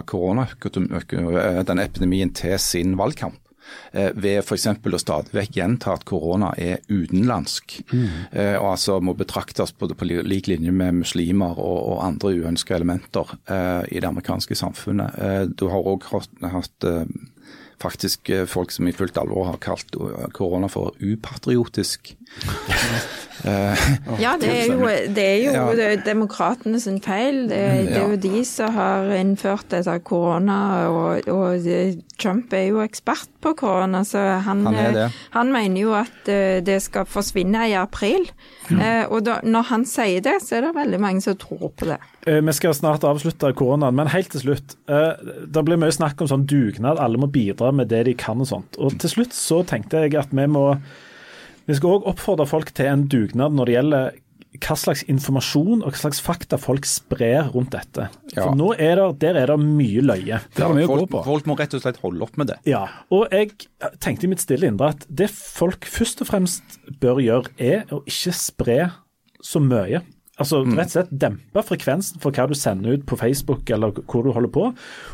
den 0.62 1.84
epidemien 1.84 2.34
til 2.38 2.57
sin 2.62 2.97
valgkamp. 2.99 3.40
Eh, 3.91 4.12
ved 4.15 4.39
f.eks. 4.39 4.67
å 4.67 5.01
stadig 5.01 5.36
vekk 5.36 5.57
gjenta 5.60 5.95
at 5.97 6.05
korona 6.07 6.53
er 6.57 6.79
utenlandsk. 6.88 7.81
Mm. 7.91 8.05
Eh, 8.31 8.55
og 8.60 8.69
altså 8.73 8.99
må 9.03 9.15
betraktes 9.19 9.73
på, 9.75 9.89
på 9.91 10.07
lik 10.07 10.47
linje 10.51 10.71
med 10.71 11.01
muslimer 11.01 11.60
og, 11.60 11.79
og 11.93 12.05
andre 12.05 12.36
uønska 12.39 12.77
elementer 12.77 13.36
eh, 13.51 13.84
i 13.91 13.99
det 13.99 14.07
amerikanske 14.10 14.57
samfunnet. 14.57 15.19
Eh, 15.19 15.43
du 15.51 15.67
har 15.73 15.91
òg 15.91 16.07
hatt 16.12 16.88
eh, 16.88 17.05
faktisk 17.82 18.30
eh, 18.30 18.46
folk 18.50 18.72
som 18.74 18.88
i 18.88 18.94
fullt 18.96 19.17
alvor 19.22 19.50
har 19.52 19.60
kalt 19.63 19.96
korona 20.36 20.70
for 20.72 20.96
upatriotisk. 21.02 22.13
ja, 24.22 24.36
det 24.39 24.52
er 24.54 24.70
jo, 24.70 24.88
det 25.12 25.24
er 25.26 25.39
jo 25.41 25.54
ja. 25.76 25.96
demokratene 26.06 26.80
sin 26.80 27.02
feil. 27.04 27.44
Det, 27.50 27.60
det, 27.89 27.98
er 27.98 28.13
jo 28.13 28.20
de 28.22 28.44
som 28.48 28.72
har 28.76 29.12
innført 29.17 29.67
dette 29.74 29.98
korona, 30.08 30.60
og, 30.91 31.28
og, 31.32 31.67
Trump 32.22 32.54
er 32.54 32.67
jo 32.70 32.84
ekspert 32.84 33.32
på 33.41 33.56
korona, 33.58 34.04
så 34.06 34.22
han, 34.46 34.62
han, 34.70 35.00
han 35.34 35.54
mener 35.54 35.82
jo 35.82 35.96
at 35.98 36.30
eh, 36.30 36.62
det 36.65 36.80
skal 36.86 37.10
forsvinne 37.10 37.67
i 37.72 37.78
april. 37.80 38.30
Mm. 38.72 38.80
og 39.12 39.26
da, 39.26 39.41
når 39.44 39.65
han 39.67 39.82
sier 39.89 40.22
det, 40.24 40.38
så 40.46 40.56
er 40.56 40.67
det 40.67 40.76
veldig 40.78 41.00
mange 41.02 41.24
som 41.26 41.36
tror 41.36 41.74
på 41.76 41.89
det. 41.89 41.98
Eh, 42.29 42.41
vi 42.45 42.53
skal 42.53 42.75
snart 42.77 43.05
avslutte 43.07 43.53
koronaen, 43.57 43.95
men 43.97 44.12
helt 44.13 44.29
til 44.34 44.43
slutt. 44.43 44.75
Det 44.86 45.63
blir 45.65 45.79
mye 45.81 45.93
snakk 45.93 46.21
om 46.21 46.29
sånn 46.29 46.47
dugnad, 46.49 46.99
alle 47.01 47.21
må 47.21 47.31
bidra 47.31 47.71
med 47.73 47.89
det 47.89 48.03
de 48.10 48.17
kan 48.17 48.41
og 48.41 48.49
sånt. 48.49 48.77
Og 48.77 48.99
til 49.01 49.15
slutt 49.15 49.34
så 49.38 49.63
tenkte 49.67 50.03
jeg 50.05 50.19
at 50.19 50.36
vi 50.36 50.45
må 50.51 50.67
vi 51.69 51.77
skal 51.77 51.97
òg 51.97 52.10
oppfordre 52.10 52.47
folk 52.49 52.73
til 52.75 52.89
en 52.89 53.07
dugnad 53.12 53.55
når 53.55 53.69
det 53.69 53.75
gjelder 53.77 54.19
hva 54.62 54.75
slags 54.75 55.03
informasjon 55.07 55.79
og 55.79 55.93
hva 55.93 55.99
slags 56.01 56.19
fakta 56.23 56.57
folk 56.60 56.88
sprer 56.89 57.47
rundt 57.53 57.71
dette. 57.71 58.10
Ja. 58.34 58.43
For 58.43 58.57
nå 58.60 58.73
er 58.75 58.99
det, 58.99 59.05
der 59.21 59.39
er 59.39 59.53
det 59.53 59.57
mye 59.63 60.03
løye. 60.03 60.41
Det 60.57 60.65
er 60.65 60.73
mye 60.75 60.89
folk, 60.89 61.05
å 61.05 61.05
gå 61.05 61.12
på. 61.13 61.21
folk 61.29 61.47
må 61.47 61.55
rett 61.60 61.75
og 61.77 61.84
slett 61.86 62.01
holde 62.03 62.25
opp 62.25 62.36
med 62.41 62.51
det. 62.51 62.57
Ja, 62.67 62.84
og 63.13 63.31
jeg 63.31 63.53
tenkte 64.03 64.27
i 64.27 64.31
mitt 64.34 64.43
stille 64.43 64.67
indre 64.67 64.91
at 64.97 65.05
det 65.07 65.29
folk 65.31 65.88
først 65.88 66.25
og 66.25 66.31
fremst 66.34 66.81
bør 67.01 67.21
gjøre, 67.23 67.53
er 67.55 67.86
å 67.95 68.01
ikke 68.03 68.36
spre 68.36 68.79
så 69.41 69.63
mye. 69.63 70.03
Altså 70.41 70.62
rett 70.65 70.89
og 70.89 70.95
slett 70.95 71.15
dempe 71.23 71.63
frekvensen 71.65 72.21
for 72.23 72.36
hva 72.36 72.47
du 72.49 72.56
sender 72.58 72.97
ut 72.97 73.08
på 73.08 73.19
Facebook 73.19 73.69
eller 73.71 73.95
hvor 74.01 74.25
du 74.25 74.32
holder 74.36 74.51
på. 74.54 74.67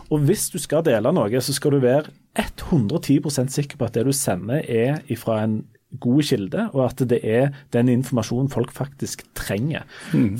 Og 0.09 0.27
hvis 0.27 0.47
du 0.53 0.59
skal 0.61 0.85
dele 0.87 1.11
noe, 1.13 1.41
så 1.43 1.55
skal 1.55 1.75
du 1.75 1.83
være 1.83 2.13
110% 2.37 3.53
sikker 3.53 3.79
på 3.79 3.87
at 3.87 3.97
det 3.97 4.05
du 4.07 4.13
sender 4.15 4.63
er 4.63 5.01
fra 5.19 5.41
en 5.45 5.61
god 6.03 6.25
kilde, 6.27 6.65
og 6.75 6.81
at 6.83 7.01
det 7.09 7.19
er 7.23 7.53
den 7.73 7.89
informasjonen 7.89 8.49
folk 8.51 8.73
faktisk 8.75 9.23
trenger. 9.39 9.85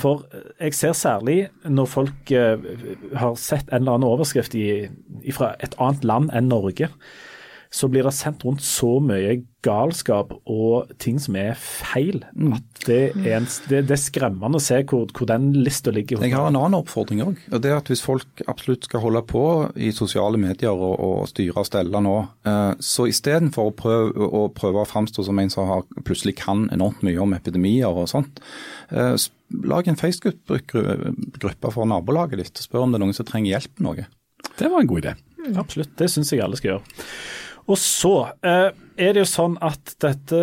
For 0.02 0.26
eh, 0.36 0.50
jeg 0.68 0.76
ser 0.76 0.98
særlig 0.98 1.38
når 1.64 1.88
folk 1.88 2.32
eh, 2.36 2.68
har 3.16 3.38
sett 3.40 3.72
en 3.72 3.82
eller 3.82 3.96
annen 3.98 4.10
overskrift 4.10 4.58
i, 4.60 4.90
fra 5.32 5.54
et 5.64 5.78
annet 5.80 6.04
land 6.04 6.30
enn 6.36 6.52
Norge, 6.52 6.92
så 7.74 7.90
blir 7.92 8.08
det 8.08 8.16
sendt 8.16 8.46
rundt 8.48 8.64
så 8.64 8.98
mye 9.04 9.42
galskap 9.66 10.32
og 10.48 10.92
ting 11.02 11.18
som 11.20 11.36
er 11.40 11.58
feil, 11.60 12.22
at 12.56 12.84
det 12.88 13.00
er, 13.10 13.40
en, 13.40 13.48
det, 13.68 13.82
det 13.90 13.96
er 13.96 14.00
skremmende 14.00 14.60
å 14.60 14.64
se 14.64 14.80
hvor, 14.88 15.08
hvor 15.12 15.28
den 15.30 15.50
lista 15.56 15.92
ligger. 15.92 16.22
Jeg 16.24 16.36
har 16.38 16.48
en 16.48 16.60
annen 16.60 16.78
oppfordring 16.80 17.24
òg. 17.26 17.42
Det 17.52 17.72
er 17.72 17.80
at 17.80 17.92
hvis 17.92 18.04
folk 18.06 18.44
absolutt 18.48 18.88
skal 18.88 19.04
holde 19.04 19.24
på 19.28 19.44
i 19.76 19.92
sosiale 19.96 20.40
medier 20.40 20.72
og, 20.72 20.94
og 21.04 21.32
styre 21.32 21.64
og 21.64 21.68
stelle 21.68 22.04
nå, 22.04 22.16
eh, 22.48 22.74
så 22.80 23.08
istedenfor 23.12 23.72
å 23.72 23.76
prøve, 23.78 24.28
å 24.28 24.46
prøve 24.56 24.84
å 24.84 24.90
framstå 24.90 25.28
som 25.28 25.42
en 25.44 25.52
som 25.54 25.72
har, 25.72 25.88
plutselig 26.08 26.38
kan 26.40 26.68
enormt 26.76 27.04
mye 27.08 27.20
om 27.24 27.36
epidemier 27.36 27.92
og 27.92 28.08
sånt, 28.14 28.40
eh, 28.94 29.16
lag 29.68 29.88
en 29.88 30.00
Facebook-gruppe 30.00 31.74
for 31.74 31.90
nabolaget 31.90 32.44
ditt 32.44 32.62
og 32.62 32.70
spør 32.70 32.86
om 32.86 32.94
det 32.94 33.02
er 33.02 33.06
noen 33.08 33.18
som 33.18 33.28
trenger 33.28 33.56
hjelp 33.56 33.74
med 33.80 33.90
noe. 33.90 34.08
Det 34.58 34.70
var 34.72 34.84
en 34.84 34.90
god 34.90 35.04
idé. 35.04 35.18
Absolutt, 35.58 35.94
det 36.00 36.10
syns 36.12 36.32
jeg 36.34 36.44
alle 36.44 36.60
skal 36.60 36.76
gjøre. 36.76 36.96
Og 37.68 37.78
så 37.82 38.14
eh, 38.48 38.70
er 38.98 39.14
det 39.14 39.22
jo 39.26 39.28
sånn 39.30 39.58
at 39.62 39.96
dette, 40.02 40.40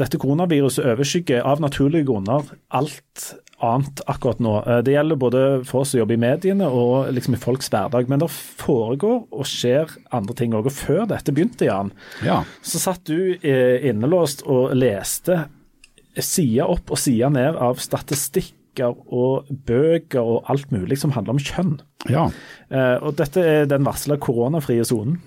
dette 0.00 0.18
koronaviruset 0.18 0.86
overskygger 0.94 1.44
av 1.46 1.60
naturlige 1.62 2.06
grunner 2.08 2.46
alt 2.72 3.26
annet 3.62 4.00
akkurat 4.10 4.40
nå. 4.42 4.54
Eh, 4.66 4.80
Det 4.86 4.94
gjelder 4.96 5.20
både 5.20 5.42
for 5.68 5.82
oss 5.84 5.92
som 5.92 6.00
jobber 6.00 6.16
i 6.16 6.22
mediene 6.24 6.66
og 6.66 7.12
liksom 7.14 7.36
i 7.36 7.40
folks 7.42 7.68
hverdag. 7.70 8.08
Men 8.10 8.22
det 8.24 8.30
foregår 8.32 9.26
og 9.30 9.44
skjer 9.46 9.92
andre 10.16 10.34
ting 10.38 10.56
òg. 10.56 10.66
Og 10.66 10.74
før 10.74 11.04
dette 11.12 11.34
begynte, 11.36 11.68
Jan, 11.68 11.92
Ja. 12.24 12.40
så 12.62 12.80
satt 12.82 13.04
du 13.04 13.36
eh, 13.42 13.84
innelåst 13.90 14.42
og 14.46 14.72
leste 14.74 15.44
side 16.18 16.64
opp 16.68 16.90
og 16.92 16.98
side 17.00 17.28
ned 17.32 17.56
av 17.56 17.78
statistikker 17.80 18.96
og 19.12 19.46
bøker 19.68 20.20
og 20.24 20.48
alt 20.52 20.70
mulig 20.72 20.98
som 20.98 21.12
handler 21.12 21.36
om 21.36 21.38
kjønn. 21.44 21.74
Ja. 22.10 22.26
Uh, 22.72 22.96
Og 23.04 23.16
dette 23.16 23.40
er 23.44 23.66
den 23.68 23.84
varsla 23.84 24.16
koronafrie 24.20 24.84
sonen. 24.84 25.20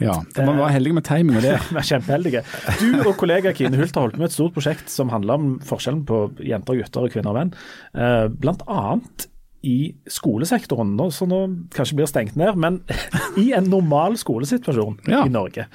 Ja. 0.00 0.14
Man 0.38 0.58
var 0.58 0.72
heldig 0.74 0.94
med 0.96 1.04
timing 1.06 1.36
og 1.38 1.44
det. 1.46 1.52
Vi 1.70 1.76
er 1.80 1.86
kjempeheldige. 1.90 2.42
Du 2.80 2.88
og 3.08 3.14
kollega 3.20 3.52
Kine 3.56 3.76
Hult 3.78 3.94
har 3.94 4.06
holdt 4.08 4.18
med 4.18 4.26
et 4.30 4.34
stort 4.36 4.54
prosjekt 4.56 4.90
som 4.90 5.12
handler 5.12 5.38
om 5.38 5.52
forskjellen 5.64 6.02
på 6.08 6.18
jenter 6.44 6.74
og 6.74 6.82
gutter 6.82 7.06
og 7.06 7.14
kvinner 7.14 7.30
og 7.34 7.38
menn. 7.38 7.54
Eh, 7.94 8.26
Blant 8.42 8.64
annet 8.66 9.28
i 9.64 9.94
skolesektoren, 10.12 10.90
nå- 10.98 11.10
som 11.14 11.30
nå 11.32 11.38
kanskje 11.72 11.96
blir 11.96 12.08
stengt 12.10 12.34
ned, 12.36 12.58
men 12.60 12.82
i 13.40 13.46
en 13.56 13.70
normal 13.72 14.18
skolesituasjon 14.20 14.98
Ja. 15.08 15.22
i 15.24 15.32
Norge. 15.32 15.68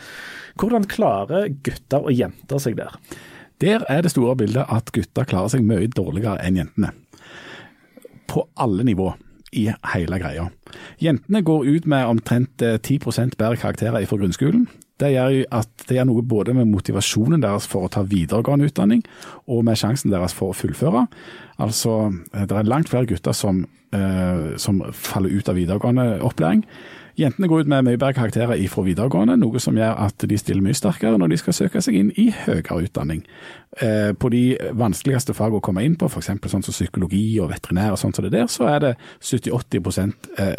Hvordan 0.59 0.85
klarer 0.91 1.47
gutter 1.65 2.03
og 2.05 2.11
jenter 2.13 2.59
seg 2.61 2.75
der? 2.77 2.93
Der 3.63 3.83
er 3.91 4.03
det 4.05 4.11
store 4.13 4.35
bildet 4.39 4.67
at 4.71 4.91
gutter 4.95 5.25
klarer 5.27 5.49
seg 5.51 5.63
mye 5.67 5.87
dårligere 5.91 6.37
enn 6.45 6.59
jentene. 6.61 6.91
På 8.29 8.45
alle 8.61 8.85
nivå 8.85 9.09
i 9.55 9.69
hele 9.93 10.19
greia. 10.21 10.49
Jentene 11.01 11.41
går 11.45 11.65
ut 11.65 11.89
med 11.89 12.07
omtrent 12.07 12.61
eh, 12.65 12.77
10 12.77 12.99
bedre 13.37 13.57
karakterer 13.57 14.05
fra 14.05 14.19
grunnskolen. 14.19 14.67
Det 14.99 15.13
gjør 15.13 15.37
at 15.55 15.85
det 15.87 15.95
gjør 15.95 16.09
noe 16.09 16.25
både 16.27 16.53
med 16.57 16.67
motivasjonen 16.67 17.41
deres 17.43 17.67
for 17.71 17.87
å 17.87 17.91
ta 17.91 18.03
videregående 18.03 18.67
utdanning, 18.67 19.03
og 19.47 19.63
med 19.67 19.79
sjansen 19.79 20.11
deres 20.11 20.35
for 20.35 20.51
å 20.51 20.57
fullføre. 20.57 21.05
Altså, 21.59 22.13
eh, 22.33 22.45
det 22.45 22.55
er 22.55 22.69
langt 22.69 22.91
flere 22.91 23.07
gutter 23.07 23.33
som, 23.33 23.65
eh, 23.93 24.57
som 24.57 24.83
faller 24.91 25.29
ut 25.29 25.49
av 25.49 25.55
videregående 25.55 26.19
opplæring. 26.21 26.65
Jentene 27.19 27.49
går 27.51 27.65
ut 27.65 27.69
med 27.71 27.83
mye 27.83 27.99
bedre 27.99 28.15
karakterer 28.15 28.61
fra 28.71 28.83
videregående, 28.85 29.35
noe 29.41 29.59
som 29.59 29.75
gjør 29.75 29.97
at 30.05 30.23
de 30.29 30.37
stiller 30.39 30.63
mye 30.63 30.77
sterkere 30.77 31.19
når 31.19 31.33
de 31.33 31.39
skal 31.41 31.57
søke 31.57 31.81
seg 31.83 31.97
inn 31.99 32.13
i 32.15 32.29
høyere 32.45 32.85
utdanning. 32.85 33.25
Eh, 33.83 34.13
på 34.15 34.31
de 34.31 34.43
vanskeligste 34.79 35.35
fagene 35.35 35.59
å 35.59 35.65
komme 35.65 35.83
inn 35.83 35.97
på, 35.99 36.07
f.eks. 36.07 36.31
sånn 36.31 36.63
som 36.63 36.75
psykologi 36.75 37.23
og 37.43 37.51
veterinær, 37.51 37.97
og 37.97 37.99
sånn 37.99 38.15
som 38.15 38.23
det 38.25 38.31
der, 38.37 38.47
så 38.47 38.69
er 38.71 38.79
det 38.85 38.93
70-80 39.19 40.15
eh. 40.39 40.55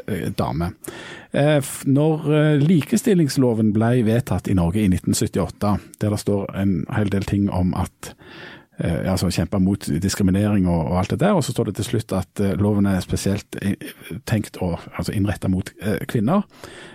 Eh, 1.32 1.72
når 1.86 2.30
eh, 2.36 2.52
likestillingsloven 2.60 3.72
ble 3.72 3.94
vedtatt 4.04 4.50
i 4.50 4.58
Norge 4.58 4.84
i 4.84 4.90
1978, 4.92 5.74
der 6.02 6.16
det 6.16 6.22
står 6.26 6.48
en 6.60 6.80
hel 6.92 7.12
del 7.12 7.24
ting 7.24 7.48
om 7.48 7.72
at 7.78 8.14
altså 8.80 9.30
kjempe 9.30 9.58
mot 9.60 9.86
diskriminering 10.02 10.68
og, 10.68 10.86
og 10.92 10.98
alt 10.98 11.10
det 11.10 11.20
der. 11.20 11.32
Og 11.36 11.44
så 11.44 11.52
står 11.52 11.70
det 11.70 11.74
til 11.76 11.84
slutt 11.84 12.12
at 12.16 12.40
eh, 12.40 12.54
loven 12.60 12.86
er 12.86 13.00
spesielt 13.04 13.58
eh, 13.62 13.74
tenkt 14.26 14.56
å 14.62 14.72
altså 14.96 15.12
innretta 15.12 15.50
mot 15.52 15.72
eh, 15.82 16.00
kvinner. 16.08 16.46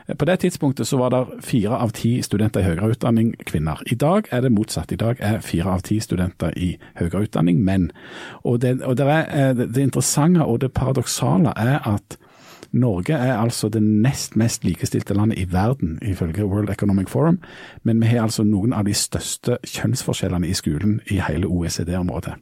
Eh, 0.08 0.15
På 0.15 0.26
det 0.26 0.39
tidspunktet 0.43 0.88
så 0.88 0.98
var 0.98 1.13
det 1.13 1.43
fire 1.45 1.78
av 1.78 1.93
ti 1.98 2.17
studenter 2.26 2.63
i 2.63 2.69
høyere 2.69 2.91
utdanning 2.95 3.34
kvinner. 3.45 3.82
I 3.91 3.95
dag 3.95 4.30
er 4.32 4.41
det 4.41 4.54
motsatt. 4.56 4.91
I 4.91 5.00
dag 5.02 5.21
er 5.21 5.41
fire 5.45 5.78
av 5.78 5.86
ti 5.86 6.00
studenter 6.00 6.54
i 6.58 6.76
høyere 7.00 7.26
utdanning 7.28 7.62
menn. 7.63 7.91
Og 8.43 8.62
det, 8.62 8.82
og 8.84 8.98
det, 8.98 9.08
er, 9.08 9.26
eh, 9.30 9.65
det 9.65 9.82
interessante 9.82 10.45
og 10.45 10.62
det 10.65 10.74
paradoksale 10.74 11.54
er 11.56 11.80
at 11.86 12.17
Norge 12.75 13.15
er 13.15 13.38
altså 13.38 13.69
det 13.71 13.81
nest 13.83 14.35
mest 14.39 14.65
likestilte 14.67 15.15
landet 15.15 15.39
i 15.39 15.45
verden, 15.51 15.97
ifølge 16.03 16.45
World 16.45 16.69
Economic 16.69 17.09
Forum, 17.09 17.39
men 17.83 18.01
vi 18.01 18.09
har 18.11 18.25
altså 18.25 18.43
noen 18.43 18.73
av 18.75 18.85
de 18.88 18.93
største 18.93 19.57
kjønnsforskjellene 19.63 20.49
i 20.49 20.55
skolen 20.57 20.99
i 21.11 21.21
hele 21.23 21.47
OECD-området. 21.47 22.35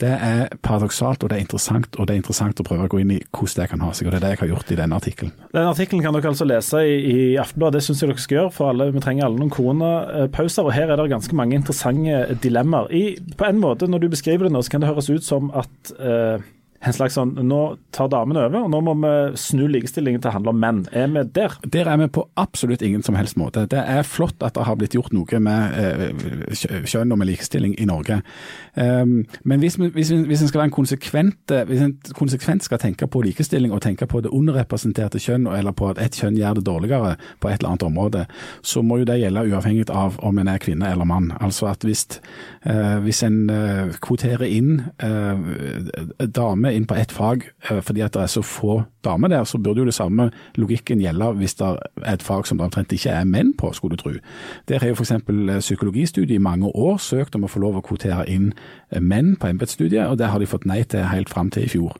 Det 0.00 0.12
er 0.12 0.56
paradoksalt, 0.64 1.22
og 1.22 1.30
det 1.30 1.38
er 1.38 1.44
interessant, 1.44 1.96
og 1.96 2.08
det 2.08 2.16
er 2.16 2.22
interessant 2.22 2.60
å 2.60 2.66
prøve 2.66 2.88
å 2.88 2.92
gå 2.92 3.02
inn 3.04 3.14
i 3.18 3.20
hvordan 3.30 3.62
det 3.62 3.68
kan 3.70 3.84
ha 3.84 3.92
seg, 3.94 4.08
og 4.08 4.14
det 4.14 4.20
er 4.20 4.26
det 4.26 4.32
jeg 4.34 4.42
har 4.44 4.52
gjort 4.54 4.72
i 4.72 4.80
denne 4.80 4.98
artikkelen. 5.00 5.36
Den 5.52 5.70
artikkelen 5.70 6.04
kan 6.04 6.16
dere 6.16 6.32
altså 6.32 6.48
lese 6.48 6.82
i, 6.82 6.96
i 7.12 7.20
Aftenbladet, 7.40 7.80
det 7.80 7.86
syns 7.86 8.02
jeg 8.02 8.10
dere 8.10 8.24
skal 8.24 8.40
gjøre. 8.40 8.54
For 8.56 8.72
alle, 8.72 8.88
vi 8.94 9.04
trenger 9.04 9.28
alle 9.28 9.40
noen 9.40 9.52
koronapauser, 9.52 10.66
og 10.66 10.74
her 10.76 10.92
er 10.92 11.00
det 11.00 11.08
ganske 11.12 11.38
mange 11.38 11.58
interessante 11.58 12.36
dilemmaer. 12.42 12.92
I, 12.96 13.04
på 13.36 13.48
en 13.48 13.62
måte, 13.62 13.88
når 13.90 14.04
du 14.04 14.10
beskriver 14.12 14.48
det 14.48 14.54
nå, 14.54 14.64
så 14.64 14.74
kan 14.74 14.84
det 14.84 14.90
høres 14.90 15.12
ut 15.12 15.26
som 15.26 15.52
at 15.56 15.96
eh, 16.00 16.44
en 16.86 16.92
slags 16.96 17.14
sånn, 17.18 17.34
Nå 17.46 17.60
tar 17.92 18.08
damene 18.12 18.44
over, 18.46 18.62
og 18.64 18.70
nå 18.70 18.80
må 18.86 18.94
vi 19.02 19.12
snu 19.40 19.66
likestillingen 19.68 20.20
til 20.22 20.30
å 20.30 20.34
handle 20.36 20.52
om 20.54 20.60
menn. 20.62 20.80
Er 20.92 21.08
vi 21.08 21.22
der? 21.34 21.56
Der 21.66 21.88
er 21.90 21.96
vi 22.00 22.06
på 22.08 22.24
absolutt 22.38 22.82
ingen 22.82 23.02
som 23.02 23.14
helst 23.18 23.36
måte. 23.36 23.66
Det 23.68 23.78
er 23.82 24.02
flott 24.06 24.42
at 24.46 24.54
det 24.54 24.64
har 24.68 24.76
blitt 24.76 24.94
gjort 24.94 25.12
noe 25.16 25.40
med 25.40 25.76
eh, 25.76 26.84
kjønn 26.86 27.12
og 27.12 27.18
med 27.18 27.28
likestilling 27.30 27.74
i 27.80 27.86
Norge. 27.88 28.20
Um, 28.76 29.24
men 29.44 29.60
hvis, 29.60 29.78
vi- 29.80 29.90
hvis, 29.90 30.10
vi- 30.12 30.24
hvis 30.28 30.42
en 30.42 30.48
skal 30.48 30.60
være 30.60 30.70
en 30.70 30.76
konsekvent, 30.76 31.50
eh, 31.50 31.64
hvis 31.68 31.80
en 31.82 31.94
konsekvent 32.14 32.62
skal 32.62 32.78
tenke 32.78 33.06
på 33.08 33.22
likestilling 33.24 33.72
og 33.72 33.80
tenke 33.82 34.06
på 34.06 34.20
det 34.22 34.30
underrepresenterte 34.32 35.18
kjønn, 35.22 35.46
eller 35.56 35.72
på 35.72 35.88
at 35.90 35.98
et 35.98 36.12
kjønn 36.20 36.36
gjør 36.38 36.54
det 36.60 36.64
dårligere 36.68 37.16
på 37.40 37.48
et 37.50 37.58
eller 37.60 37.70
annet 37.74 37.82
område, 37.88 38.26
så 38.62 38.82
må 38.84 38.98
jo 39.00 39.04
det 39.08 39.20
gjelde 39.20 39.46
uavhengig 39.50 39.88
av 39.90 40.18
om 40.22 40.38
en 40.38 40.48
er 40.48 40.58
kvinne 40.62 40.90
eller 40.92 41.04
mann. 41.08 41.32
Altså 41.40 41.66
at 41.70 41.80
hvis, 41.86 42.06
eh, 42.66 42.98
hvis 43.00 43.22
en 43.26 43.46
kvoterer 44.00 44.44
inn 44.46 44.84
damer 46.36 46.75
inn 46.76 46.86
på 46.88 46.96
ett 46.98 47.12
fag 47.12 47.46
eh, 47.70 47.80
fordi 47.82 48.04
at 48.04 48.14
det 48.14 48.22
er 48.22 48.30
så 48.30 48.42
få 48.44 48.82
damer 49.06 49.30
der, 49.30 49.44
så 49.44 49.58
burde 49.58 49.80
jo 49.80 49.88
det 49.88 49.94
samme 49.94 50.30
logikken 50.58 51.00
gjelde 51.00 51.30
hvis 51.38 51.54
det 51.58 51.66
er 51.66 52.14
et 52.14 52.22
fag 52.22 52.46
som 52.46 52.58
det 52.58 52.66
omtrent 52.66 52.92
ikke 52.92 53.14
er 53.14 53.28
menn 53.28 53.52
på, 53.58 53.72
skulle 53.72 53.96
du 53.96 54.02
tro. 54.02 54.12
Der 54.68 54.82
har 54.82 54.90
jo 54.90 54.96
f.eks. 54.98 55.12
psykologistudiet 55.60 56.36
i 56.36 56.42
mange 56.42 56.68
år 56.68 56.98
søkt 57.02 57.34
om 57.34 57.46
å 57.46 57.50
få 57.50 57.62
lov 57.62 57.78
å 57.78 57.84
kvotere 57.86 58.26
inn 58.30 58.52
eh, 58.90 59.00
menn 59.00 59.34
på 59.36 59.50
embetsstudiet, 59.50 60.06
og 60.06 60.18
det 60.18 60.30
har 60.32 60.42
de 60.42 60.50
fått 60.50 60.66
nei 60.66 60.82
til 60.84 61.06
helt 61.06 61.30
fram 61.32 61.50
til 61.50 61.66
i 61.66 61.70
fjor. 61.70 61.96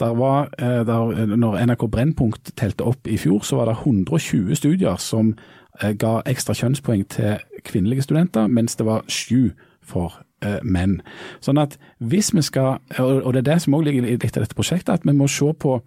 Der 0.00 0.16
var, 0.18 0.50
eh, 0.58 0.82
der, 0.86 1.36
når 1.36 1.60
NRK 1.66 1.88
Brennpunkt 1.92 2.54
telte 2.56 2.86
opp 2.86 3.08
i 3.08 3.18
fjor, 3.20 3.44
så 3.44 3.60
var 3.60 3.70
det 3.70 3.78
120 3.84 4.54
studier 4.56 4.96
som 5.02 5.34
eh, 5.82 5.92
ga 5.92 6.20
ekstra 6.26 6.56
kjønnspoeng 6.56 7.06
til 7.12 7.36
kvinnelige 7.64 8.08
studenter, 8.08 8.46
mens 8.46 8.76
det 8.76 8.86
var 8.86 9.04
sju 9.08 9.52
for 9.86 10.18
eh, 10.18 10.25
menn. 10.62 10.98
Sånn 11.44 11.60
at 11.60 11.78
hvis 12.04 12.32
vi 12.34 12.44
skal, 12.44 12.82
og 13.00 13.32
det 13.32 13.44
er 13.44 13.52
det 13.52 13.62
som 13.64 13.76
også 13.76 13.88
ligger 13.88 14.10
litt 14.10 14.36
av 14.36 14.44
dette 14.44 14.58
prosjektet, 14.58 14.92
at 14.92 15.06
vi 15.06 15.14
må 15.16 15.28
se 15.32 15.48
på 15.56 15.78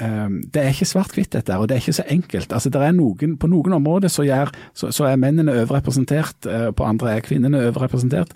eh, 0.00 0.26
det 0.52 0.60
er 0.60 0.72
ikke 0.72 0.88
svart-hvitt 0.90 1.32
dette, 1.36 1.56
og 1.58 1.68
det 1.68 1.76
er 1.76 1.82
ikke 1.82 1.96
så 1.96 2.06
enkelt. 2.12 2.52
Altså, 2.52 2.72
noen, 2.92 3.36
på 3.40 3.50
noen 3.50 3.76
områder 3.78 4.12
så, 4.12 4.26
gjør, 4.26 4.52
så, 4.76 4.90
så 4.94 5.08
er 5.08 5.20
mennene 5.20 5.54
overrepresentert, 5.62 6.48
eh, 6.50 6.66
på 6.76 6.88
andre 6.88 7.14
er 7.16 7.24
kvinnene 7.24 7.62
overrepresentert. 7.70 8.34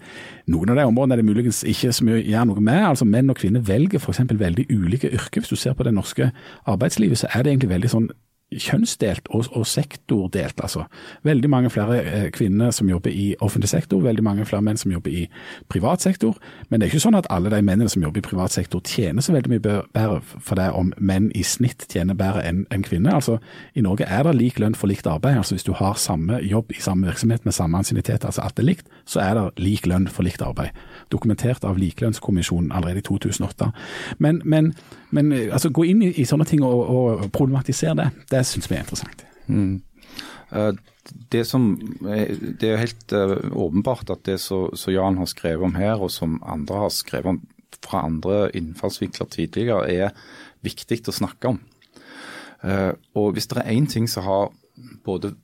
Noen 0.48 0.72
av 0.72 0.80
de 0.80 0.86
områdene 0.88 1.18
er 1.18 1.22
det 1.22 1.28
muligens 1.28 1.64
ikke 1.68 1.92
så 1.92 2.06
mye 2.08 2.20
å 2.20 2.24
gjøre 2.24 2.46
noe 2.52 2.64
med. 2.70 2.84
altså 2.92 3.08
Menn 3.08 3.30
og 3.30 3.40
kvinner 3.40 3.64
velger 3.66 4.00
f.eks. 4.00 4.24
veldig 4.32 4.68
ulike 4.70 5.12
yrker. 5.12 5.42
Hvis 5.42 5.52
du 5.52 5.60
ser 5.60 5.76
på 5.76 5.86
det 5.86 5.94
norske 5.96 6.32
arbeidslivet, 6.64 7.20
så 7.20 7.30
er 7.34 7.44
det 7.44 7.54
egentlig 7.56 7.74
veldig 7.76 7.92
sånn 7.96 8.10
kjønnsdelt 8.52 9.28
og, 9.28 9.44
og, 9.52 9.66
sektordelt. 9.66 10.60
altså. 10.60 10.84
Veldig 11.22 11.50
mange 11.50 11.70
flere 11.70 11.98
eh, 12.02 12.30
kvinner 12.32 12.70
som 12.70 12.88
jobber 12.88 13.10
i 13.10 13.34
offentlig 13.40 13.68
sektor, 13.68 14.00
veldig 14.00 14.24
mange 14.24 14.46
flere 14.48 14.62
menn 14.64 14.80
som 14.80 14.92
jobber 14.92 15.10
i 15.10 15.26
privat 15.68 16.02
sektor. 16.02 16.36
Men 16.68 16.80
det 16.80 16.86
er 16.86 16.94
ikke 16.94 17.04
sånn 17.04 17.18
at 17.18 17.28
alle 17.30 17.52
de 17.52 17.60
mennene 17.62 17.92
som 17.92 18.02
jobber 18.02 18.22
i 18.22 18.28
privat 18.28 18.54
sektor 18.54 18.80
tjener 18.84 19.24
så 19.24 19.34
veldig 19.36 19.52
mye 19.52 19.64
bedre 19.64 20.20
for 20.24 20.56
det 20.56 20.70
om 20.72 20.92
menn 20.96 21.28
i 21.36 21.44
snitt 21.44 21.84
tjener 21.92 22.16
bedre 22.16 22.44
enn 22.48 22.64
en 22.72 22.86
kvinner. 22.86 23.18
Altså, 23.20 23.38
I 23.76 23.84
Norge 23.84 24.08
er 24.08 24.24
det 24.24 24.36
lik 24.38 24.62
lønn 24.62 24.76
for 24.78 24.88
likt 24.88 25.06
arbeid. 25.06 25.36
altså 25.36 25.58
Hvis 25.58 25.68
du 25.68 25.74
har 25.76 26.00
samme 26.00 26.40
jobb 26.42 26.72
i 26.72 26.80
samme 26.80 27.06
virksomhet 27.06 27.44
med 27.44 27.52
samme 27.52 27.78
ansiennitet, 27.78 28.24
altså 28.24 28.46
alt 28.46 28.58
er 28.58 28.68
likt, 28.70 28.88
så 29.04 29.20
er 29.20 29.34
det 29.34 29.64
lik 29.64 29.86
lønn 29.86 30.08
for 30.08 30.24
likt 30.24 30.42
arbeid. 30.42 30.72
Dokumentert 31.12 31.64
av 31.64 31.76
Likelønnskommisjonen 31.76 32.72
allerede 32.72 33.04
i 33.04 33.08
2008. 33.08 33.70
Men, 34.18 34.40
men, 34.44 34.72
men 35.10 35.32
altså, 35.48 35.70
gå 35.72 35.86
inn 35.88 36.02
i, 36.04 36.12
i 36.20 36.26
sånne 36.28 36.46
ting 36.48 36.64
og, 36.66 36.80
og 36.88 37.26
problematisere 37.34 37.96
det. 37.98 38.08
det 38.32 38.44
syns 38.46 38.68
vi 38.70 38.76
er 38.76 38.84
interessant. 38.84 39.24
Mm. 39.48 39.78
Eh, 40.52 40.72
det, 41.32 41.44
som, 41.48 41.70
det 42.02 42.68
er 42.68 42.82
helt 42.82 43.14
eh, 43.16 43.36
åpenbart 43.52 44.12
at 44.12 44.26
det 44.28 44.38
som 44.42 44.92
Jan 44.92 45.20
har 45.20 45.30
skrevet 45.30 45.64
om 45.64 45.78
her, 45.78 45.96
og 46.00 46.12
som 46.12 46.38
andre 46.44 46.84
har 46.84 46.92
skrevet 46.94 47.36
om 47.36 47.40
fra 47.84 48.02
andre 48.08 48.48
innfallsvinkler 48.58 49.28
tidligere, 49.32 49.88
er 49.88 50.14
viktig 50.66 51.02
å 51.08 51.14
snakke 51.14 51.54
om. 51.54 51.60
Eh, 52.66 52.92
og 53.14 53.36
Hvis 53.36 53.48
det 53.50 53.62
er 53.62 53.72
én 53.72 53.88
ting 53.90 54.08
som 54.10 54.26
har 54.26 54.48
både 55.06 55.34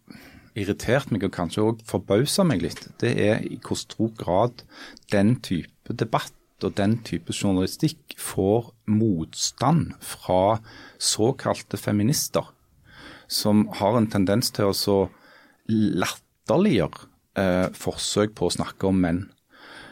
irritert 0.54 1.10
meg 1.10 1.26
og 1.26 1.34
kanskje 1.34 1.64
òg 1.64 1.82
forbausa 1.88 2.44
meg 2.46 2.62
litt, 2.62 2.86
det 3.02 3.14
er 3.22 3.42
i 3.46 3.58
hvor 3.62 3.78
stor 3.78 4.12
grad 4.18 4.64
den 5.12 5.36
type 5.42 5.94
debatt 5.94 6.34
og 6.62 6.76
den 6.78 6.98
type 7.04 7.34
journalistikk 7.34 8.14
får 8.20 8.70
motstand 8.86 9.96
fra 10.04 10.60
såkalte 11.02 11.80
feminister 11.80 12.46
som 13.26 13.66
har 13.80 13.98
en 13.98 14.08
tendens 14.10 14.52
til 14.54 14.70
å 14.70 14.76
så 14.76 14.98
latterliggjøre 15.68 17.06
eh, 17.40 17.68
forsøk 17.76 18.34
på 18.38 18.48
å 18.48 18.54
snakke 18.54 18.88
om 18.88 19.00
menn 19.00 19.22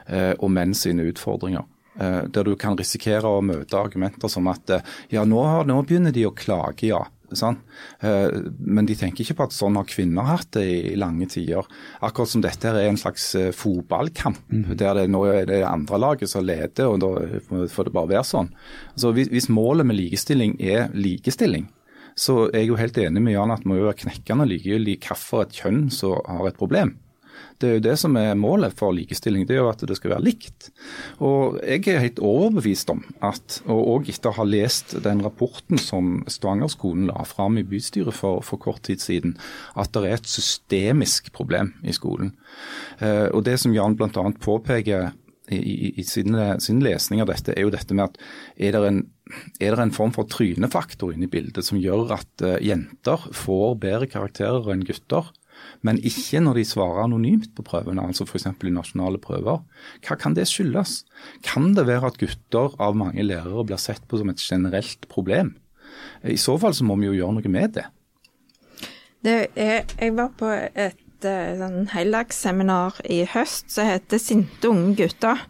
eh, 0.07 0.35
og 0.39 0.53
menn 0.53 0.75
sine 0.77 1.07
utfordringer. 1.09 1.65
Eh, 1.99 2.23
der 2.29 2.49
du 2.49 2.55
kan 2.57 2.77
risikere 2.79 3.29
å 3.29 3.43
møte 3.45 3.81
argumenter 3.81 4.31
som 4.33 4.49
at 4.53 4.71
eh, 4.73 4.87
ja, 5.13 5.25
nå, 5.29 5.43
nå 5.69 5.81
begynner 5.89 6.15
de 6.15 6.27
å 6.29 6.37
klage, 6.37 6.89
ja. 6.93 7.03
Sånn. 7.39 7.59
Men 8.03 8.89
de 8.89 8.97
tenker 8.99 9.25
ikke 9.25 9.37
på 9.39 9.47
at 9.49 9.55
sånn 9.57 9.77
har 9.79 9.89
kvinner 9.89 10.27
hatt 10.29 10.51
det 10.57 10.65
i 10.93 10.95
lange 11.01 11.29
tider. 11.31 11.67
Akkurat 12.05 12.33
som 12.33 12.43
dette 12.45 12.71
er 12.71 12.89
en 12.89 13.01
slags 13.01 13.29
eh, 13.39 13.51
fotballkamp, 13.57 14.41
mm. 14.53 14.65
der 14.79 14.99
det 14.99 15.07
nå 15.13 15.23
er 15.31 15.47
det 15.49 15.63
andre 15.69 16.01
laget 16.01 16.33
som 16.33 16.45
leder, 16.47 16.89
og 16.89 17.01
da 17.03 17.67
får 17.73 17.89
det 17.89 17.95
bare 17.95 18.13
være 18.15 18.27
sånn. 18.29 18.51
Altså, 18.95 19.13
hvis 19.17 19.51
målet 19.53 19.89
med 19.89 19.99
likestilling 19.99 20.57
er 20.61 20.91
likestilling, 20.97 21.69
så 22.19 22.47
er 22.51 22.63
jeg 22.63 22.73
jo 22.73 22.81
helt 22.81 22.99
enig 23.01 23.23
med 23.25 23.35
Jan 23.37 23.55
at 23.55 23.63
det 23.63 23.71
må 23.71 23.79
jo 23.79 23.89
være 23.89 24.03
knekkende 24.05 24.49
likegyldig 24.51 24.99
hvilket 25.01 25.39
et 25.41 25.63
kjønn 25.63 25.87
som 25.95 26.21
har 26.29 26.51
et 26.51 26.59
problem. 26.59 26.97
Det 27.61 27.69
er 27.69 27.77
jo 27.77 27.85
det 27.85 27.95
som 28.01 28.17
er 28.19 28.35
målet 28.39 28.75
for 28.79 28.95
likestilling, 28.97 29.47
det 29.47 29.57
er 29.57 29.63
jo 29.63 29.71
at 29.71 29.85
det 29.87 29.97
skal 29.99 30.15
være 30.17 30.27
likt. 30.27 30.71
Og 31.23 31.59
Jeg 31.63 31.87
er 31.89 32.05
helt 32.05 32.23
overbevist 32.23 32.91
om 32.91 33.05
at, 33.23 33.61
og 33.67 33.81
også 33.97 34.15
etter 34.15 34.33
å 34.33 34.39
ha 34.41 34.47
lest 34.49 34.97
den 35.05 35.23
rapporten 35.25 35.81
som 35.81 36.21
Stavanger-skolen 36.27 37.11
la 37.13 37.25
fram 37.29 37.59
i 37.61 37.67
bystyret 37.67 38.17
for, 38.17 38.43
for, 38.47 38.61
kort 38.63 38.83
tid 38.87 39.03
siden, 39.03 39.37
at 39.79 39.93
det 39.95 40.05
er 40.05 40.19
et 40.19 40.31
systemisk 40.31 41.33
problem 41.33 41.75
i 41.83 41.95
skolen. 41.95 42.35
Eh, 42.99 43.29
og 43.31 43.45
Det 43.47 43.59
som 43.61 43.75
Jan 43.75 43.97
bl.a. 43.99 44.29
påpeker 44.43 45.13
i, 45.51 46.01
i 46.01 46.05
sin, 46.05 46.37
sin, 46.61 46.81
lesning 46.85 47.23
av 47.23 47.31
dette, 47.31 47.55
er 47.55 47.67
jo 47.67 47.73
dette 47.75 47.95
med 47.97 48.11
at 48.11 48.19
er 48.57 48.77
det 48.77 48.83
en, 48.89 49.01
er 49.61 49.75
det 49.75 49.87
en 49.87 49.95
form 49.95 50.15
for 50.15 50.29
trynefaktor 50.31 51.13
inne 51.15 51.29
i 51.29 51.33
bildet 51.33 51.67
som 51.67 51.81
gjør 51.81 52.15
at 52.19 52.45
uh, 52.47 52.57
jenter 52.63 53.27
får 53.37 53.79
bedre 53.83 54.11
karakterer 54.11 54.73
enn 54.73 54.87
gutter, 54.87 55.33
men 55.83 56.01
ikke 56.03 56.43
når 56.43 56.61
de 56.61 56.67
svarer 56.69 57.05
anonymt 57.05 57.51
på 57.57 57.65
prøvene, 57.67 58.05
altså 58.05 58.27
f.eks. 58.27 58.47
i 58.47 58.75
nasjonale 58.75 59.21
prøver. 59.23 59.63
Hva 60.07 60.19
kan 60.21 60.37
det 60.39 60.49
skyldes? 60.51 61.03
Kan 61.47 61.73
det 61.79 61.87
være 61.89 62.13
at 62.13 62.21
gutter 62.21 62.77
av 62.83 62.97
mange 62.99 63.25
lærere 63.25 63.67
blir 63.67 63.81
sett 63.81 64.05
på 64.09 64.21
som 64.21 64.33
et 64.33 64.43
generelt 64.43 65.09
problem? 65.13 65.57
I 66.25 66.39
så 66.41 66.57
fall 66.59 66.75
så 66.75 66.87
må 66.87 66.97
vi 67.01 67.11
jo 67.11 67.19
gjøre 67.19 67.39
noe 67.39 67.53
med 67.53 67.79
det. 67.79 67.87
det 69.23 69.39
er, 69.55 69.85
jeg 70.01 70.17
var 70.17 70.31
på 70.39 70.49
et 70.51 71.03
et 71.23 71.59
sånn 71.61 71.87
heldagsseminar 71.93 72.99
i 73.11 73.23
høst 73.31 73.71
som 73.71 73.87
heter 73.87 74.19
'Sinte 74.19 74.69
unge 74.69 74.97
gutter'. 74.99 75.47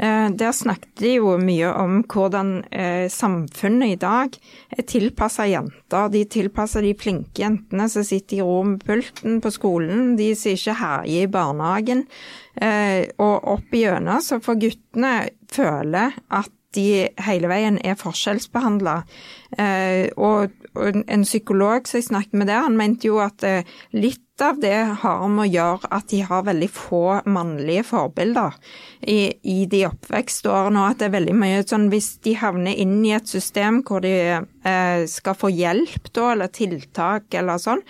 Eh, 0.00 0.28
der 0.32 0.52
snakket 0.56 1.02
de 1.02 1.10
jo 1.18 1.34
mye 1.40 1.68
om 1.76 1.98
hvordan 2.08 2.52
eh, 2.72 3.06
samfunnet 3.12 3.94
i 3.94 3.98
dag 4.00 4.36
er 4.72 4.86
tilpassa 4.88 5.44
jenter. 5.50 6.08
De 6.14 6.22
tilpasser 6.24 6.86
de 6.86 6.94
flinke 6.96 7.42
jentene 7.42 7.88
som 7.92 8.06
sitter 8.06 8.38
i 8.38 8.46
rompulten 8.46 9.42
på 9.44 9.52
skolen, 9.52 10.14
de 10.16 10.30
som 10.38 10.56
ikke 10.56 10.78
herjer 10.80 11.26
i 11.26 11.32
barnehagen. 11.34 12.06
Eh, 12.56 13.10
og 13.20 13.50
opp 13.58 13.76
igjennom 13.76 14.24
så 14.24 14.40
får 14.40 14.62
guttene 14.64 15.12
føle 15.52 16.08
at 16.16 16.56
de 16.76 17.10
hele 17.26 17.50
veien 17.50 17.80
er 17.82 17.98
forskjellsbehandla. 17.98 19.00
og, 20.14 20.52
en 20.78 21.24
psykolog 21.26 21.88
som 21.88 21.98
jeg 21.98 22.08
snakket 22.10 22.36
med 22.38 22.50
der, 22.50 22.64
han 22.66 22.78
mente 22.78 23.08
jo 23.08 23.18
at 23.24 23.44
litt 23.96 24.22
av 24.42 24.60
det 24.60 24.76
har 25.02 25.26
med 25.28 25.44
å 25.44 25.50
gjøre 25.50 25.90
at 25.92 26.08
de 26.12 26.20
har 26.26 26.46
veldig 26.46 26.68
få 26.72 27.02
mannlige 27.30 27.84
forbilder 27.90 28.56
i, 29.00 29.32
i 29.42 29.64
de 29.70 29.84
oppvekstårene, 29.88 30.80
og 30.80 30.94
at 30.94 31.00
det 31.00 31.08
er 31.08 31.16
veldig 31.16 31.36
mye 31.36 31.64
sånn 31.68 31.88
hvis 31.92 32.12
de 32.24 32.36
havner 32.40 32.78
inn 32.80 32.98
i 33.04 33.14
et 33.16 33.28
system 33.30 33.82
hvor 33.86 34.04
de 34.04 34.14
eh, 34.40 35.04
skal 35.10 35.36
få 35.38 35.52
hjelp 35.52 36.10
da, 36.16 36.30
eller 36.34 36.52
tiltak 36.54 37.36
eller 37.36 37.60
sånn, 37.60 37.82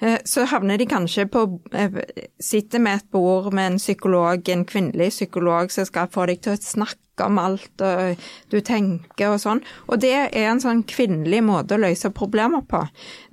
eh, 0.00 0.18
så 0.28 0.46
havner 0.50 0.80
de 0.80 0.88
kanskje 0.90 1.28
på 1.32 1.46
eh, 1.76 2.02
Sitter 2.42 2.82
med 2.82 2.98
et 2.98 3.10
bord 3.14 3.52
med 3.54 3.72
en 3.72 3.78
psykolog, 3.80 4.48
en 4.50 4.66
kvinnelig 4.66 5.12
psykolog, 5.14 5.70
som 5.72 5.86
skal 5.86 6.10
få 6.12 6.26
deg 6.30 6.42
til 6.42 6.56
å 6.56 6.62
snakke 6.62 7.01
om 7.20 7.38
alt 7.38 7.82
og 7.84 8.22
du 8.52 8.58
tenker 8.64 9.34
og 9.34 9.40
sånn. 9.42 9.60
Og 9.90 10.00
det 10.02 10.12
er 10.14 10.48
en 10.48 10.62
sånn 10.62 10.82
kvinnelig 10.88 11.42
måte 11.44 11.76
å 11.76 11.82
løse 11.82 12.10
problemer 12.14 12.64
på. 12.68 12.80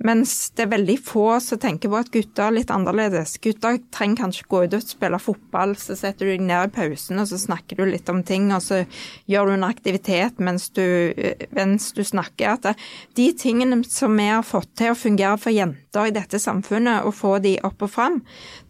Mens 0.04 0.50
det 0.56 0.66
er 0.66 0.74
veldig 0.74 0.96
få 1.04 1.26
som 1.42 1.60
tenker 1.62 1.92
på 1.92 2.00
at 2.00 2.12
gutter 2.12 2.48
er 2.48 2.56
litt 2.58 2.72
annerledes. 2.74 3.38
Gutter 3.42 3.80
trenger 3.94 4.26
kanskje 4.26 4.48
gå 4.50 4.62
ut 4.66 4.76
og 4.76 4.84
spille 4.84 5.20
fotball, 5.22 5.74
så 5.80 5.96
setter 5.98 6.26
du 6.28 6.34
deg 6.34 6.44
ned 6.44 6.70
i 6.70 6.74
pausen 6.74 7.22
og 7.22 7.30
så 7.30 7.40
snakker 7.40 7.80
du 7.80 7.86
litt 7.88 8.08
om 8.12 8.22
ting, 8.26 8.50
og 8.54 8.62
så 8.64 8.82
gjør 9.30 9.50
du 9.50 9.56
en 9.56 9.68
aktivitet 9.68 10.40
mens 10.42 10.68
du, 10.76 10.84
mens 11.56 11.90
du 11.96 12.04
snakker. 12.04 12.58
At 12.58 12.84
de 13.16 13.30
tingene 13.38 13.82
som 13.88 14.16
vi 14.18 14.28
har 14.30 14.46
fått 14.46 14.74
til 14.80 14.92
å 14.92 14.98
fungere 14.98 15.38
for 15.40 15.54
jenter 15.54 15.89
i 15.98 16.14
dette 16.14 16.38
samfunnet, 16.38 17.02
og 17.06 17.16
få 17.18 17.38
de 17.42 17.56
opp 17.66 17.82
og 17.82 17.90
fram, 17.90 18.20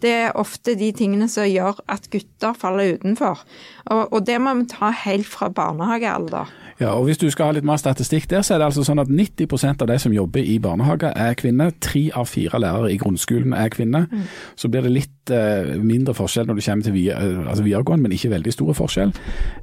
det 0.01 0.13
er 0.23 0.39
ofte 0.41 0.75
de 0.79 0.91
tingene 0.97 1.29
som 1.29 1.49
gjør 1.49 1.83
at 1.91 2.09
gutter 2.13 2.57
faller 2.57 2.97
utenfor. 2.97 3.45
Og, 3.91 4.13
og 4.13 4.27
det 4.27 4.39
må 4.41 4.55
vi 4.63 4.69
ta 4.73 4.93
helt 5.05 5.29
fra 5.29 5.51
barnehagealder. 5.53 6.49
Ja, 6.81 6.95
og 6.97 7.05
Hvis 7.05 7.19
du 7.21 7.29
skal 7.31 7.51
ha 7.51 7.53
litt 7.53 7.67
mer 7.69 7.77
statistikk 7.77 8.31
der, 8.31 8.41
så 8.41 8.55
er 8.55 8.63
det 8.63 8.71
altså 8.71 8.83
sånn 8.87 9.03
at 9.03 9.11
90% 9.13 9.83
av 9.85 9.89
de 9.91 9.99
som 10.01 10.15
jobber 10.17 10.41
i 10.41 10.57
barnehager 10.63 11.13
er 11.13 11.37
kvinner. 11.37 11.75
Tre 11.77 12.07
av 12.17 12.31
fire 12.31 12.61
lærere 12.63 12.95
i 12.95 12.97
grunnskolen 13.01 13.53
er 13.53 13.69
kvinner. 13.69 14.07
Mm. 14.09 14.23
Så 14.57 14.71
blir 14.73 14.87
det 14.89 14.95
litt 14.95 15.33
uh, 15.35 15.77
mindre 15.77 16.17
forskjell 16.17 16.49
når 16.49 16.57
du 16.57 16.65
kommer 16.65 16.89
til 16.89 16.97
via, 16.97 17.19
uh, 17.21 17.51
altså 17.53 17.97
men 18.01 18.17
ikke 18.17 18.33
veldig 18.33 18.53
store 18.57 18.75
forskjell. 18.75 19.13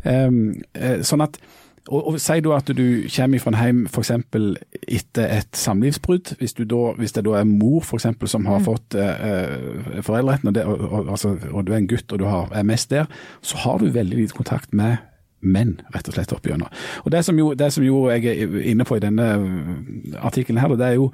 Um, 0.05 0.61
uh, 0.77 0.99
sånn 1.01 1.25
at 1.25 1.41
og, 1.87 2.07
og 2.07 2.19
Si 2.21 2.39
da 2.43 2.55
at 2.57 2.69
du 2.77 2.85
kommer 3.15 3.41
fra 3.41 3.53
en 3.53 3.59
hjem 3.59 3.81
f.eks. 3.89 4.11
etter 4.87 5.33
et 5.39 5.57
samlivsbrudd. 5.57 6.35
Hvis, 6.39 6.55
hvis, 6.57 7.15
det 7.15 7.25
da 7.25 7.35
er 7.39 7.49
mor 7.49 7.81
for 7.85 7.99
eksempel, 7.99 8.29
som 8.31 8.45
har 8.49 8.61
mm. 8.61 8.65
fått 8.67 8.97
eh, 8.99 10.01
foreldreretten, 10.05 10.51
og, 10.51 10.61
og, 10.63 10.87
og, 10.91 11.11
altså, 11.15 11.35
og, 11.51 11.67
du 11.67 11.73
er 11.73 11.81
en 11.81 11.89
gutt 11.89 12.11
og 12.11 12.19
du 12.19 12.27
har, 12.29 12.51
er 12.51 12.67
mest 12.67 12.91
der, 12.91 13.05
så 13.41 13.57
har 13.63 13.79
du 13.79 13.91
veldig 13.91 14.17
lite 14.17 14.37
kontakt 14.37 14.73
med 14.73 14.97
menn, 15.41 15.77
rett 15.93 16.07
og 16.09 16.17
slett, 16.17 16.33
opp 16.33 16.47
igjennom. 16.47 16.71
Og 17.05 17.11
det 17.13 17.23
som, 17.25 17.37
jo, 17.39 17.51
det 17.57 17.69
som 17.73 17.85
jo 17.85 18.07
jeg 18.09 18.25
er 18.31 18.55
inne 18.71 18.87
på 18.87 18.97
i 18.97 19.03
denne 19.03 19.27
artikkelen 20.17 20.61
her, 20.61 20.73
det 20.75 20.87
er 20.87 20.97
jo 20.97 21.11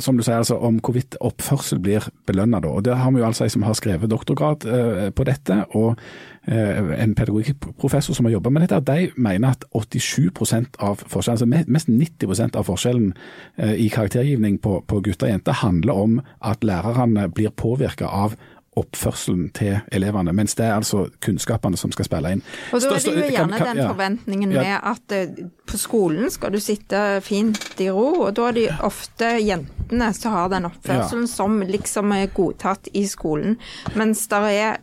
som 0.00 0.16
du 0.16 0.22
sier, 0.24 0.40
altså 0.40 0.56
om 0.56 0.78
hvorvidt 0.82 1.18
oppførsel 1.24 1.80
blir 1.82 2.06
belønna. 2.28 2.62
Og 2.68 2.84
der 2.84 2.98
har 3.00 3.12
vi 3.12 3.20
jo 3.20 3.26
altså 3.28 3.44
ei 3.46 3.52
som 3.52 3.64
har 3.66 3.76
skrevet 3.78 4.10
doktorgrad 4.10 4.66
eh, 4.66 5.08
på 5.14 5.26
dette, 5.28 5.64
og 5.76 6.00
en 6.46 7.14
pedagogikkprofessor 7.14 8.14
som 8.14 8.24
har 8.24 8.32
jobba 8.32 8.50
med 8.50 8.62
dette. 8.64 8.80
De 8.80 9.10
mener 9.16 9.50
at 9.52 9.64
87% 9.76 10.80
av 10.80 11.02
forskjellen, 11.06 11.36
altså 11.52 11.66
mest 11.68 11.88
90% 11.88 12.56
av 12.56 12.64
forskjellen 12.64 13.12
eh, 13.56 13.74
i 13.74 13.88
karaktergivning 13.92 14.58
på, 14.58 14.80
på 14.86 15.02
gutter 15.04 15.28
og 15.28 15.34
jenter 15.34 15.60
handler 15.60 15.92
om 16.06 16.22
at 16.40 16.64
lærerne 16.64 17.28
blir 17.28 17.52
påvirka 17.52 18.08
av 18.08 18.38
oppførselen 18.78 19.48
til 19.54 19.80
elevene, 19.92 20.32
mens 20.32 20.54
det 20.54 20.68
er 20.68 20.76
altså 20.76 21.08
kunnskapene 21.24 21.76
som 21.76 21.90
skal 21.92 22.06
spille 22.06 22.30
inn. 22.36 22.42
Og 22.70 22.84
Da 22.84 22.94
er 22.94 23.02
det 23.02 23.14
jo 23.16 23.32
gjerne 23.34 23.58
den 23.66 23.80
forventningen 23.82 24.54
med 24.54 24.76
at 24.92 25.14
uh, 25.16 25.42
på 25.66 25.80
skolen 25.80 26.30
skal 26.30 26.54
du 26.54 26.60
sitte 26.62 27.02
fint 27.26 27.82
i 27.82 27.90
ro, 27.90 28.28
og 28.28 28.36
da 28.38 28.48
er 28.48 28.56
det 28.56 28.66
ofte 28.86 29.34
jentene 29.42 30.12
som 30.14 30.36
har 30.38 30.52
den 30.54 30.70
oppførselen 30.70 31.26
som 31.28 31.60
liksom 31.66 32.14
er 32.14 32.30
godtatt 32.34 32.88
i 32.94 33.04
skolen. 33.10 33.58
Mens 33.98 34.28
det 34.30 34.42
er 34.54 34.78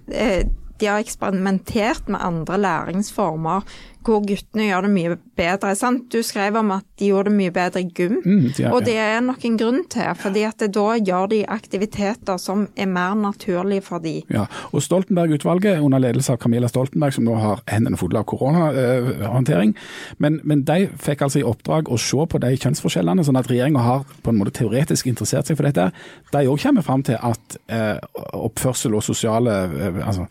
de 0.80 0.90
har 0.90 1.02
eksperimentert 1.04 2.10
med 2.10 2.20
andre 2.24 2.58
læringsformer 2.62 3.62
hvor 4.08 4.22
guttene 4.24 4.70
gjør 4.70 4.88
det 4.88 4.92
mye 4.94 5.16
bedre. 5.38 5.74
Sant? 5.76 6.06
Du 6.14 6.22
skrev 6.24 6.56
om 6.62 6.72
at 6.78 6.86
de 7.00 7.10
gjorde 7.12 7.28
det 7.30 7.38
mye 7.38 7.52
bedre 7.54 7.82
i 7.84 7.90
gym, 7.92 8.22
Mm, 8.24 8.48
ja, 8.58 8.72
og 8.74 8.86
det 8.88 8.96
er 8.98 9.20
nok 9.22 9.44
en 9.46 9.58
grunn 9.60 9.84
til. 9.92 10.08
fordi 10.16 10.44
at 10.48 10.58
det, 10.64 10.72
da 10.76 10.96
gjør 10.98 11.28
de 11.30 11.42
aktiviteter 11.48 12.38
som 12.40 12.68
er 12.76 12.88
mer 12.88 13.14
naturlige 13.20 13.84
for 13.84 14.00
de. 14.00 14.24
Ja, 14.32 14.46
og 14.72 14.82
Stoltenberg-utvalget, 14.82 15.80
under 15.84 16.00
ledelse 16.00 16.32
av 16.34 16.38
Camilla 16.42 16.68
Stoltenberg, 16.72 17.14
som 17.14 17.24
nå 17.28 17.36
har 17.36 17.62
hendene 17.68 17.98
fulle 18.00 18.18
av 18.20 18.26
koronahåndtering, 18.26 19.76
men, 20.18 20.40
men 20.44 20.64
de 20.68 20.88
fikk 21.02 21.22
altså 21.28 21.42
i 21.42 21.46
oppdrag 21.48 21.90
å 21.92 21.98
se 22.02 22.26
på 22.32 22.42
de 22.42 22.54
kjønnsforskjellene, 22.58 23.26
sånn 23.28 23.40
at 23.40 23.50
regjeringa 23.52 23.84
har 23.86 24.06
på 24.24 24.32
en 24.34 24.40
måte 24.40 24.56
teoretisk 24.58 25.08
interessert 25.12 25.48
seg 25.50 25.60
for 25.60 25.68
dette. 25.68 25.90
De 26.34 26.46
òg 26.48 26.62
kommer 26.64 26.86
fram 26.86 27.04
til 27.08 27.20
at 27.20 27.58
eh, 27.68 27.98
oppførsel 28.38 28.96
og 28.98 29.04
sosiale 29.06 29.58
eh, 29.68 30.02
altså 30.08 30.28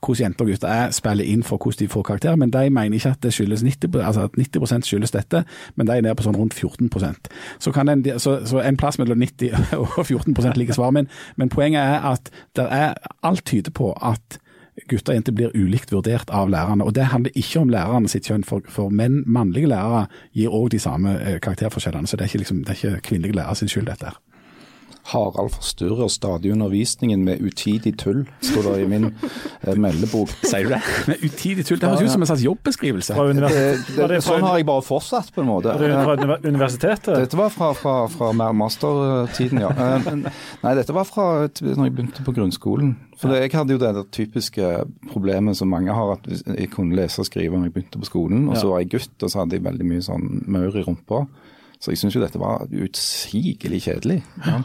hvordan 0.00 0.24
jenter 0.24 0.46
og 0.46 0.50
gutter 0.54 0.70
er, 0.72 0.92
spiller 0.96 1.28
inn 1.28 1.42
for 1.44 1.60
hvordan 1.60 1.82
de 1.82 1.88
får 1.92 2.04
karakter, 2.08 2.36
men 2.40 2.50
de 2.54 2.62
mener 2.72 2.96
ikke 2.96 3.12
at 3.12 3.19
det 3.22 3.32
skyldes 3.34 3.62
90, 3.66 4.00
altså 4.00 4.26
at 4.28 4.36
90 4.38 4.86
skyldes 4.88 5.14
dette, 5.14 5.44
men 5.76 5.88
de 5.88 5.96
er 5.96 6.04
nede 6.06 6.16
på 6.18 6.26
sånn 6.26 6.38
rundt 6.38 6.54
14 6.54 6.90
Så, 7.58 7.72
en, 7.72 8.04
så, 8.18 8.40
så 8.46 8.60
en 8.62 8.76
plass 8.76 8.98
mellom 8.98 9.18
90 9.18 9.54
og 9.82 10.04
14% 10.04 10.34
svaret 10.34 10.74
svar, 10.74 10.90
men, 10.90 11.08
men 11.36 11.48
poenget 11.48 11.82
er 11.82 12.06
at 12.12 12.30
det 12.56 12.66
er 12.70 12.94
alt 13.22 13.44
tyder 13.44 13.70
på 13.70 13.92
at 13.92 14.40
gutter 14.88 15.12
og 15.12 15.18
jenter 15.18 15.34
blir 15.36 15.54
ulikt 15.54 15.92
vurdert 15.92 16.30
av 16.32 16.48
lærerne. 16.50 16.84
og 16.84 16.94
Det 16.94 17.10
handler 17.12 17.36
ikke 17.36 17.60
om 17.60 17.72
lærerne 17.72 18.08
sitt 18.08 18.28
kjønn, 18.30 18.44
for, 18.46 18.64
for 18.68 18.88
menn, 18.88 19.22
mannlige 19.26 19.68
lærere 19.68 20.06
gir 20.32 20.54
òg 20.54 20.70
de 20.72 20.80
samme 20.80 21.16
eh, 21.20 21.38
karakterforskjellene. 21.42 22.08
Så 22.08 22.16
det 22.16 22.24
er 22.24 22.32
ikke, 22.32 22.44
liksom, 22.44 22.64
det 22.64 22.74
er 22.74 22.78
ikke 22.78 23.06
kvinnelige 23.10 23.36
lærere 23.36 23.56
sin 23.60 23.68
skyld, 23.68 23.90
dette 23.90 24.08
her. 24.08 24.18
Harald 25.10 25.52
forstyrrer 25.54 26.10
stadig 26.12 26.52
undervisningen 26.54 27.24
med 27.26 27.42
utidig 27.44 27.92
tull, 28.00 28.24
står 28.44 28.68
det 28.68 28.74
i 28.84 28.88
min 28.90 29.08
eh, 29.10 29.74
meldebok. 29.74 30.32
Sier 30.46 30.68
du 30.68 30.74
det? 30.74 30.80
Med 31.10 31.24
utidig 31.26 31.66
tull. 31.66 31.80
Det 31.82 31.90
høres 31.90 32.06
ut 32.06 32.14
som 32.14 32.24
en 32.26 32.30
slags 32.30 32.44
jobbeskrivelse. 32.46 33.16
Fra 33.18 33.26
Det, 33.30 33.62
det, 33.96 34.08
det 34.14 34.22
sånn 34.24 34.44
har 34.46 34.60
jeg 34.60 34.68
bare 34.70 34.84
fortsatt, 34.86 35.32
på 35.34 35.44
en 35.44 35.50
måte. 35.50 35.74
var 35.74 36.16
det 36.20 36.28
fra 36.28 36.38
universitetet? 36.46 37.12
Dette 37.24 37.38
var 37.40 37.52
fra, 37.54 37.72
fra, 37.76 37.94
fra 38.12 38.32
mer 38.36 38.56
mastertiden, 38.56 39.62
ja. 39.66 39.70
Eh, 39.74 40.10
Nei, 40.64 40.74
dette 40.78 40.94
var 40.96 41.06
fra 41.08 41.28
når 41.50 41.86
jeg 41.88 41.94
begynte 41.96 42.24
på 42.26 42.34
grunnskolen. 42.36 42.94
For 43.20 43.32
det, 43.32 43.42
jeg 43.44 43.52
hadde 43.58 43.74
jo 43.76 43.80
det 43.82 43.92
der 43.96 44.06
typiske 44.14 44.68
problemet 45.10 45.58
som 45.58 45.68
mange 45.72 45.92
har, 45.92 46.14
at 46.16 46.28
jeg 46.56 46.70
kunne 46.72 46.96
lese 46.96 47.20
og 47.20 47.28
skrive 47.28 47.58
når 47.58 47.68
jeg 47.68 47.74
begynte 47.76 48.00
på 48.00 48.08
skolen, 48.08 48.46
og 48.48 48.56
så 48.60 48.70
var 48.72 48.80
jeg 48.84 48.92
gutt, 48.96 49.16
og 49.20 49.28
så 49.32 49.42
hadde 49.42 49.58
jeg 49.58 49.66
veldig 49.66 49.86
mye 49.90 50.04
sånn 50.06 50.28
maur 50.50 50.76
i 50.78 50.84
rumpa. 50.86 51.24
Så 51.80 51.94
jeg 51.94 52.00
syns 52.00 52.16
jo 52.16 52.22
dette 52.22 52.40
var 52.40 52.66
utsigelig 52.68 53.84
kjedelig. 53.86 54.20
Ja. 54.44 54.60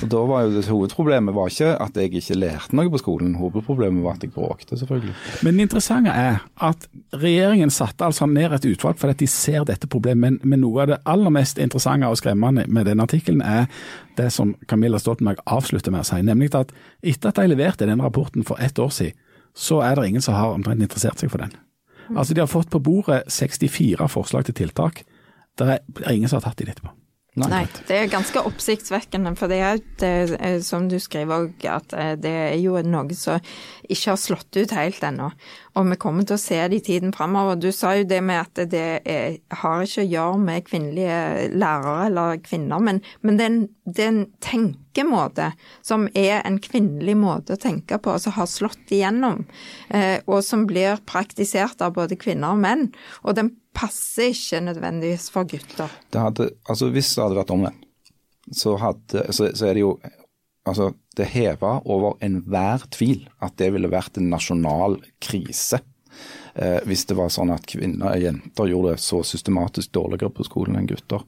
Og 0.00 0.08
da 0.10 0.20
var 0.26 0.44
jo 0.46 0.52
det 0.54 0.64
Hovedproblemet 0.70 1.34
var 1.36 1.50
ikke 1.50 1.72
at 1.82 1.96
jeg 1.98 2.12
ikke 2.16 2.36
lærte 2.38 2.76
noe 2.76 2.90
på 2.92 3.00
skolen, 3.00 3.34
hovedproblemet 3.38 4.04
var 4.04 4.16
at 4.16 4.24
jeg 4.24 4.32
bråkte, 4.34 4.78
selvfølgelig. 4.78 5.14
Men 5.44 5.58
det 5.58 5.66
interessante 5.66 6.14
er 6.16 6.38
at 6.64 6.86
regjeringen 7.22 7.70
satte 7.70 8.06
altså 8.06 8.26
ned 8.30 8.56
et 8.56 8.68
utvalg 8.72 9.00
fordi 9.00 9.24
de 9.24 9.30
ser 9.30 9.66
dette 9.68 9.90
problemet. 9.90 10.22
Men, 10.22 10.38
men 10.42 10.62
noe 10.64 10.84
av 10.84 10.92
det 10.92 11.00
aller 11.08 11.34
mest 11.34 11.60
interessante 11.62 12.08
og 12.08 12.20
skremmende 12.20 12.66
med 12.68 12.88
denne 12.88 13.06
artikkelen 13.06 13.42
er 13.44 13.68
det 14.18 14.30
som 14.32 14.54
Camilla 14.68 15.00
Stoltenberg 15.02 15.42
avslutter 15.46 15.94
med 15.94 16.04
å 16.04 16.08
si, 16.08 16.22
nemlig 16.24 16.52
at 16.56 16.72
etter 17.02 17.32
at 17.32 17.40
de 17.40 17.50
leverte 17.52 17.88
den 17.88 18.02
rapporten 18.02 18.46
for 18.46 18.60
ett 18.62 18.78
år 18.78 18.92
siden, 18.94 19.18
så 19.52 19.82
er 19.84 19.98
det 19.98 20.08
ingen 20.08 20.24
som 20.24 20.34
har 20.38 20.54
omtrent 20.54 20.80
interessert 20.80 21.20
seg 21.20 21.28
for 21.28 21.42
den. 21.42 21.52
Altså 22.16 22.34
De 22.34 22.40
har 22.40 22.50
fått 22.50 22.70
på 22.72 22.80
bordet 22.80 23.22
64 23.30 24.08
forslag 24.08 24.46
til 24.48 24.56
tiltak. 24.56 25.02
Det 25.58 25.68
er, 25.68 26.12
ingen 26.12 26.28
som 26.28 26.40
har 26.40 26.50
tatt 26.50 26.60
de 26.62 26.70
etterpå. 26.72 26.94
Nei, 27.32 27.62
det 27.88 27.96
er 27.96 28.10
ganske 28.12 28.42
oppsiktsvekkende, 28.44 29.30
for 29.40 29.48
det 29.48 29.58
er, 29.64 29.78
det 30.02 30.08
er 30.36 30.58
som 30.60 30.84
du 30.90 30.98
skriver 31.00 31.46
òg, 31.46 31.62
at 31.64 31.94
eh, 31.96 32.10
det 32.20 32.32
er 32.50 32.58
jo 32.60 32.74
noe 32.84 33.16
som 33.16 33.40
ikke 33.88 34.10
har 34.10 34.18
slått 34.20 34.58
ut 34.58 34.74
helt 34.76 35.00
ennå. 35.08 35.30
Og 35.80 35.86
vi 35.88 35.96
kommer 36.02 36.26
til 36.28 36.36
å 36.36 36.42
se 36.42 36.58
det 36.68 36.82
i 36.82 36.84
tiden 36.90 37.14
framover. 37.16 37.56
Du 37.56 37.70
sa 37.72 37.94
jo 37.96 38.04
det 38.04 38.18
med 38.20 38.42
at 38.42 38.60
det 38.74 38.84
er, 39.08 39.38
har 39.62 39.80
ikke 39.80 40.04
å 40.04 40.10
gjøre 40.10 40.42
med 40.44 40.66
kvinnelige 40.68 41.48
lærere 41.56 42.10
eller 42.10 42.44
kvinner, 42.44 42.84
men, 42.84 43.00
men 43.24 43.40
det, 43.40 43.48
er 43.48 43.54
en, 43.54 43.64
det 43.88 44.04
er 44.04 44.12
en 44.12 44.22
tenkemåte 44.44 45.48
som 45.80 46.04
er 46.12 46.42
en 46.42 46.60
kvinnelig 46.60 47.16
måte 47.16 47.56
å 47.56 47.64
tenke 47.64 47.96
på, 47.96 48.18
som 48.20 48.36
har 48.36 48.52
slått 48.52 48.92
igjennom, 48.92 49.46
eh, 49.88 50.18
og 50.28 50.44
som 50.44 50.68
blir 50.68 51.00
praktisert 51.08 51.80
av 51.80 51.96
både 51.96 52.20
kvinner 52.20 52.52
og 52.52 52.60
menn. 52.68 52.90
Og 53.24 53.40
den 53.40 53.54
passer 53.76 54.32
ikke 54.32 54.62
nødvendigvis 54.68 55.28
for 55.32 55.48
gutter. 55.48 55.92
Hadde, 56.14 56.50
altså 56.68 56.90
Hvis 56.92 57.14
det 57.14 57.24
hadde 57.24 57.40
vært 57.40 57.54
omvendt, 57.54 57.86
så, 58.52 58.76
hadde, 58.80 59.24
så, 59.32 59.52
så 59.54 59.68
er 59.68 59.78
det 59.78 59.84
jo 59.84 59.94
altså 60.66 60.92
Det 61.16 61.26
heva 61.28 61.76
over 61.90 62.16
enhver 62.22 62.84
tvil 62.94 63.26
at 63.42 63.56
det 63.58 63.72
ville 63.74 63.90
vært 63.90 64.16
en 64.18 64.30
nasjonal 64.32 64.96
krise. 65.22 65.82
Eh, 66.54 66.78
hvis 66.88 67.06
det 67.08 67.16
var 67.16 67.32
sånn 67.32 67.52
at 67.54 67.66
kvinner 67.68 68.12
og 68.12 68.22
jenter 68.22 68.68
gjorde 68.68 68.94
det 68.94 69.04
så 69.04 69.22
systematisk 69.24 69.92
dårligere 69.96 70.32
på 70.36 70.44
skolen 70.46 70.76
enn 70.78 70.88
gutter. 70.90 71.24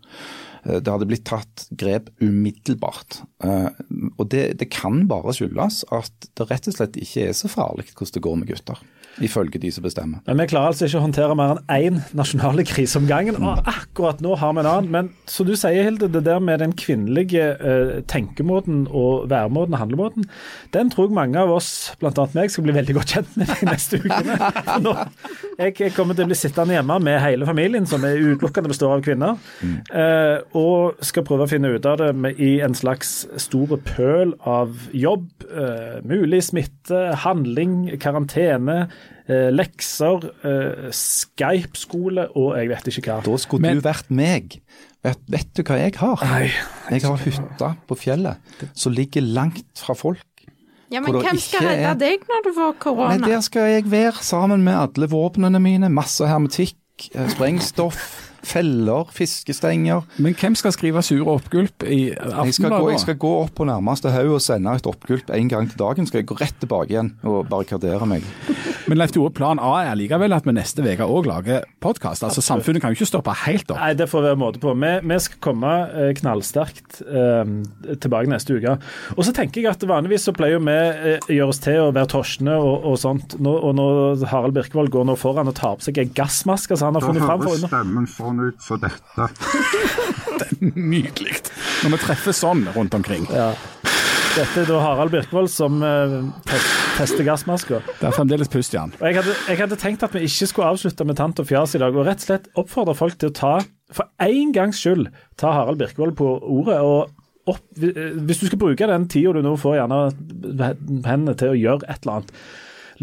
Eh, 0.65 0.81
det 0.81 0.91
hadde 0.91 1.09
blitt 1.09 1.27
tatt 1.29 1.67
grep 1.71 2.11
umiddelbart. 2.21 3.23
Eh, 3.45 3.71
og 4.19 4.29
det, 4.35 4.45
det 4.61 4.69
kan 4.75 5.07
bare 5.11 5.35
skyldes 5.37 5.83
at 5.95 6.29
det 6.37 6.49
rett 6.51 6.69
og 6.69 6.77
slett 6.77 7.01
ikke 7.01 7.29
er 7.29 7.37
så 7.37 7.51
farlig 7.53 7.89
hvordan 7.93 8.17
det 8.17 8.25
går 8.29 8.39
med 8.41 8.53
gutter. 8.53 8.85
Ifølge 9.23 9.61
de 9.63 9.71
som 9.71 9.85
bestemmer. 9.85 10.23
Men 10.27 10.41
vi 10.41 10.49
klarer 10.51 10.73
altså 10.73 10.89
ikke 10.89 10.99
å 10.99 11.05
håndtere 11.05 11.37
mer 11.39 11.55
enn 11.55 11.61
én 11.75 12.01
nasjonale 12.19 12.65
krise 12.67 12.99
om 12.99 13.07
gangen. 13.07 13.39
Og 13.39 13.69
akkurat 13.71 14.23
nå 14.25 14.35
har 14.41 14.55
vi 14.57 14.63
en 14.65 14.69
annen. 14.71 14.91
Men 14.91 15.11
som 15.31 15.47
du 15.47 15.55
sier, 15.59 15.87
Hilde, 15.87 16.09
det 16.11 16.25
der 16.27 16.41
med 16.43 16.59
den 16.63 16.75
kvinnelige 16.79 17.47
uh, 17.61 18.01
tenkemåten 18.11 18.85
og 18.91 19.29
væremåten 19.31 19.77
og 19.77 19.83
handlemåten, 19.83 20.29
den 20.75 20.91
tror 20.91 21.09
jeg 21.09 21.19
mange 21.19 21.39
av 21.41 21.53
oss, 21.55 21.71
bl.a. 22.01 22.27
meg, 22.35 22.51
skal 22.51 22.67
bli 22.67 22.75
veldig 22.77 22.97
godt 22.99 23.15
kjent 23.15 23.39
med 23.39 23.53
de 23.53 23.69
neste 23.71 24.01
ukene. 24.03 24.39
Nå, 24.85 24.97
jeg, 25.61 25.77
jeg 25.85 25.95
kommer 25.95 26.19
til 26.19 26.27
å 26.27 26.33
bli 26.33 26.39
sittende 26.39 26.77
hjemme 26.77 26.99
med 27.05 27.21
hele 27.23 27.49
familien, 27.49 27.87
som 27.91 28.05
er 28.07 28.19
utelukkende 28.19 28.73
består 28.73 28.97
av 28.97 29.05
kvinner, 29.07 29.39
uh, 29.95 30.39
og 30.59 31.05
skal 31.07 31.27
prøve 31.27 31.47
å 31.47 31.51
finne 31.55 31.75
ut 31.77 31.87
av 31.89 32.01
det 32.03 32.11
med, 32.19 32.43
i 32.43 32.59
en 32.65 32.75
slags 32.75 33.15
store 33.47 33.79
pøl 33.95 34.35
av 34.49 34.89
jobb, 34.97 35.31
uh, 35.55 36.03
mulig 36.07 36.43
smitte, 36.51 37.07
handling, 37.23 37.85
karantene 38.03 38.89
lekser, 39.55 40.27
eh, 40.45 40.91
Skype-skole 40.93 42.29
og 42.37 42.57
jeg 42.59 42.69
vet 42.69 42.91
ikke 42.93 43.07
hva. 43.09 43.23
Da 43.25 43.37
skulle 43.41 43.63
Men- 43.63 43.81
du 43.81 43.89
vært 43.89 44.11
meg. 44.11 44.61
Vet, 45.05 45.19
vet 45.29 45.51
du 45.55 45.63
hva 45.63 45.79
jeg 45.79 45.97
har? 45.97 46.17
Nei, 46.25 46.51
jeg 46.91 47.03
har 47.03 47.17
hytte 47.17 47.77
på 47.89 47.97
fjellet 47.97 48.37
som 48.75 48.93
ligger 48.93 49.21
langt 49.23 49.65
fra 49.77 49.95
folk. 49.95 50.25
Ja, 50.91 51.01
men 51.01 51.13
hvem 51.13 51.39
skal 51.41 51.61
redde 51.67 51.91
er- 51.91 51.95
deg 51.95 52.21
når 52.29 52.43
du 52.45 52.53
får 52.53 52.75
Nei. 53.21 53.29
Der 53.29 53.41
skal 53.41 53.63
jeg 53.71 53.91
være 53.91 54.23
sammen 54.23 54.63
med 54.63 54.75
alle 54.75 55.09
våpnene 55.09 55.61
mine. 55.61 55.89
Masse 55.91 56.25
hermetikk, 56.27 56.77
eh, 57.15 57.27
sprengstoff, 57.29 58.31
feller, 58.49 59.09
fiskestenger. 59.15 60.05
Men 60.23 60.37
hvem 60.39 60.57
skal 60.59 60.75
skrive 60.75 61.03
sure 61.05 61.37
oppgulp 61.37 61.87
i 61.89 62.01
Jeg 62.15 62.57
skal, 62.57 62.77
jeg 62.93 63.03
skal 63.03 63.19
gå 63.21 63.33
opp 63.45 63.55
på 63.59 63.67
nærmeste 63.69 64.13
haug 64.15 64.37
og 64.37 64.45
sende 64.45 64.75
et 64.77 64.89
oppgulp 64.89 65.31
en 65.35 65.51
gang 65.51 65.69
til 65.71 65.81
dagen. 65.81 66.09
Skal 66.09 66.23
jeg 66.23 66.31
gå 66.31 66.39
rett 66.41 66.57
tilbake 66.63 66.95
igjen 66.95 67.15
og 67.27 67.49
barrikadere 67.51 68.09
meg. 68.09 68.27
Men 68.89 69.01
Leif 69.01 69.15
Tore, 69.15 69.33
plan 69.33 69.61
A 69.63 69.73
er 69.87 69.97
likevel 69.97 70.35
at 70.37 70.45
vi 70.45 70.53
neste 70.53 70.85
uke 70.85 71.07
òg 71.09 71.29
lager 71.29 71.65
podkast. 71.81 72.25
Altså, 72.27 72.43
samfunnet 72.45 72.83
kan 72.83 72.93
jo 72.93 72.99
ikke 72.99 73.09
stoppe 73.09 73.33
helt 73.45 73.71
opp. 73.73 73.81
Nei, 73.81 73.95
det 73.97 74.11
får 74.11 74.27
være 74.27 74.41
måte 74.41 74.61
på. 74.61 74.75
Vi, 74.77 74.91
vi 75.09 75.19
skal 75.25 75.41
komme 75.45 75.73
eh, 75.89 76.11
knallsterkt 76.19 77.01
eh, 77.05 77.55
tilbake 78.03 78.29
neste 78.29 78.59
uke. 78.59 78.77
Og 79.17 79.25
så 79.25 79.33
tenker 79.37 79.63
jeg 79.63 79.73
at 79.73 79.87
vanligvis 79.89 80.29
så 80.29 80.35
pleier 80.37 80.61
vi 80.61 80.77
eh, 80.77 81.31
gjøre 81.39 81.55
oss 81.55 81.63
til 81.65 81.81
å 81.87 81.89
være 81.97 82.11
torsjende 82.13 82.59
og, 82.61 82.89
og 82.93 83.01
sånt. 83.01 83.39
Nå, 83.41 83.55
og 83.71 83.77
nå 83.79 83.89
Harald 84.29 84.57
Birkevold 84.59 84.93
går 84.93 85.09
nå 85.09 85.17
foran 85.21 85.49
og 85.49 85.57
tar 85.57 85.79
på 85.81 85.89
seg 85.89 86.03
en 86.05 86.13
gassmaske 86.21 86.77
som 86.77 86.93
han 86.93 87.01
har 87.01 87.09
funnet 87.09 87.25
fram. 87.25 88.05
for 88.13 88.29
sånn 88.35 88.51
ut 88.51 88.65
som 88.65 88.81
dette. 88.83 89.29
det 90.39 90.49
er 90.51 90.75
Nydelig. 90.75 91.39
Når 91.85 91.95
vi 91.95 92.03
treffer 92.03 92.37
sånn 92.37 92.67
rundt 92.75 92.95
omkring. 92.97 93.27
Ja. 93.33 93.53
Dette 94.35 94.65
er 94.65 94.67
da 94.67 94.81
Harald 94.83 95.13
Birkvold 95.15 95.51
som 95.53 95.79
eh, 95.87 96.15
tester 96.97 97.23
gassmaska. 97.27 97.79
Det 98.01 98.09
er 98.09 98.15
fremdeles 98.17 98.51
pust, 98.51 98.75
Jan. 98.75 98.91
Og 98.99 99.07
jeg 99.07 99.21
hadde, 99.21 99.35
jeg 99.47 99.61
hadde 99.61 99.79
tenkt 99.79 100.03
at 100.03 100.15
vi 100.17 100.25
ikke 100.27 100.49
skulle 100.51 100.73
avslutte 100.75 101.07
med 101.07 101.19
tant 101.21 101.39
og 101.39 101.47
fjas 101.47 101.77
i 101.77 101.83
dag, 101.83 101.95
og 101.95 102.09
rett 102.09 102.25
og 102.25 102.27
slett 102.27 102.49
oppfordre 102.59 102.97
folk 102.99 103.21
til 103.21 103.31
å 103.31 103.37
ta, 103.37 103.53
for 103.95 104.11
én 104.25 104.51
gangs 104.57 104.81
skyld, 104.83 105.13
ta 105.39 105.53
Harald 105.55 105.79
Birkvold 105.79 106.17
på 106.19 106.33
ordet. 106.43 106.81
og 106.83 107.53
opp, 107.53 107.63
Hvis 107.79 108.43
du 108.43 108.49
skal 108.49 108.59
bruke 108.59 108.91
den 108.91 109.07
tida 109.13 109.37
du 109.37 109.45
nå 109.45 109.55
får 109.61 109.79
gjerne 109.79 110.01
hendene 111.07 111.37
til 111.39 111.55
å 111.55 111.61
gjøre 111.61 111.87
et 111.87 112.03
eller 112.03 112.17
annet, 112.19 112.35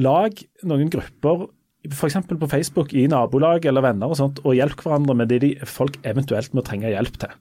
lag 0.02 0.44
noen 0.68 0.92
grupper. 0.92 1.48
F.eks. 1.90 2.20
på 2.30 2.48
Facebook 2.50 2.94
i 2.94 3.08
nabolag 3.10 3.66
eller 3.66 3.82
venner 3.82 4.12
og 4.14 4.20
sånt, 4.20 4.42
og 4.46 4.54
hjelp 4.54 4.84
hverandre 4.84 5.16
med 5.18 5.32
det 5.34 5.40
de 5.42 5.52
folk 5.66 5.98
eventuelt 6.06 6.54
må 6.54 6.62
trenge 6.66 6.92
hjelp 6.92 7.18
til. 7.24 7.34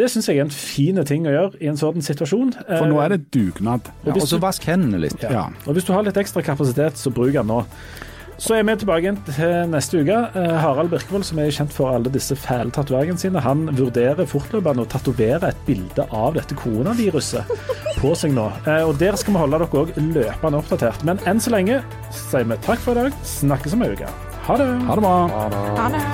Det 0.00 0.08
syns 0.10 0.26
jeg 0.30 0.40
er 0.40 0.46
en 0.48 0.54
fin 0.54 0.98
ting 1.06 1.26
å 1.28 1.34
gjøre 1.34 1.60
i 1.62 1.68
en 1.70 1.78
sånn 1.78 2.02
situasjon. 2.02 2.54
For 2.66 2.88
nå 2.90 2.98
er 3.04 3.14
det 3.14 3.20
dugnad. 3.34 3.90
Ja, 4.06 4.14
og 4.16 4.26
så 4.26 4.40
vask 4.42 4.64
hendene 4.66 5.02
litt. 5.02 5.22
Ja. 5.22 5.30
Ja. 5.36 5.44
Og 5.66 5.76
hvis 5.76 5.86
du 5.86 5.92
har 5.94 6.06
litt 6.06 6.18
ekstra 6.18 6.42
kapasitet, 6.46 6.98
så 6.98 7.12
bruk 7.14 7.34
den 7.36 7.50
nå. 7.50 7.62
Så 8.40 8.54
er 8.56 8.64
vi 8.64 8.72
tilbake 8.80 9.04
igjen 9.04 9.18
til 9.26 9.50
neste 9.68 10.00
uke. 10.00 10.16
Eh, 10.40 10.54
Harald 10.62 10.88
Birkevold, 10.94 11.26
som 11.28 11.38
er 11.42 11.52
kjent 11.52 11.74
for 11.76 11.92
alle 11.92 12.08
disse 12.12 12.32
fæle 12.40 12.72
tatoveringene 12.72 13.20
sine, 13.20 13.42
han 13.44 13.66
vurderer 13.76 14.28
fortløpende 14.28 14.86
å 14.86 14.88
tatovere 14.88 15.50
et 15.52 15.60
bilde 15.66 16.06
av 16.08 16.38
dette 16.38 16.56
koronaviruset 16.56 17.52
på 18.00 18.14
seg 18.16 18.32
nå. 18.32 18.48
Eh, 18.64 18.80
og 18.88 18.96
der 19.02 19.20
skal 19.20 19.36
vi 19.36 19.42
holde 19.44 19.60
dere 19.60 19.84
òg 19.84 19.92
løpende 20.00 20.62
oppdatert. 20.62 21.04
Men 21.04 21.20
enn 21.28 21.42
så 21.44 21.52
lenge 21.52 21.82
sier 22.16 22.48
vi 22.48 22.60
takk 22.64 22.80
for 22.80 22.96
i 22.96 23.10
dag. 23.10 23.22
Snakkes 23.36 23.76
om 23.76 23.84
ei 23.84 23.92
uke. 23.92 24.08
Ha 24.48 24.56
det. 24.56 24.70
Ha 24.88 24.96
det 24.96 25.04
bra. 25.04 25.16
Ha 25.76 25.90
det. 25.92 26.04